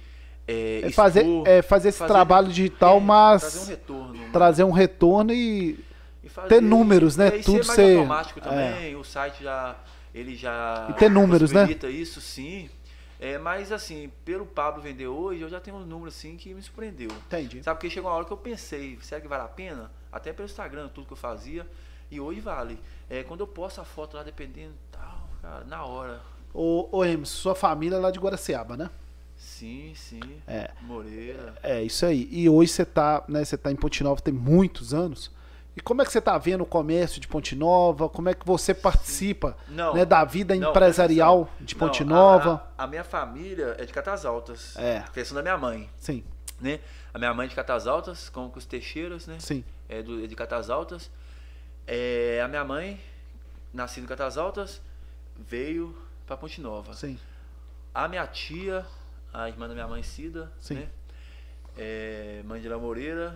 [0.50, 4.32] é, É fazer, expor, é fazer esse fazer- trabalho digital, é, mas trazer um retorno.
[4.32, 5.80] trazer um retorno e
[6.24, 7.28] E fazer- ter números, né?
[7.38, 8.96] E Tudo ser mais ser- automático também.
[8.96, 9.76] O site já
[10.14, 11.68] ele já E ter números, né?
[11.90, 12.70] isso, sim.
[13.22, 16.62] É, mas assim, pelo Pablo vender hoje, eu já tenho um número assim que me
[16.62, 17.10] surpreendeu.
[17.28, 17.62] entendi.
[17.62, 19.92] Sabe porque chegou uma hora que eu pensei, será que vale a pena?
[20.12, 21.68] Até pelo Instagram, tudo que eu fazia.
[22.10, 22.80] E hoje vale.
[23.10, 26.20] É, quando eu posto a foto lá, dependendo tal, cara, na hora.
[26.54, 28.90] Ô, ô Emerson, sua família é lá de Guaraciaba, né?
[29.40, 30.20] Sim, sim.
[30.46, 30.70] É.
[30.82, 31.56] Moreira.
[31.64, 32.28] É, isso aí.
[32.30, 35.32] E hoje você tá, né, você tá em Ponte Nova tem muitos anos.
[35.78, 38.10] E como é que você tá vendo o comércio de Ponte Nova?
[38.10, 39.94] Como é que você participa Não.
[39.94, 41.66] né, da vida Não, empresarial atenção.
[41.66, 42.70] de Ponte Não, Nova?
[42.78, 44.76] A, a minha família é de Catas Altas.
[44.76, 45.06] É.
[45.14, 45.90] Questão da minha mãe.
[45.98, 46.24] Sim,
[46.60, 46.82] né?
[47.14, 49.38] A minha mãe é de Catas Altas, com os Teixeiras, né?
[49.40, 49.64] sim.
[49.88, 51.10] É, do, é de Catas Altas.
[51.88, 53.00] É, a minha mãe,
[53.74, 54.82] nascida em Catas Altas,
[55.38, 55.96] veio
[56.28, 56.94] para Ponte Nova.
[56.94, 57.18] Sim.
[57.94, 58.86] A minha tia,
[59.34, 60.76] a irmã da minha mãe, Cida, Sim.
[60.76, 60.88] né?
[61.78, 63.36] É, mãe de La Moreira,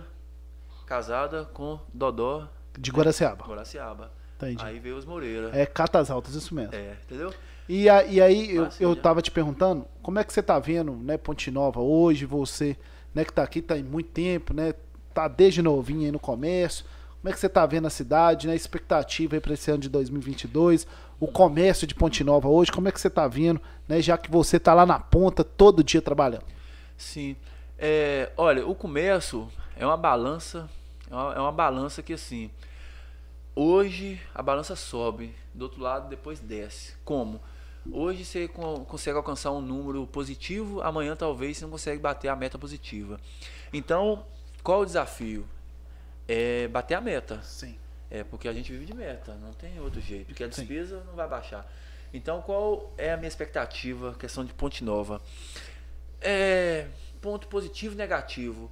[0.86, 2.48] casada com Dodó
[2.78, 3.44] De Guaraciaba.
[3.46, 4.10] Guaraciaba.
[4.36, 4.62] Entendi.
[4.64, 5.50] Aí veio os Moreira.
[5.52, 6.74] É Catas Altas, isso mesmo.
[6.74, 7.32] É, entendeu?
[7.68, 10.92] E, a- e aí, eu, eu tava te perguntando, como é que você tá vendo,
[10.92, 12.76] né, Ponte Nova hoje, você,
[13.14, 14.74] né, que tá aqui, tá em muito tempo, né,
[15.14, 16.84] tá desde novinho aí no comércio,
[17.22, 19.88] como é que você tá vendo a cidade, né, expectativa aí pra esse ano de
[19.88, 20.86] 2022,
[21.20, 24.30] o comércio de Ponte Nova hoje, como é que você tá vendo, né, já que
[24.30, 26.44] você tá lá na ponta todo dia trabalhando?
[26.96, 27.36] Sim.
[27.78, 30.68] É, olha, o comércio é uma balança,
[31.10, 32.50] é uma, é uma balança que assim,
[33.54, 36.94] hoje a balança sobe, do outro lado depois desce.
[37.04, 37.40] Como?
[37.92, 42.36] Hoje você con- consegue alcançar um número positivo, amanhã talvez você não consegue bater a
[42.36, 43.20] meta positiva.
[43.72, 44.24] Então,
[44.62, 45.46] qual o desafio?
[46.26, 47.40] É bater a meta.
[47.42, 47.76] Sim.
[48.14, 50.60] É porque a gente vive de meta, não tem outro jeito, porque a Sim.
[50.60, 51.68] despesa não vai baixar.
[52.12, 55.20] Então, qual é a minha expectativa, questão de Ponte Nova?
[56.20, 56.86] É,
[57.20, 58.70] ponto positivo e negativo.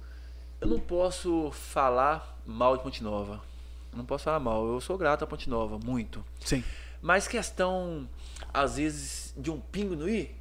[0.61, 3.43] Eu não posso falar mal de Ponte Nova.
[3.91, 4.65] Eu não posso falar mal.
[4.65, 6.23] Eu sou grato a Ponte Nova, muito.
[6.39, 6.63] Sim.
[7.01, 8.07] Mas questão,
[8.53, 10.33] às vezes, de um pingo no i,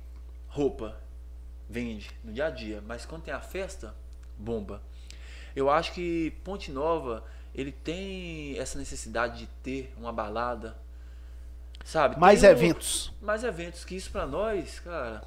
[0.46, 0.96] roupa,
[1.68, 2.80] vende no dia a dia.
[2.86, 3.96] Mas quando tem a festa,
[4.38, 4.80] bomba.
[5.56, 7.24] Eu acho que Ponte Nova,
[7.54, 10.76] ele tem essa necessidade de ter uma balada,
[11.84, 12.18] sabe?
[12.18, 13.12] Mais um- eventos.
[13.20, 15.22] Mais eventos, que isso pra nós, cara,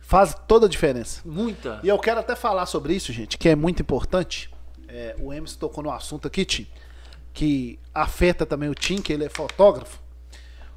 [0.00, 1.20] Faz toda a diferença.
[1.24, 1.80] muita.
[1.82, 4.50] E eu quero até falar sobre isso, gente, que é muito importante.
[4.88, 6.66] É, o Emerson tocou no assunto aqui, Tim,
[7.34, 10.00] que afeta também o Tim, que ele é fotógrafo.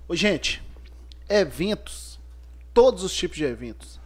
[0.07, 0.61] Ô, gente,
[1.29, 2.19] eventos,
[2.73, 4.01] todos os tipos de eventos,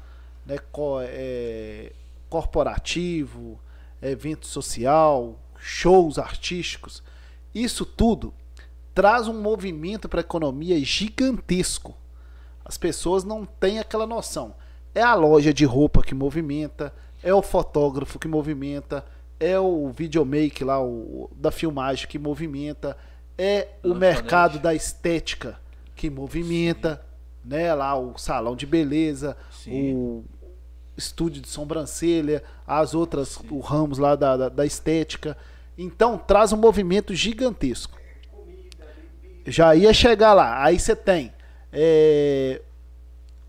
[0.45, 1.91] né, co- é,
[2.29, 3.59] corporativo,
[4.01, 7.01] evento social, shows artísticos,
[7.53, 8.31] isso tudo
[8.93, 11.97] traz um movimento para a economia gigantesco.
[12.63, 14.53] As pessoas não têm aquela noção.
[14.93, 19.03] é a loja de roupa que movimenta, é o fotógrafo que movimenta,
[19.39, 22.95] é o videomake lá, o, da filmagem que movimenta,
[23.37, 25.59] é o mercado da estética
[25.95, 27.03] que movimenta,
[27.43, 27.73] né?
[27.73, 29.95] Lá o salão de beleza, Sim.
[29.95, 30.23] o
[30.95, 35.35] estúdio de sobrancelha, as outras, o ramos lá da, da, da estética.
[35.77, 37.97] Então traz um movimento gigantesco.
[39.45, 40.63] Já ia chegar lá.
[40.63, 41.31] Aí você tem
[41.71, 42.61] é,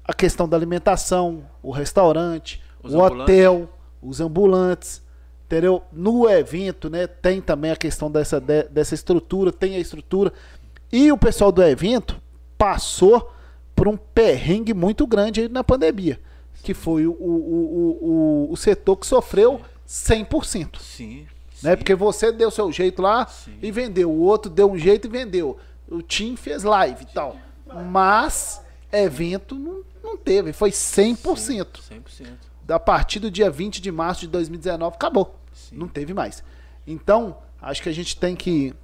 [0.05, 3.23] a questão da alimentação, o restaurante, Os o ambulantes.
[3.35, 3.71] hotel,
[4.03, 5.03] os ambulantes.
[5.47, 5.83] Entendeu?
[5.93, 10.33] No evento, né, tem também a questão dessa, de- dessa estrutura, tem a estrutura.
[10.93, 12.21] E o pessoal do evento
[12.59, 13.33] passou
[13.75, 16.19] por um perrengue muito grande aí na pandemia.
[16.65, 20.81] Que foi o, o, o, o, o setor que sofreu 100%.
[20.81, 21.27] Sim.
[21.63, 21.71] Né?
[21.71, 21.77] sim.
[21.77, 23.59] Porque você deu seu jeito lá Sim.
[23.63, 24.11] e vendeu.
[24.11, 25.59] O outro deu um jeito e vendeu.
[25.89, 27.37] O Tim fez live e tal.
[27.91, 28.63] Mas
[28.93, 30.53] evento não, não teve.
[30.53, 31.67] Foi 100%.
[31.91, 32.27] 100%.
[32.69, 35.39] A partir do dia 20 de março de 2019, acabou.
[35.53, 35.77] Sim.
[35.77, 36.43] Não teve mais.
[36.87, 38.75] Então, acho que a gente tem que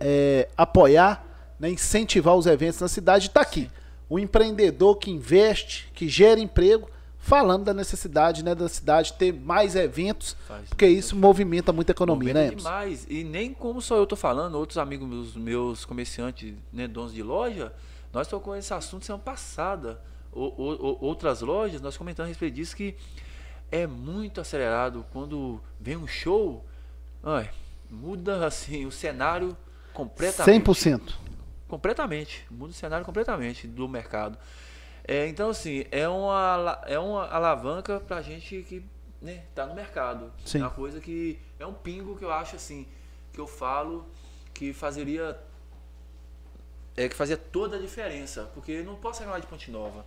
[0.00, 1.24] é, apoiar,
[1.58, 3.26] né, incentivar os eventos na cidade.
[3.26, 3.70] Está aqui.
[4.08, 6.88] O empreendedor que investe, que gera emprego,
[7.24, 12.34] falando da necessidade né, da cidade ter mais eventos, Faz porque isso movimenta muita economia,
[12.34, 12.68] né, Movimenta Emerson?
[12.68, 13.06] demais.
[13.08, 17.22] E nem como só eu tô falando, outros amigos meus, meus comerciantes, né, donos de
[17.22, 17.72] loja,
[18.12, 20.00] nós tocamos esse assunto semana passada.
[20.32, 22.96] O- o- o- outras lojas, nós comentamos a respeito disso que
[23.70, 26.66] é muito acelerado quando vem um show,
[27.22, 27.48] ai,
[27.88, 29.56] muda assim o cenário
[29.94, 30.44] completamente.
[30.44, 31.14] 100%.
[31.68, 32.44] Completamente.
[32.50, 34.36] Muda o cenário completamente do mercado.
[35.04, 38.84] É, então, assim, é uma, é uma alavanca pra gente que
[39.20, 40.32] né, tá no mercado.
[40.44, 40.58] Sim.
[40.58, 42.86] É uma coisa que é um pingo que eu acho assim,
[43.32, 44.06] que eu falo
[44.52, 45.38] que fazeria.
[46.96, 48.50] É que fazia toda a diferença.
[48.54, 50.04] Porque não posso reclamar de Ponte Nova.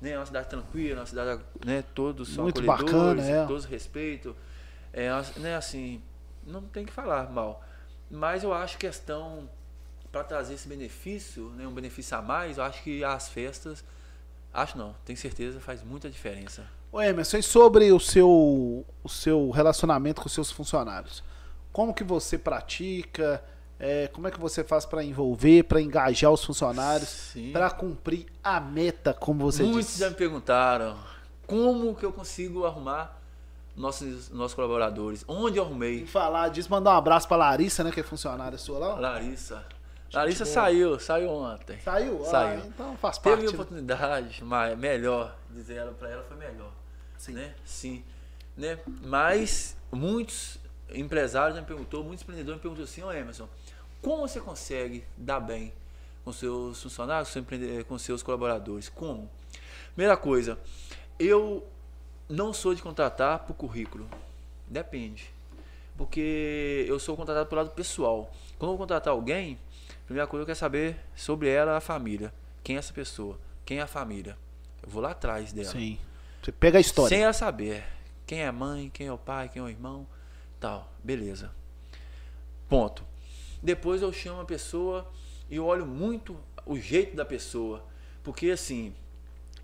[0.00, 0.10] Né?
[0.10, 1.84] É uma cidade tranquila, uma cidade, né?
[1.94, 3.46] Todos são Muito acolhedores, bacana, é.
[3.46, 4.34] todos respeitam.
[4.92, 6.02] É, né, assim,
[6.46, 7.62] não tem que falar mal.
[8.10, 9.48] Mas eu acho questão
[10.10, 13.84] para trazer esse benefício, né, um benefício a mais, eu acho que as festas,
[14.52, 16.64] acho não, tenho certeza, faz muita diferença.
[16.90, 21.22] Ô Emerson, e sobre o seu, o seu relacionamento com os seus funcionários?
[21.72, 23.44] Como que você pratica?
[23.78, 28.58] É, como é que você faz para envolver, para engajar os funcionários, para cumprir a
[28.58, 30.00] meta, como você Muitos disse?
[30.00, 30.96] já me perguntaram
[31.46, 33.20] como que eu consigo arrumar
[33.76, 36.04] nossos, nossos colaboradores, onde eu arrumei.
[36.06, 38.94] falar disso, mandar um abraço para Larissa, né, que é funcionária sua lá.
[38.98, 39.64] Larissa.
[40.12, 40.54] Larissa boa.
[40.54, 41.78] saiu, saiu ontem.
[41.80, 42.24] Saiu?
[42.24, 42.62] Saiu.
[42.62, 43.46] Ah, então faz Teve parte.
[43.46, 43.52] né?
[43.52, 46.72] oportunidade, mas melhor, dizer ela para ela foi melhor.
[47.16, 47.32] Sim.
[47.32, 47.54] Né?
[47.64, 48.04] Sim.
[48.56, 48.78] Né?
[49.02, 50.58] Mas muitos
[50.90, 53.48] empresários já me perguntou, muitos empreendedores me perguntam assim, ô Emerson,
[54.00, 55.72] como você consegue dar bem
[56.24, 57.44] com seus funcionários, com,
[57.86, 58.88] com seus colaboradores?
[58.88, 59.30] Como?
[59.94, 60.58] Primeira coisa,
[61.18, 61.66] eu
[62.28, 64.08] não sou de contratar por currículo.
[64.66, 65.30] Depende.
[65.98, 68.32] Porque eu sou contratado pelo lado pessoal.
[68.56, 69.58] Quando eu vou contratar alguém,
[69.90, 72.32] a primeira coisa eu quero saber sobre ela, a família.
[72.62, 73.38] Quem é essa pessoa?
[73.64, 74.38] Quem é a família?
[74.80, 75.68] Eu vou lá atrás dela.
[75.68, 75.98] Sim.
[76.40, 77.08] Você pega a história.
[77.08, 77.84] Sem ela saber
[78.24, 80.06] quem é a mãe, quem é o pai, quem é o irmão,
[80.60, 80.88] tal.
[81.02, 81.52] Beleza.
[82.68, 83.04] Ponto.
[83.60, 85.10] Depois eu chamo a pessoa
[85.50, 87.84] e eu olho muito o jeito da pessoa.
[88.22, 88.94] Porque assim,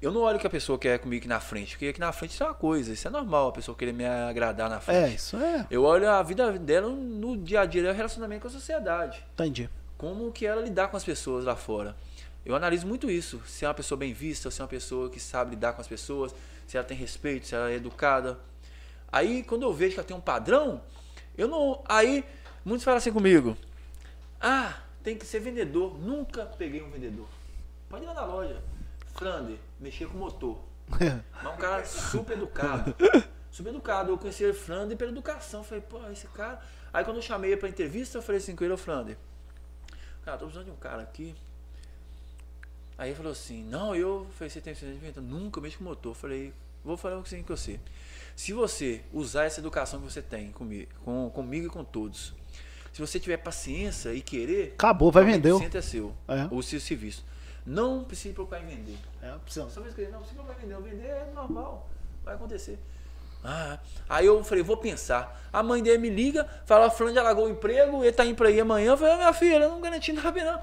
[0.05, 1.71] eu não olho que a pessoa quer comigo aqui na frente.
[1.73, 4.05] Porque aqui na frente isso é uma coisa, isso é normal a pessoa querer me
[4.05, 5.17] agradar na É, frente.
[5.17, 5.67] isso é.
[5.71, 9.69] Eu olho a vida dela no dia a dia, o relacionamento com a sociedade Entendi.
[9.97, 11.97] como que ela lidar com as pessoas lá fora.
[12.45, 15.19] Eu analiso muito isso, se é uma pessoa bem vista, se é uma pessoa que
[15.19, 16.35] sabe lidar com as pessoas,
[16.67, 18.39] se ela tem respeito, se ela é educada.
[19.11, 20.83] Aí quando eu vejo que ela tem um padrão,
[21.39, 22.23] eu não, aí
[22.65, 23.57] muitos falam assim comigo:
[24.41, 25.99] "Ah, tem que ser vendedor".
[25.99, 27.27] Nunca peguei um vendedor.
[27.89, 28.57] Pode ir lá na loja.
[29.15, 30.59] Frander, mexer com motor.
[31.43, 32.95] Mas um cara super educado.
[33.51, 34.11] Super educado.
[34.11, 35.63] Eu conheci o Frander pela educação.
[35.63, 36.61] Falei, pô, esse cara.
[36.93, 39.17] Aí quando eu chamei ele pra entrevista, eu falei assim com ele, ô Frander.
[40.25, 41.35] Cara, tô precisando de um cara aqui.
[42.97, 45.21] Aí ele falou assim, não, eu falei, você tem de venda?
[45.21, 46.11] Nunca mexo com motor.
[46.13, 46.53] Eu falei,
[46.85, 47.79] vou falar o seguinte com você.
[48.37, 52.33] Se você usar essa educação que você tem comigo, com, comigo e com todos,
[52.93, 55.53] se você tiver paciência e querer, Acabou, vai vender.
[55.53, 56.15] o- 90% é seu.
[56.29, 56.49] É.
[56.51, 57.25] O seu serviço.
[57.67, 58.99] Não precisa preocupar em vender.
[59.23, 59.71] É a opção.
[59.71, 61.89] Só vez que não, você não vai vender, vender é normal,
[62.25, 62.79] vai acontecer.
[63.43, 63.79] Ah,
[64.09, 65.39] aí eu falei, vou pensar.
[65.53, 68.49] A mãe dele me liga, fala, fulano já largou o emprego, ele tá indo pra
[68.49, 68.93] aí amanhã.
[68.93, 70.63] Eu falei, "Ah, minha filha, eu não garanti nada não.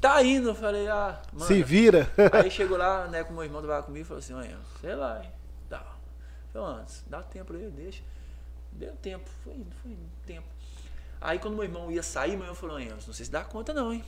[0.00, 0.48] Tá indo.
[0.48, 1.46] Eu falei, ah, mano.
[1.46, 2.10] Se vira.
[2.32, 5.30] Aí chegou lá, né, com meu irmão trabalhava comigo falou assim, olha, sei lá, hein.
[5.70, 5.86] Tá.
[6.52, 8.02] Falei, antes, dá tempo aí, deixa.
[8.72, 10.48] Deu tempo, foi indo, foi indo, tempo.
[11.20, 13.92] Aí quando meu irmão ia sair, meu irmão falou, não sei se dá conta não,
[13.92, 14.04] hein.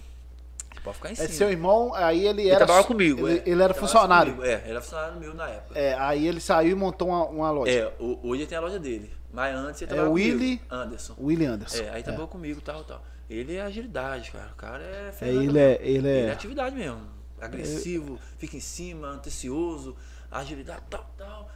[0.82, 1.28] Pode ficar em É cima.
[1.28, 2.58] seu irmão, aí ele Ele era.
[2.58, 3.26] trabalhava comigo.
[3.28, 3.42] Ele, é.
[3.46, 4.34] ele era funcionário.
[4.34, 5.78] comigo, É, ele era funcionário meu na época.
[5.78, 7.70] É, aí ele saiu e montou uma, uma loja.
[7.72, 9.10] É, hoje ele tem a loja dele.
[9.32, 10.62] Mas antes ele É trabalhava Willy- comigo.
[10.70, 11.14] Anderson.
[11.20, 11.82] William Anderson.
[11.82, 13.02] É, aí trabalhou comigo tal, tal.
[13.28, 14.50] Ele é agilidade, cara.
[14.52, 15.78] O cara é É, fenômeno ele é.
[15.80, 16.30] Ele Ele é é.
[16.32, 17.00] atividade mesmo.
[17.40, 19.96] Agressivo, fica em cima, antecioso,
[20.30, 21.50] agilidade, tal, tal.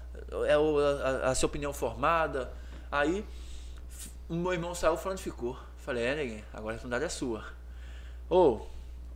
[0.46, 2.50] É o- a, a sua opinião formada.
[2.90, 3.24] Aí
[4.28, 5.56] o meu irmão saiu falando ficou.
[5.76, 7.44] Falei, é, neguinho, agora a responsabilidade é sua.
[8.28, 8.60] Ô,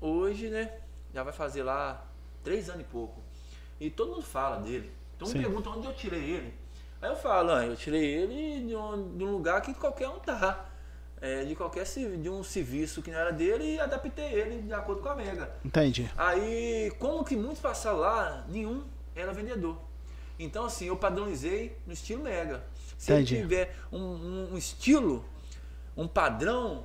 [0.03, 0.71] hoje, né?
[1.15, 2.05] Já vai fazer lá
[2.43, 3.23] três anos e pouco.
[3.81, 4.91] E todo mundo fala dele.
[5.19, 5.43] Todo mundo Sim.
[5.45, 6.55] pergunta onde eu tirei ele.
[7.01, 10.19] Aí eu falo, ah, eu tirei ele de um, de um lugar que qualquer um
[10.19, 10.69] tá.
[11.21, 15.01] É, de qualquer de um serviço que não era dele e adaptei ele de acordo
[15.03, 15.55] com a Mega.
[15.65, 16.11] Entendi.
[16.17, 18.85] Aí, como que muitos passaram lá, nenhum
[19.15, 19.79] era vendedor.
[20.37, 22.65] Então, assim, eu padronizei no estilo Mega.
[22.99, 23.35] Se Entendi.
[23.37, 25.25] ele tiver um, um- um estilo,
[25.97, 26.85] um padrão,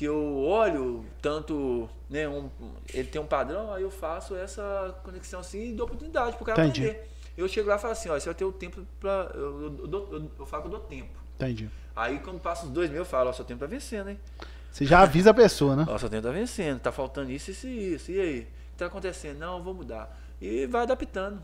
[0.00, 2.48] que eu olho tanto, né, um-
[2.94, 6.64] ele tem um padrão, aí eu faço essa conexão assim e dou oportunidade pro cara
[6.64, 6.86] Entendi.
[6.88, 7.10] aprender.
[7.36, 9.30] Eu chego lá e falo assim, ó, você vai ter o tempo pra.
[9.34, 11.10] Eu, eu, eu eu- eu falo que eu dou tempo.
[11.36, 11.68] Entendi.
[11.94, 14.18] Aí quando passa os dois meses, eu falo, ó, seu tempo tá vencendo, hein?
[14.72, 15.84] Você já avisa a pessoa, né?
[15.86, 18.10] Ó, seu tempo tá vencendo, tá faltando isso, isso e isso.
[18.10, 18.40] E aí?
[18.40, 19.38] O que tá acontecendo?
[19.38, 20.18] Não, eu vou mudar.
[20.40, 21.42] E vai adaptando.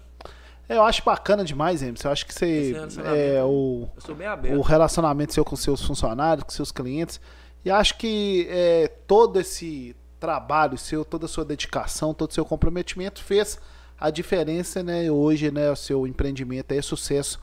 [0.67, 2.09] Eu acho bacana demais, Emerson.
[2.09, 2.75] Eu acho que você.
[3.05, 4.27] É, o, Eu sou bem
[4.57, 7.21] o relacionamento seu com seus funcionários, com seus clientes.
[7.67, 12.45] E acho que é, todo esse trabalho seu, toda a sua dedicação, todo o seu
[12.45, 13.59] comprometimento fez
[13.99, 15.11] a diferença, né?
[15.11, 15.69] Hoje, né?
[15.73, 17.41] O seu empreendimento é sucesso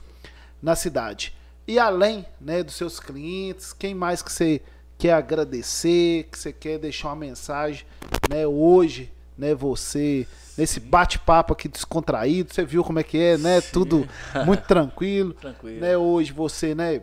[0.62, 1.36] na cidade.
[1.68, 4.62] E além, né, dos seus clientes, quem mais que você
[4.96, 7.84] quer agradecer, que você quer deixar uma mensagem,
[8.30, 8.46] né?
[8.46, 9.54] Hoje, né?
[9.54, 10.26] Você
[10.56, 13.60] nesse bate-papo aqui descontraído, você viu como é que é, né?
[13.60, 13.68] Sim.
[13.74, 14.08] Tudo
[14.46, 15.80] muito tranquilo Tranquilo.
[15.80, 17.02] né, hoje você, né,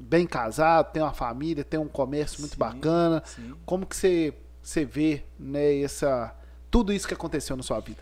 [0.00, 3.22] bem casado, tem uma família, tem um comércio muito Sim, bacana.
[3.26, 3.54] sim.
[3.66, 4.32] Como que você,
[4.62, 6.34] você vê, né, essa
[6.70, 8.00] tudo isso que aconteceu na sua vida?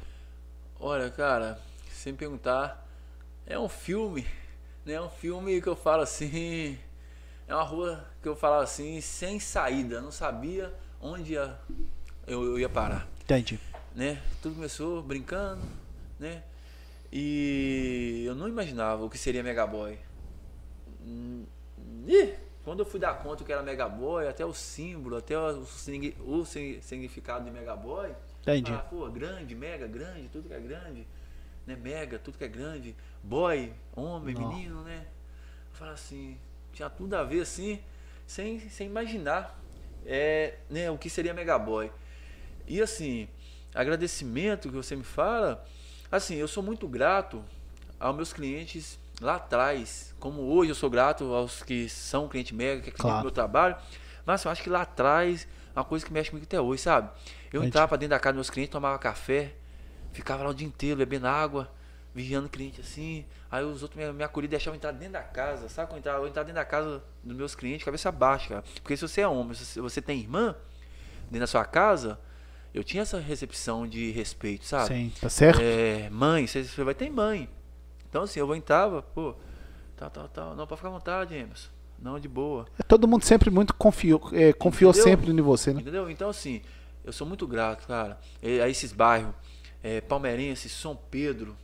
[0.79, 1.59] Olha, cara,
[1.91, 2.87] sem perguntar,
[3.47, 4.25] é um filme,
[4.87, 4.95] né?
[4.95, 6.79] É um filme que eu falo assim,
[7.47, 11.59] é uma rua que eu falo assim, sem saída, não sabia onde ia,
[12.27, 13.59] eu, eu ia parar, Entendi.
[13.95, 14.23] né?
[14.43, 15.63] Tudo começou brincando,
[16.19, 16.43] né?
[17.11, 19.99] E eu não imaginava o que seria Megaboy.
[22.09, 25.67] Ih, quando eu fui dar conta que era Megaboy, até o símbolo, até o, o
[25.67, 28.13] signi- significado de Megaboy,
[28.43, 28.73] Entendi.
[28.73, 31.07] ah, pô, grande, mega, grande, tudo que é grande.
[31.67, 31.77] Né?
[31.77, 32.97] Mega, tudo que é grande.
[33.23, 34.49] Boy, homem, Não.
[34.49, 35.07] menino, né?
[35.71, 36.39] Eu falo assim,
[36.73, 37.79] tinha tudo a ver assim,
[38.27, 39.61] sem, sem imaginar
[40.07, 41.93] é, né, o que seria Megaboy.
[42.67, 43.29] E assim,
[43.75, 45.65] agradecimento que você me fala,
[46.11, 47.45] assim, eu sou muito grato
[48.01, 52.81] aos meus clientes lá atrás, como hoje eu sou grato aos que são cliente mega,
[52.83, 53.19] que é cliente Claro.
[53.19, 53.77] do meu trabalho,
[54.25, 57.11] mas eu acho que lá atrás é uma coisa que mexe comigo até hoje, sabe?
[57.53, 59.55] Eu entrava pra dentro da casa dos meus clientes, tomava café,
[60.13, 61.71] ficava lá o dia inteiro bebendo água,
[62.15, 65.23] vigiando o cliente assim, aí os outros me, me acolhiam e deixavam entrar dentro da
[65.23, 65.93] casa, sabe?
[65.93, 68.65] Eu entrava, eu entrava dentro da casa dos meus clientes, cabeça baixa, cara.
[68.83, 70.55] Porque se você é homem, se você tem irmã
[71.25, 72.19] dentro da sua casa,
[72.75, 74.89] eu tinha essa recepção de respeito, sabe?
[74.89, 75.61] Sim, tá certo?
[75.63, 77.49] É, mãe, você, você vai ter mãe.
[78.09, 79.35] Então assim, eu entrava, pô,
[79.97, 80.57] tal, tal, tal.
[80.57, 81.69] Não, pode ficar à vontade, Emerson.
[82.01, 82.67] Não, de boa.
[82.87, 85.09] Todo mundo sempre muito confiou, é, confiou Entendeu?
[85.09, 85.81] sempre em você, né?
[85.81, 86.09] Entendeu?
[86.11, 86.63] Então assim,
[87.05, 89.35] eu sou muito grato, cara, a esses bairros.
[89.83, 91.57] É, Palmeirense, São Pedro,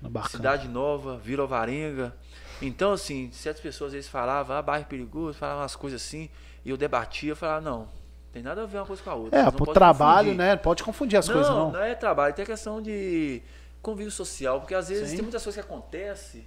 [0.00, 0.30] Bacana.
[0.30, 2.14] Cidade Nova, Vila Alvarenga.
[2.60, 6.28] Então, assim, certas pessoas às vezes falavam, ah, bairro perigoso, falavam umas coisas assim,
[6.64, 7.88] e eu debatia, eu falava, não,
[8.32, 9.38] tem nada a ver uma coisa com a outra.
[9.38, 10.56] É, pro trabalho, confundir." né?
[10.56, 11.72] Pode confundir as não, coisas, não.
[11.72, 13.42] não é trabalho, tem a questão de
[13.84, 15.16] convívio social, porque às vezes Sim.
[15.16, 16.44] tem muitas coisas que acontecem,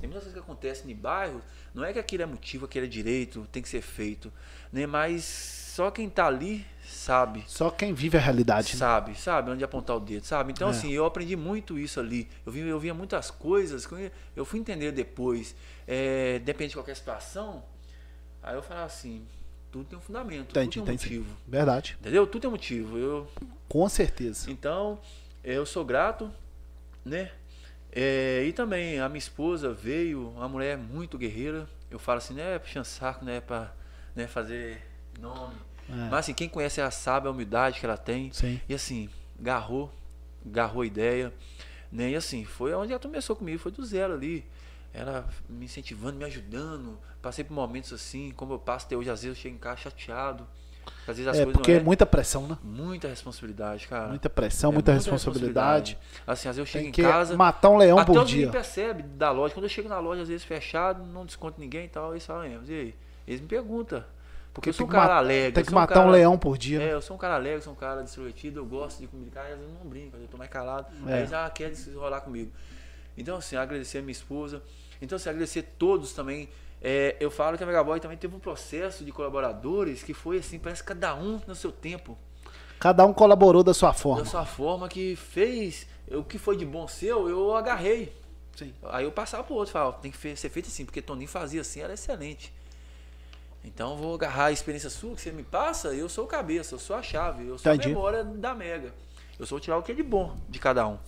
[0.00, 1.42] tem muitas coisas que acontecem em bairros,
[1.72, 4.32] não é que aquilo é motivo, aquilo é direito, tem que ser feito,
[4.72, 4.86] né?
[4.86, 7.44] Mas só quem tá ali sabe.
[7.48, 8.72] Só quem vive a realidade.
[8.74, 8.78] né?
[8.78, 10.52] Sabe, sabe onde apontar o dedo, sabe?
[10.52, 10.70] Então, É.
[10.70, 12.28] assim, eu aprendi muito isso ali.
[12.46, 15.54] Eu vi, eu via muitas coisas que eu- fui entender depois.
[15.86, 17.64] É, depende de qualquer situação.
[18.42, 19.26] Aí eu falava assim,
[19.72, 21.36] tudo tem um fundamento, tudo tem um motivo.
[21.48, 21.96] Verdade.
[22.00, 22.26] Entendeu?
[22.26, 22.96] Tudo tem um motivo.
[22.98, 23.28] Eu,
[23.68, 24.50] Com certeza.
[24.50, 25.00] então,
[25.42, 26.30] eu sou grato,
[27.04, 27.30] né?
[27.92, 31.68] É, e também a minha esposa veio, uma mulher muito guerreira.
[31.90, 33.40] Eu falo assim, não é puxando saco, né?
[33.40, 33.72] Pra
[34.16, 34.82] né, fazer
[35.20, 35.54] nome.
[35.88, 35.92] É.
[35.92, 38.32] Mas assim, quem conhece ela sabe a humildade que ela tem.
[38.32, 38.60] Sim.
[38.68, 39.08] E assim,
[39.38, 39.92] garrou,
[40.44, 41.32] garrou a ideia.
[41.92, 42.10] Né?
[42.10, 44.44] E assim, foi onde ela começou comigo, foi do zero ali.
[44.92, 46.98] Ela me incentivando, me ajudando.
[47.22, 49.82] Passei por momentos assim, como eu passo até hoje, às vezes eu chego em casa
[49.82, 50.46] chateado.
[51.06, 51.80] Às vezes as É, coisas porque é é.
[51.80, 52.56] muita pressão, né?
[52.62, 54.08] Muita responsabilidade, cara.
[54.08, 55.98] Muita pressão, É muita responsabilidade.
[56.26, 57.36] Assim, às vezes eu chego Tem em que casa.
[57.36, 58.36] matar um leão até por dia.
[58.46, 59.54] meninos percebem da loja.
[59.54, 62.12] Quando eu chego na loja, às vezes fechado, não desconto ninguém e tal.
[62.12, 62.94] Eles falam, "Emerson, e aí?
[63.26, 64.04] Eles me perguntam.
[64.52, 65.52] Porque eu sou um cara alegre.
[65.52, 66.78] Tem que um matar um cara- leão por dia.
[66.78, 66.86] né?
[66.90, 69.48] É, eu sou um cara alegre, sou um cara extrovertido, eu gosto de comunicar, às
[69.48, 70.86] vezes eu não brinco, eu tô mais calado.
[71.08, 71.14] É.
[71.14, 72.52] Aí já quer desenrolar comigo.
[73.18, 74.62] Então, assim, agradecer a minha esposa.
[75.02, 76.48] Então, assim, agradecer todos também.
[76.86, 80.58] É, eu falo que a Megaboy também teve um processo de colaboradores que foi assim,
[80.58, 82.18] parece que cada um no seu tempo,
[82.78, 84.22] Cada um colaborou da sua forma.
[84.22, 88.12] da sua forma, que fez o que foi de bom seu, eu agarrei.
[88.54, 88.74] Sim.
[88.84, 91.80] Aí eu passava pro outro, falava, tem que ser feito assim, porque Toninho fazia assim,
[91.80, 92.52] era excelente.
[93.64, 96.74] Então eu vou agarrar a experiência sua que você me passa, eu sou o cabeça,
[96.74, 97.86] eu sou a chave, eu sou Entendi.
[97.86, 98.92] a memória da Mega.
[99.38, 100.98] Eu sou tirar o que é de bom de cada um.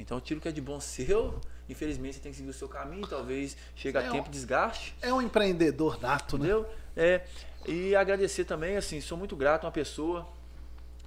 [0.00, 1.38] Então eu tiro o que é de bom seu,
[1.72, 4.94] infelizmente você tem que seguir o seu caminho, talvez chegue a É, tempo de desgaste,
[5.02, 6.44] É um empreendedor nato, né?
[6.46, 6.68] entendeu?
[6.96, 7.22] É,
[7.66, 10.28] e agradecer também, assim, sou muito grato a uma pessoa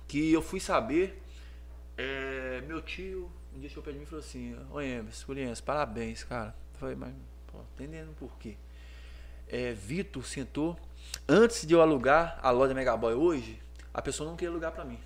[0.07, 1.21] que eu fui saber,
[1.97, 5.63] é, meu tio, um dia chegou perto de mim e falou assim, ô Emerson, Juliense,
[5.63, 6.53] parabéns, cara.
[6.73, 7.13] Eu falei, mas,
[7.47, 8.57] pô, entendendo por quê.
[9.47, 10.77] É, Vitor sentou,
[11.27, 13.61] antes de eu alugar a loja Megaboy hoje,
[13.93, 14.99] a pessoa não queria alugar pra mim.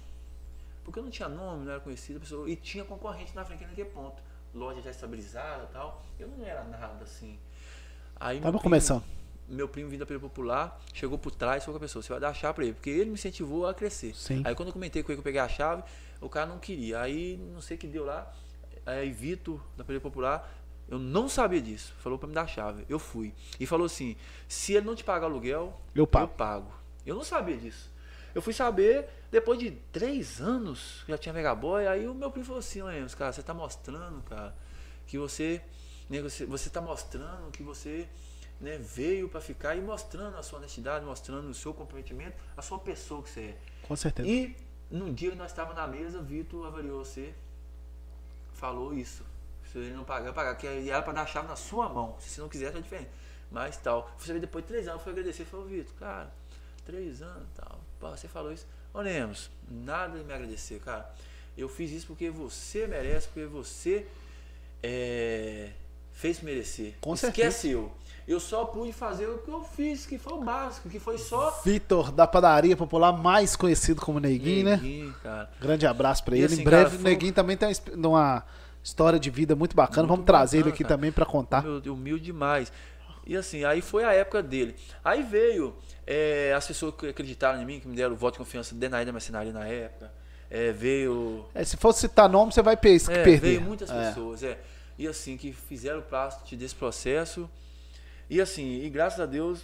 [0.84, 3.64] Porque eu não tinha nome, não era conhecida, a pessoa, e tinha concorrente na frente
[3.64, 4.22] naquele ponto.
[4.53, 6.03] Loja já estabilizada e tal.
[6.19, 7.38] Eu não era nada assim.
[8.19, 9.03] Aí meu Tava primo- começando.
[9.47, 12.19] meu primo vindo da Feira Popular, chegou por trás, falou com a pessoa, você vai
[12.19, 14.15] dar a chave pra ele, porque ele me incentivou a crescer.
[14.15, 14.41] Sim.
[14.45, 15.84] Aí quando eu comentei com ele que eu peguei a chave,
[16.19, 16.99] o cara não queria.
[17.01, 18.31] Aí não sei o que deu lá.
[18.85, 20.51] Aí Vitor, da Feira Popular,
[20.88, 21.93] eu não sabia disso.
[21.99, 22.84] Falou pra me dar a chave.
[22.89, 23.34] Eu fui.
[23.59, 24.15] E falou assim:
[24.47, 26.26] se ele não te pagar aluguel, Eu pago.
[26.31, 26.71] Eu, pago.
[27.05, 27.89] Eu não sabia disso.
[28.39, 31.85] Eu fui saber depois de três anos que já tinha Megaboy.
[31.85, 34.55] Aí o meu primo falou assim: Olha, cara, você tá mostrando, cara,
[35.05, 35.61] que você.
[36.09, 38.07] Né, você, você tá mostrando que você
[38.61, 42.79] né, veio pra ficar e mostrando a sua honestidade, mostrando o seu comprometimento, a sua
[42.79, 43.57] pessoa que você é.
[43.83, 44.29] Com certeza.
[44.29, 44.55] E
[44.89, 47.33] num dia que nós estávamos na mesa, Vitor avaliou você,
[48.53, 49.25] falou isso.
[49.69, 52.15] Se ele não pagar, pagar, que era para dar a chave na sua mão.
[52.21, 53.11] Se você não quiser, tá diferente.
[53.51, 54.09] Mas tal.
[54.17, 56.33] Você depois de três anos, eu fui agradecer e falou, Vitor, cara,
[56.85, 57.88] três anos tal.
[57.99, 58.65] Pô, você falou isso.
[58.93, 61.09] Ô Lemos, nada de me agradecer, cara.
[61.57, 64.05] Eu fiz isso porque você merece, porque você
[64.81, 65.69] é,
[66.11, 66.95] fez merecer.
[67.01, 67.47] Com certeza.
[67.49, 67.91] Esquece eu.
[68.27, 71.49] Eu só pude fazer o que eu fiz, que foi o básico, que foi só
[71.65, 74.76] Vitor, da padaria popular, mais conhecido como Neguinho, né?
[74.76, 75.49] Neguinho, cara.
[75.59, 76.53] Grande abraço pra E ele.
[76.53, 78.45] assim, em breve, cara, o foi- Neguinho também tem uma his- uma
[78.84, 80.03] história de vida muito bacana.
[80.03, 80.95] Muito Vamos trazer ele bacana, aqui cara.
[80.95, 81.63] também pra contar.
[81.63, 82.71] Meu, humilde demais.
[83.30, 84.76] E assim, aí foi a época dele.
[85.06, 85.77] Aí veio
[86.07, 88.80] é, as pessoas que acreditaram em mim, que me deram o voto de confiança de
[88.80, 90.11] Denaída Mercenaria na época.
[90.49, 91.45] É, veio.
[91.53, 93.38] É, se fosse citar nome, você vai É, perder.
[93.39, 94.07] veio muitas É.
[94.10, 94.57] pessoas, é.
[94.97, 97.47] E assim, que fizeram parte desse processo.
[98.27, 99.64] E assim, e graças a Deus,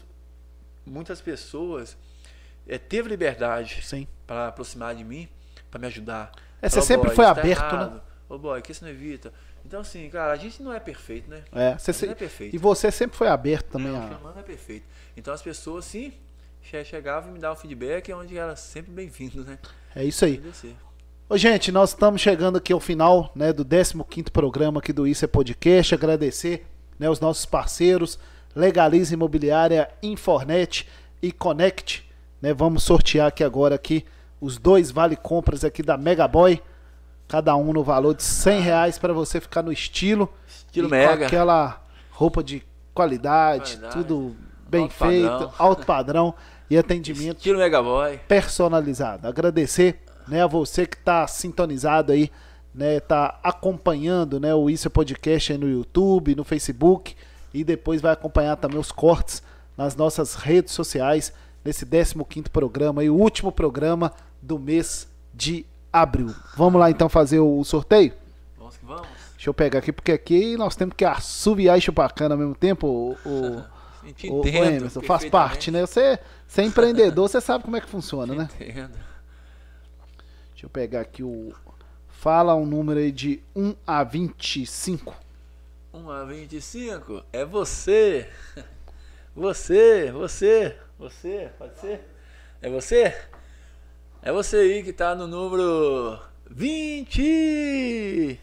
[0.85, 1.97] muitas pessoas
[2.67, 3.83] é, teve liberdade
[4.27, 5.27] para aproximar de mim,
[5.71, 6.31] para me ajudar.
[6.61, 7.67] É, você sempre "Boy, foi tá aberto, né?
[7.81, 8.01] errado.
[8.29, 9.33] Ô boy, que isso não evita.
[9.65, 11.43] Então assim, cara, a gente não é perfeito, né?
[11.51, 12.55] É, você gente se- não é perfeito.
[12.55, 13.91] E você sempre foi aberto também.
[13.91, 14.85] Não, a- o Xamã é perfeito.
[15.17, 16.13] Então as pessoas, sim,
[16.61, 19.57] che- chegavam e me davam feedback, onde era sempre bem-vindo, né?
[19.95, 20.41] É isso aí.
[21.27, 25.25] Ô, gente, nós estamos chegando aqui ao final né, do 15º programa aqui do Isso
[25.25, 25.95] é Podcast.
[25.95, 26.65] Agradecer
[26.99, 28.19] né, os nossos parceiros,
[28.55, 30.87] Legaliza Imobiliária, Infornet
[31.21, 32.07] e Connect.
[32.39, 34.05] Né, vamos sortear aqui agora aqui
[34.39, 36.61] os dois vale compras aqui da Megaboy.
[37.27, 40.31] Cada um no valor de 100 reais para você ficar no estilo.
[40.47, 41.17] Estilo Mega.
[41.17, 41.81] Com aquela
[42.11, 43.95] roupa de qualidade, Qualidade.
[43.95, 44.35] tudo
[44.69, 45.53] bem Alto feito, padrão.
[45.57, 46.33] alto padrão
[46.69, 48.19] e atendimento Estilo Megaboy.
[48.27, 49.27] personalizado.
[49.27, 52.31] Agradecer, né, a você que está sintonizado aí,
[52.73, 57.15] né, tá acompanhando, né, o Isso é Podcast aí no YouTube, no Facebook
[57.53, 59.41] e depois vai acompanhar também os cortes
[59.77, 61.33] nas nossas redes sociais
[61.63, 64.11] nesse 15º programa e o último programa
[64.41, 65.65] do mês de
[66.01, 66.33] abril.
[66.55, 68.13] Vamos lá então fazer o sorteio?
[68.57, 69.07] Vamos que vamos.
[69.35, 72.55] Deixa eu pegar aqui porque aqui nós temos que assoviar e chupar cana ao mesmo
[72.55, 73.63] tempo, o, o,
[74.41, 74.47] o.
[74.47, 75.81] Emerson, faz parte, né?
[75.81, 78.49] Você, você é empreendedor, você sabe como é que funciona, né?
[78.59, 78.97] Entendo.
[80.51, 81.53] Deixa eu pegar aqui o.
[82.07, 85.15] Fala um número aí de 1 a 25.
[85.93, 88.27] 1 a 25 é você.
[89.35, 92.07] Você, você, você, pode ser?
[92.61, 93.13] É você?
[94.25, 96.17] É você aí que tá no número
[96.49, 98.39] 20.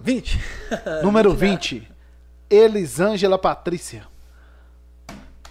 [0.00, 0.40] 20.
[1.04, 1.36] Número né?
[1.36, 1.88] 20.
[2.50, 4.04] Elisângela Patrícia.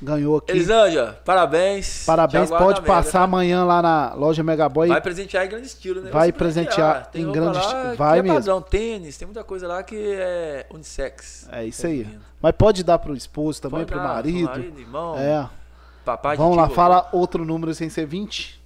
[0.02, 0.52] Ganhou aqui.
[0.52, 2.04] Elisângela, parabéns.
[2.06, 2.50] Parabéns.
[2.50, 3.24] Pode na Mega, passar tá?
[3.24, 4.90] amanhã lá na loja Megaboy.
[4.90, 6.12] Vai presentear em grande estilo, né?
[6.12, 7.96] Vai presentear Tem em grande estilo.
[7.96, 8.38] Vai é mesmo.
[8.38, 11.48] padrão, tênis, tem muita coisa lá que é unissex.
[11.50, 12.06] É isso aí.
[12.42, 14.50] Mas pode dar pro esposo também, Pode pro dar, marido.
[14.50, 15.50] marido, irmão, É.
[16.04, 18.62] papai, Vamos lá, fala outro número sem ser 20.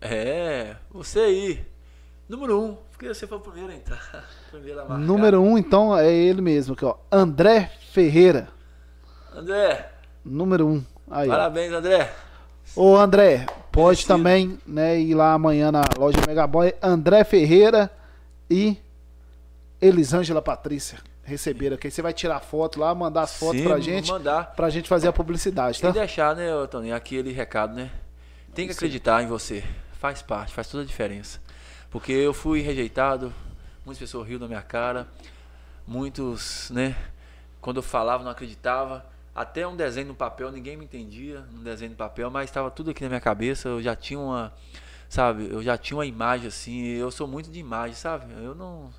[0.00, 1.66] É, você aí.
[2.28, 2.64] Número 1.
[2.64, 4.24] Um, porque você foi o primeiro a entrar.
[4.50, 4.98] Primeiro a marcar.
[4.98, 6.96] Número 1, um, então, é ele mesmo aqui, ó.
[7.10, 8.48] André Ferreira.
[9.34, 9.90] André,
[10.24, 10.70] Número 1.
[10.72, 10.84] Um.
[11.10, 11.32] Aí, ó.
[11.32, 12.12] Parabéns, André.
[12.74, 14.08] Ô André, pode Merecido.
[14.08, 16.74] também né, ir lá amanhã na loja Megaboy.
[16.82, 17.90] André Ferreira
[18.50, 18.76] e
[19.80, 21.90] Elisângela Patrícia receberam aqui.
[21.90, 24.52] Você vai tirar foto lá, mandar as fotos Sim, pra gente, mandar.
[24.54, 25.90] pra gente fazer a publicidade, E tá?
[25.90, 27.90] deixar, né, Toninho, aquele recado, né?
[28.54, 29.62] Tem que acreditar em você.
[29.98, 31.40] Faz parte, faz toda a diferença.
[31.90, 33.32] Porque eu fui rejeitado,
[33.84, 35.08] muitas pessoas riam da minha cara,
[35.86, 36.96] muitos, né?
[37.60, 39.04] Quando eu falava, não acreditava.
[39.34, 42.90] Até um desenho no papel, ninguém me entendia, um desenho no papel, mas estava tudo
[42.90, 43.68] aqui na minha cabeça.
[43.68, 44.52] Eu já tinha uma,
[45.08, 45.48] sabe?
[45.50, 46.86] Eu já tinha uma imagem assim.
[46.86, 48.32] Eu sou muito de imagem, sabe?
[48.42, 48.90] Eu não,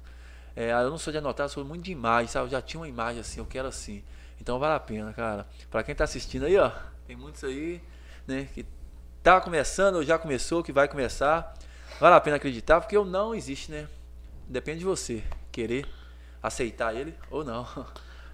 [0.56, 2.48] é, eu não sou de anotar, eu sou muito de imagem, sabe?
[2.48, 4.04] Eu já tinha uma imagem assim, eu quero assim.
[4.40, 5.48] Então vale a pena, cara.
[5.70, 6.72] Pra quem tá assistindo aí, ó,
[7.06, 7.82] tem muitos aí,
[8.28, 8.66] né, que
[9.28, 11.54] tá começando ou já começou, que vai começar.
[12.00, 13.86] Vale a pena acreditar, porque o não existe, né?
[14.48, 15.22] Depende de você
[15.52, 15.86] querer
[16.42, 17.68] aceitar ele ou não.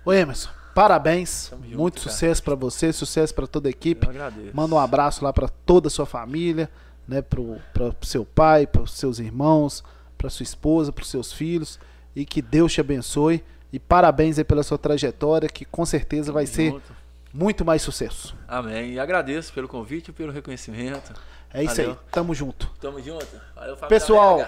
[0.06, 1.48] Ô Emerson, parabéns.
[1.49, 4.06] Tamo Muito sucesso pra você, sucesso pra toda a equipe.
[4.06, 4.52] Eu agradeço.
[4.56, 6.70] Manda um abraço lá pra toda a sua família,
[7.07, 9.84] né, pro, pro seu pai, pros seus irmãos,
[10.15, 11.80] pra sua esposa, pros seus filhos
[12.15, 16.45] e que Deus te abençoe e parabéns aí pela sua trajetória, que com certeza vai
[16.45, 17.03] Tamo ser junto.
[17.34, 18.35] Muito mais sucesso.
[18.47, 18.93] Amém.
[18.93, 21.14] E agradeço pelo convite e pelo reconhecimento.
[21.53, 21.99] É isso aí, Valeu.
[22.11, 22.69] tamo junto.
[22.80, 23.27] Tamo junto.
[23.55, 24.47] Valeu, Pessoal,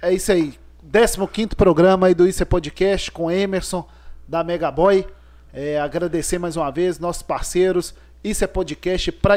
[0.00, 0.58] é isso aí.
[0.90, 3.86] 15 programa aí do Isso é Podcast com Emerson
[4.26, 5.06] da Megaboy.
[5.52, 7.94] É, agradecer mais uma vez nossos parceiros.
[8.24, 9.36] Isso é Podcast para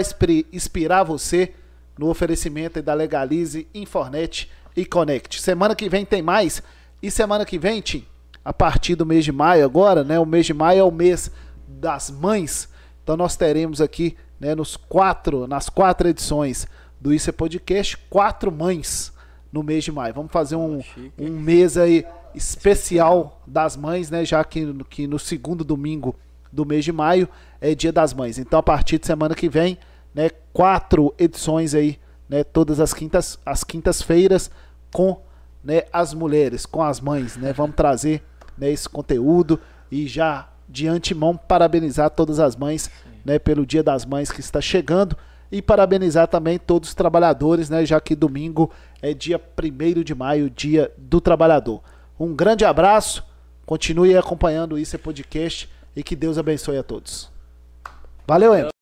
[0.52, 1.54] inspirar você
[1.98, 5.42] no oferecimento aí da Legalize, Infornet e Connect.
[5.42, 6.62] Semana que vem tem mais.
[7.02, 8.06] E semana que vem, Tim,
[8.44, 10.20] a partir do mês de maio agora, né?
[10.20, 11.32] O mês de maio é o mês
[11.68, 12.70] das mães.
[13.06, 16.68] Então nós teremos aqui, né, nos quatro, nas quatro edições
[17.00, 19.14] do Isso é Podcast, quatro mães
[19.54, 20.16] no mês de maio.
[20.16, 20.82] Vamos fazer um,
[21.16, 22.04] um mês aí
[22.34, 24.26] especial das mães, né?
[24.26, 26.16] Já que, que no segundo domingo
[26.52, 27.30] do mês de maio
[27.62, 28.40] é Dia das Mães.
[28.40, 29.78] Então a partir de semana que vem,
[30.12, 34.50] né, quatro edições aí, né, todas as quintas as quintas-feiras
[34.92, 35.22] com,
[35.64, 37.54] né, as mulheres, com as mães, né?
[37.54, 38.24] Vamos trazer,
[38.58, 39.60] né, esse conteúdo
[39.92, 42.90] e já de antemão parabenizar todas as mães,
[43.24, 45.18] né, pelo Dia das Mães que está chegando
[45.52, 48.72] e parabenizar também todos os trabalhadores, né, já que domingo
[49.02, 51.82] é dia 1 de maio, dia do trabalhador.
[52.20, 53.24] Um grande abraço,
[53.66, 57.30] continue acompanhando o Isso é Podcast e que Deus abençoe a todos.
[58.28, 58.75] Valeu, Emerson.